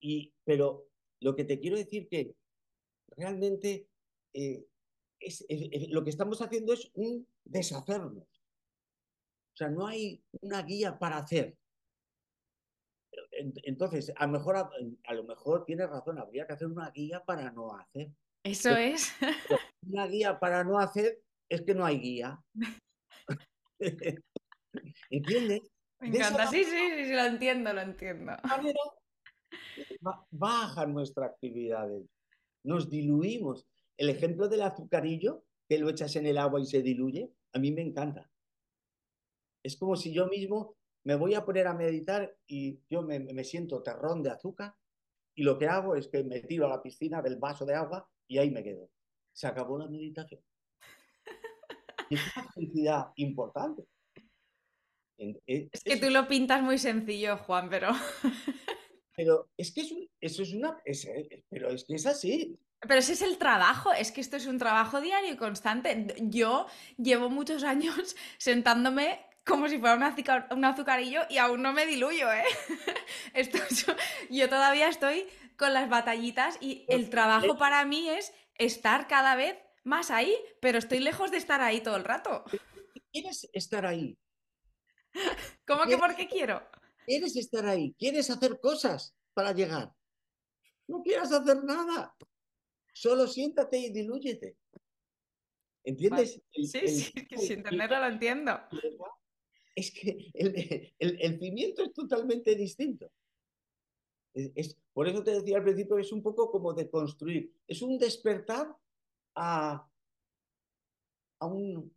[0.00, 0.88] y, pero
[1.20, 2.34] lo que te quiero decir que
[3.08, 3.88] realmente
[4.32, 4.66] eh,
[5.20, 5.44] es,
[5.88, 8.24] lo que estamos haciendo es un deshacernos.
[8.24, 11.56] O sea, no hay una guía para hacer.
[13.32, 17.50] Entonces, a lo mejor, a, lo mejor tienes razón, habría que hacer una guía para
[17.50, 18.10] no hacer.
[18.42, 19.12] Eso es.
[19.82, 22.40] Una guía para no hacer es que no hay guía.
[25.10, 25.62] ¿Entiendes?
[26.00, 28.32] Me encanta, sí, sí, sí, lo entiendo, lo entiendo.
[30.30, 32.04] bajan nuestras actividades,
[32.64, 33.66] nos diluimos.
[33.96, 37.72] El ejemplo del azucarillo, que lo echas en el agua y se diluye, a mí
[37.72, 38.30] me encanta.
[39.62, 43.44] Es como si yo mismo me voy a poner a meditar y yo me, me
[43.44, 44.74] siento terrón de azúcar
[45.34, 48.08] y lo que hago es que me tiro a la piscina del vaso de agua
[48.28, 48.90] y ahí me quedo.
[49.32, 50.42] Se acabó la meditación
[52.10, 53.84] es una felicidad importante.
[55.46, 57.90] Es, que tú lo pintas muy sencillo, Juan, pero...
[59.18, 59.80] Pero es que
[60.20, 60.76] eso es una...
[60.84, 62.58] Eh, pero es que es así.
[62.80, 66.14] Pero ese es el trabajo, es que esto es un trabajo diario y constante.
[66.18, 66.66] Yo
[66.98, 69.94] llevo muchos años sentándome como si fuera
[70.50, 72.44] un, azucarillo y aún no me diluyo, ¿eh?
[73.32, 73.58] Esto,
[74.28, 75.26] yo todavía estoy
[75.56, 80.78] con las batallitas y el trabajo para mí es estar cada vez más ahí, pero
[80.78, 82.44] estoy lejos de estar ahí todo el rato.
[83.12, 84.18] ¿Quieres estar ahí?
[85.66, 86.60] ¿Cómo que por qué quiero?
[87.06, 87.94] ¿Quieres estar ahí?
[87.98, 89.92] ¿Quieres hacer cosas para llegar?
[90.88, 92.14] No quieras hacer nada.
[92.92, 94.56] Solo siéntate y dilúyete.
[95.84, 96.42] ¿Entiendes?
[96.50, 98.58] sí, sí, que sin entenderlo lo entiendo.
[99.74, 103.10] Es que el, cimiento es totalmente distinto.
[104.34, 107.52] Es, por eso te decía al principio es un poco como de construir.
[107.68, 108.74] Es un despertar
[109.36, 109.88] a,
[111.40, 111.94] a un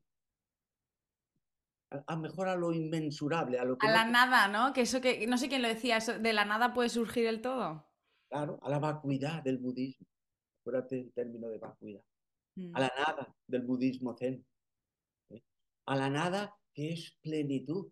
[1.89, 4.73] a, mejor a lo inmensurable, a lo A la nada, ¿no?
[4.73, 7.41] Que eso que no sé quién lo decía, eso, de la nada puede surgir el
[7.41, 7.85] todo.
[8.29, 10.05] Claro, a la vacuidad del budismo.
[10.61, 12.03] Acuérdate el término de vacuidad.
[12.55, 12.75] Mm.
[12.75, 14.45] A la nada del budismo zen.
[15.31, 15.41] ¿eh?
[15.87, 17.91] A la nada que es plenitud.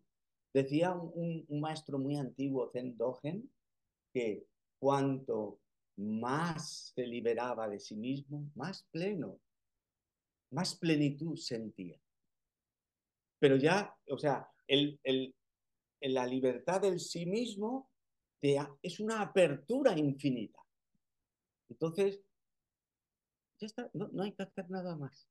[0.53, 3.51] Decía un, un maestro muy antiguo, Zen Dogen,
[4.13, 4.47] que
[4.79, 5.59] cuanto
[5.97, 9.39] más se liberaba de sí mismo, más pleno,
[10.51, 11.99] más plenitud sentía.
[13.39, 14.49] Pero ya, o sea,
[16.01, 17.89] la libertad del sí mismo
[18.41, 20.59] es una apertura infinita.
[21.69, 22.21] Entonces,
[23.59, 25.27] ya está, no, hay que hacer nada más.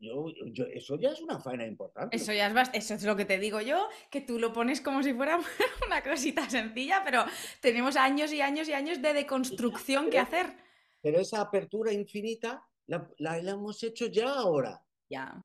[0.00, 0.28] Yo,
[0.72, 2.16] eso ya es una faena importante.
[2.16, 5.02] Eso ya es, eso es lo que te digo yo, que tú lo pones como
[5.02, 5.38] si fuera
[5.86, 7.26] una cosita sencilla, pero
[7.60, 10.56] tenemos años y años y años de deconstrucción que hacer.
[11.02, 14.82] Pero esa apertura infinita la, hemos hecho ya ahora.
[15.10, 15.44] Ya.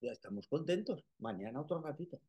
[0.00, 1.04] Ya estamos contentos.
[1.18, 2.20] Mañana otro ratito.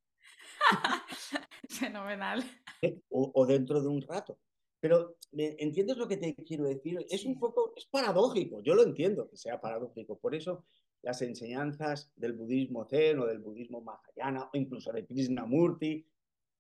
[1.70, 2.44] Fenomenal.
[2.82, 3.00] ¿eh?
[3.10, 4.38] O, dentro de un rato.
[4.80, 7.06] Pero, ¿entiendes lo que te quiero decir?
[7.10, 10.18] Es un poco, es paradójico, yo lo entiendo que sea paradójico.
[10.18, 10.66] Por eso
[11.02, 16.06] las enseñanzas del budismo zen o del budismo mahayana o incluso de Krishnamurti,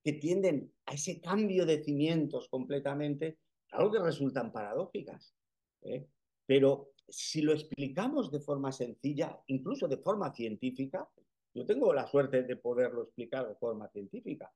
[0.03, 5.35] que tienden a ese cambio de cimientos completamente, claro que resultan paradójicas.
[5.81, 6.07] ¿eh?
[6.45, 11.09] Pero si lo explicamos de forma sencilla, incluso de forma científica,
[11.53, 14.51] yo tengo la suerte de poderlo explicar de forma científica,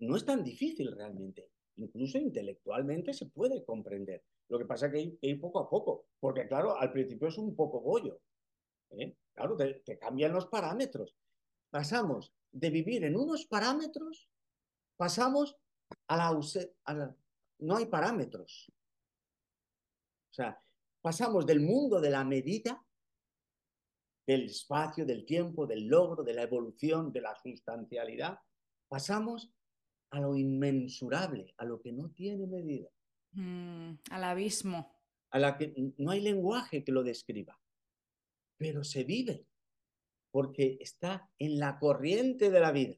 [0.00, 1.50] no es tan difícil realmente.
[1.76, 4.22] Incluso intelectualmente se puede comprender.
[4.48, 7.28] Lo que pasa es que hay que ir poco a poco, porque claro, al principio
[7.28, 8.20] es un poco bollo.
[8.90, 9.16] ¿eh?
[9.32, 11.16] Claro, te, cambian los parámetros.
[11.70, 14.28] Pasamos de vivir en unos parámetros,
[14.96, 15.56] pasamos
[16.08, 16.40] a la,
[16.84, 17.16] a la...
[17.60, 18.70] No hay parámetros.
[20.30, 20.62] O sea,
[21.00, 22.84] pasamos del mundo de la medida,
[24.26, 28.38] del espacio, del tiempo, del logro, de la evolución, de la sustancialidad,
[28.88, 29.50] pasamos
[30.12, 32.88] a lo inmensurable, a lo que no tiene medida.
[33.32, 34.94] Mm, al abismo.
[35.30, 37.58] A la que no hay lenguaje que lo describa,
[38.58, 39.46] pero se vive,
[40.30, 42.94] porque está en la corriente de la vida.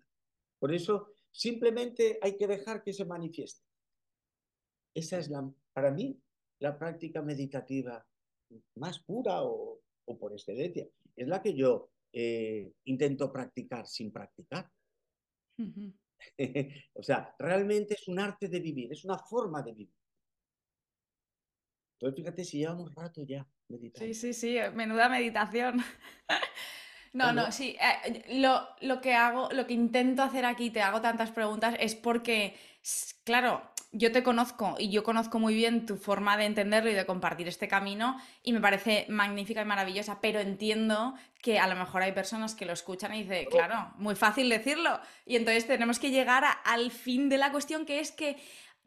[0.58, 3.64] Por eso simplemente hay que dejar que se manifieste.
[4.96, 6.20] Esa es la, para mí,
[6.58, 8.04] la práctica meditativa
[8.74, 9.80] más pura o,
[10.18, 10.88] por excelencia.
[11.14, 14.68] Es la que yo eh, intento practicar sin practicar.
[16.94, 19.94] o sea, realmente es un arte de vivir, es una forma de vivir.
[21.94, 24.06] Entonces, fíjate si llevamos rato ya meditando.
[24.06, 25.82] Sí, sí, sí, menuda meditación.
[27.14, 27.76] No, no, sí.
[27.80, 31.94] Eh, lo, lo, que hago, lo que intento hacer aquí, te hago tantas preguntas, es
[31.94, 32.56] porque,
[33.22, 33.62] claro,
[33.94, 37.46] yo te conozco y yo conozco muy bien tu forma de entenderlo y de compartir
[37.46, 42.10] este camino y me parece magnífica y maravillosa, pero entiendo que a lo mejor hay
[42.10, 44.98] personas que lo escuchan y dicen, claro, muy fácil decirlo.
[45.24, 48.36] Y entonces tenemos que llegar al fin de la cuestión, que es que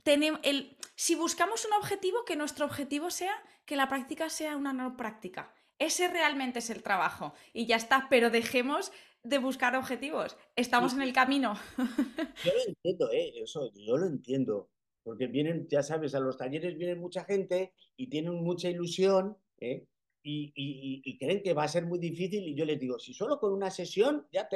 [0.04, 3.34] tenemos el, si buscamos un objetivo, que nuestro objetivo sea
[3.66, 5.54] que la práctica sea una no práctica.
[5.80, 8.92] Ese realmente es el trabajo y ya está, pero dejemos
[9.24, 10.36] de buscar objetivos.
[10.58, 11.58] Estamos en el camino.
[11.78, 13.34] Yo lo entiendo, ¿eh?
[13.44, 14.70] Eso, yo lo entiendo
[15.08, 19.88] porque vienen, ya sabes, a los talleres viene mucha gente y tienen mucha ilusión ¿eh?
[20.22, 23.54] y, creen que va a ser muy difícil y yo les digo, si solo con
[23.54, 24.50] una sesión ya,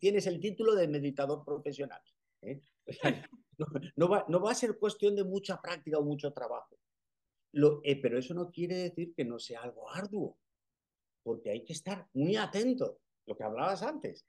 [0.00, 2.02] tienes el título de meditador profesional.
[2.42, 2.60] ¿eh?
[3.94, 6.76] no, va, no, va, a ser cuestión de mucha práctica o mucho trabajo.
[7.52, 10.36] Lo, eh, pero eso no quiere decir que no sea algo arduo,
[11.22, 14.26] porque hay que estar muy atento, lo que hablabas antes.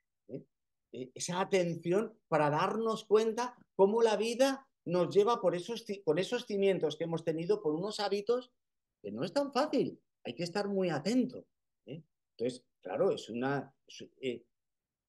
[0.92, 6.96] Esa atención para darnos cuenta cómo la vida nos lleva por esos, por esos cimientos
[6.96, 8.54] que hemos tenido, por unos hábitos
[9.02, 10.00] que no es tan fácil.
[10.24, 11.46] Hay que estar muy atento.
[11.86, 12.02] ¿eh?
[12.32, 13.74] Entonces, claro, es una...
[14.22, 14.46] Eh,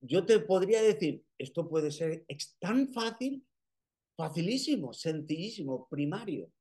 [0.00, 2.26] yo te podría decir, esto puede ser
[2.58, 3.46] tan fácil,
[4.16, 6.52] facilísimo, sencillísimo, primario,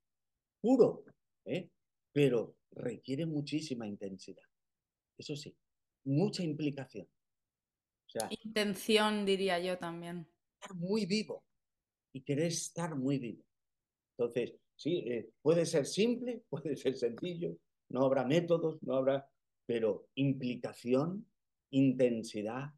[0.61, 1.03] puro,
[1.45, 1.69] ¿eh?
[2.11, 4.45] pero requiere muchísima intensidad.
[5.17, 5.55] Eso sí,
[6.05, 7.07] mucha implicación.
[8.29, 10.27] Intención, diría yo también.
[10.59, 11.46] Estar muy vivo
[12.13, 13.43] y querer estar muy vivo.
[14.17, 17.55] Entonces, sí, eh, puede ser simple, puede ser sencillo,
[17.89, 19.29] no habrá métodos, no habrá,
[19.65, 21.25] pero implicación,
[21.71, 22.73] intensidad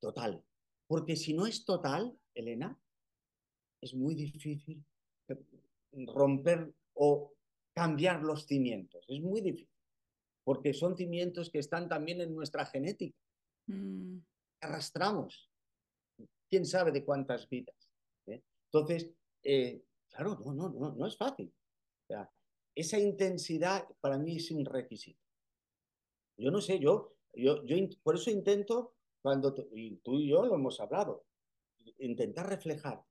[0.00, 0.42] total.
[0.86, 2.78] Porque si no es total, Elena,
[3.80, 4.84] es muy difícil
[6.06, 7.32] romper o
[7.74, 9.04] cambiar los cimientos.
[9.08, 9.68] Es muy difícil.
[10.44, 13.16] Porque son cimientos que están también en nuestra genética.
[13.66, 14.18] Mm.
[14.60, 15.51] Arrastramos
[16.52, 17.90] quién sabe de cuántas vidas.
[18.26, 18.42] ¿eh?
[18.66, 19.10] Entonces,
[19.42, 21.50] eh, claro, no, no, no, no es fácil.
[22.74, 25.24] esa intensidad para mí es un requisito.
[26.36, 30.78] Yo no sé, yo, yo, yo por eso intento, cuando tú y yo lo hemos
[30.78, 31.24] hablado,
[32.00, 33.02] intentar reflejar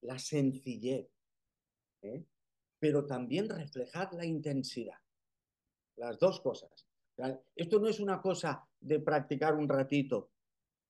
[0.00, 1.10] la sencillez,
[2.00, 2.24] ¿eh?
[2.78, 4.98] pero también reflejar la intensidad.
[5.96, 6.86] Las dos cosas.
[7.54, 10.30] Esto no es una cosa de practicar un ratito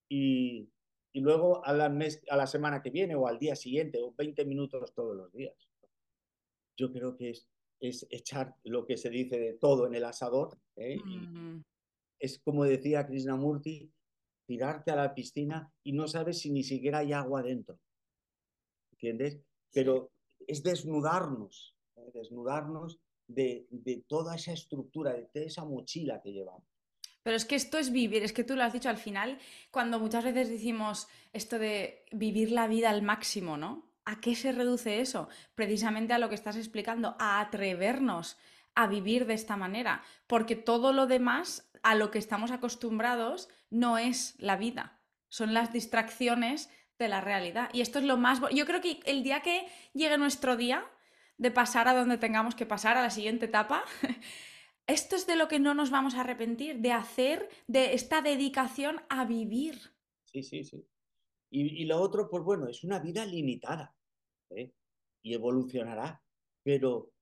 [0.09, 0.71] y,
[1.13, 4.15] y luego a la, mes, a la semana que viene o al día siguiente o
[4.17, 5.69] 20 minutos todos los días.
[6.77, 7.49] Yo creo que es,
[7.81, 10.59] es echar lo que se dice de todo en el asador.
[10.77, 10.99] ¿eh?
[12.19, 13.91] Es como decía Krishnamurti,
[14.47, 17.79] tirarte a la piscina y no sabes si ni siquiera hay agua dentro.
[18.93, 19.41] ¿Entiendes?
[19.73, 20.11] Pero
[20.47, 22.11] es desnudarnos, ¿eh?
[22.13, 26.78] desnudarnos de, de toda esa estructura, de toda esa mochila que llevamos.
[27.23, 29.39] Pero es que esto es vivir, es que tú lo has dicho al final,
[29.71, 33.89] cuando muchas veces decimos esto de vivir la vida al máximo, ¿no?
[34.05, 35.29] ¿A qué se reduce eso?
[35.55, 38.39] Precisamente a lo que estás explicando, a atrevernos
[38.75, 43.99] a vivir de esta manera, porque todo lo demás a lo que estamos acostumbrados no
[43.99, 44.95] es la vida.
[45.31, 47.69] son las distracciones de la realidad.
[47.75, 48.41] Y esto es lo más...
[48.53, 50.87] Yo creo que el día que llegue nuestro día
[51.37, 53.85] de pasar a donde tengamos que pasar, a la siguiente etapa,
[54.89, 58.97] esto es de lo que no nos vamos a arrepentir, de hacer de esta dedicación
[59.09, 59.79] a vivir.
[60.25, 60.85] Sí, sí, sí.
[61.51, 63.95] Y, lo otro, pues bueno, es una vida limitada
[64.51, 64.73] ¿eh?
[65.23, 66.23] y evolucionará.
[66.63, 67.13] Pero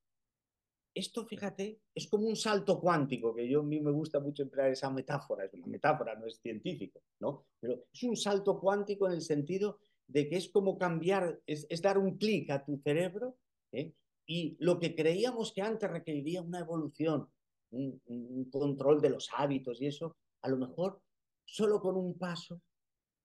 [0.95, 4.71] esto, fíjate, es como un salto cuántico, que yo a mí me gusta mucho emplear
[4.71, 7.47] esa metáfora, es una metáfora, no es científico, ¿no?
[7.61, 11.99] Pero es un salto cuántico en el sentido de que es como cambiar, es, dar
[11.99, 13.37] un clic a tu cerebro,
[13.73, 13.93] ¿eh?
[14.27, 17.29] y lo que creíamos que antes requeriría una evolución,
[17.71, 21.01] un, control de los hábitos y eso, a lo mejor
[21.45, 22.61] solo con un paso,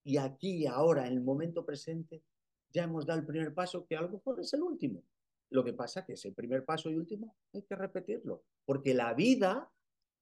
[0.04, 2.24] y aquí, ahora, en el momento presente,
[2.72, 5.04] ya hemos dado el primer paso, que a lo mejor es el último.
[5.52, 9.72] Lo que pasa que ese primer paso y último hay que repetirlo, porque la vida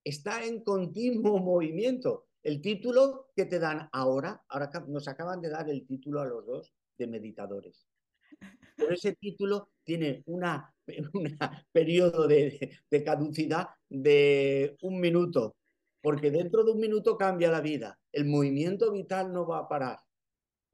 [0.04, 2.28] está en continuo movimiento.
[2.42, 6.46] El título que te dan ahora, ahora nos acaban de dar el título a los
[6.46, 7.88] dos de meditadores.
[8.80, 10.74] Pero ese título tiene una,
[11.14, 11.38] un
[11.72, 15.56] periodo de, de caducidad de un minuto,
[16.02, 18.00] porque dentro de un minuto cambia la vida.
[18.12, 20.00] El movimiento vital no va a parar.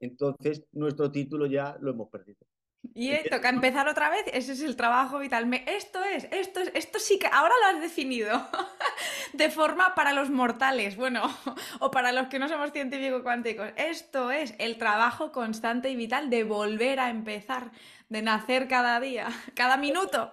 [0.00, 2.46] Entonces, nuestro título ya lo hemos perdido.
[2.94, 5.52] Y toca empezar otra vez, ese es el trabajo vital.
[5.66, 8.48] esto es, esto es, esto sí que ahora lo has definido
[9.32, 11.22] de forma para los mortales, bueno,
[11.80, 13.70] o para los que no somos científicos cuánticos.
[13.76, 17.70] Esto es el trabajo constante y vital de volver a empezar,
[18.08, 20.32] de nacer cada día, cada minuto.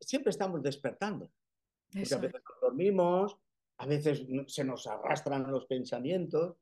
[0.00, 1.30] Siempre estamos despertando.
[1.92, 3.36] Porque a veces nos dormimos,
[3.78, 6.56] a veces se nos arrastran los pensamientos.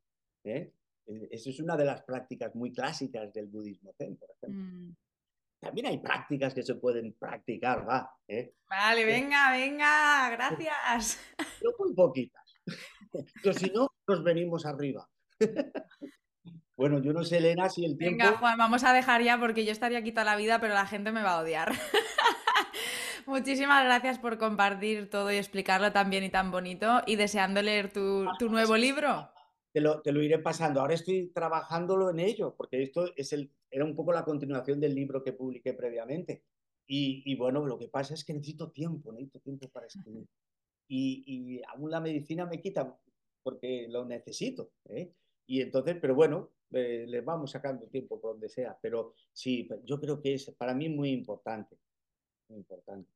[0.45, 0.73] ¿eh?
[1.07, 4.63] Eh, Esa es una de las prácticas muy clásicas del budismo zen, por ejemplo.
[4.63, 4.97] Mm.
[5.61, 8.09] También hay prácticas que se pueden practicar, va.
[8.29, 8.55] ¿eh?
[8.71, 11.21] Vale, venga, venga, gracias.
[11.59, 12.55] Pero muy poquitas.
[13.43, 15.09] Pero si no, nos venimos arriba.
[16.79, 18.25] Bueno, yo no sé, Elena, si el tiempo.
[18.25, 20.87] Venga, Juan, vamos a dejar ya porque yo estaría aquí toda la vida, pero la
[20.87, 21.73] gente me va a odiar.
[23.27, 27.03] Muchísimas gracias por compartir todo y explicarlo tan bien y tan bonito.
[27.05, 29.29] Y deseando leer tu, tu nuevo libro
[29.73, 30.81] te lo, te lo, iré pasando.
[30.81, 34.95] Ahora estoy trabajándolo en ello, porque esto es el, era un poco la continuación del
[34.95, 36.45] libro que publiqué previamente.
[36.87, 40.27] Y, y bueno, lo que pasa es que necesito tiempo, necesito tiempo para escribir.
[40.89, 42.97] Y, y aún la medicina me quita
[43.43, 44.71] porque lo necesito.
[44.89, 45.13] ¿eh?
[45.47, 48.77] Y entonces, pero bueno, eh, le vamos sacando tiempo por donde sea.
[48.81, 51.79] Pero sí, yo creo que es para mí muy importante.
[52.49, 53.11] Muy importante.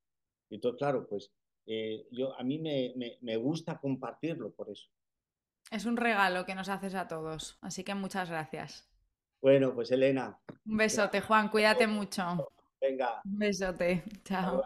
[0.50, 1.32] Entonces, claro, pues
[1.66, 4.88] eh, yo, a mí me, me, me gusta compartirlo por eso.
[5.70, 8.88] Es un regalo que nos haces a todos, así que muchas gracias.
[9.40, 10.38] Bueno, pues Elena.
[10.66, 12.52] Un besote, Juan, cuídate mucho.
[12.80, 13.22] Venga.
[13.24, 14.62] Un besote, chao.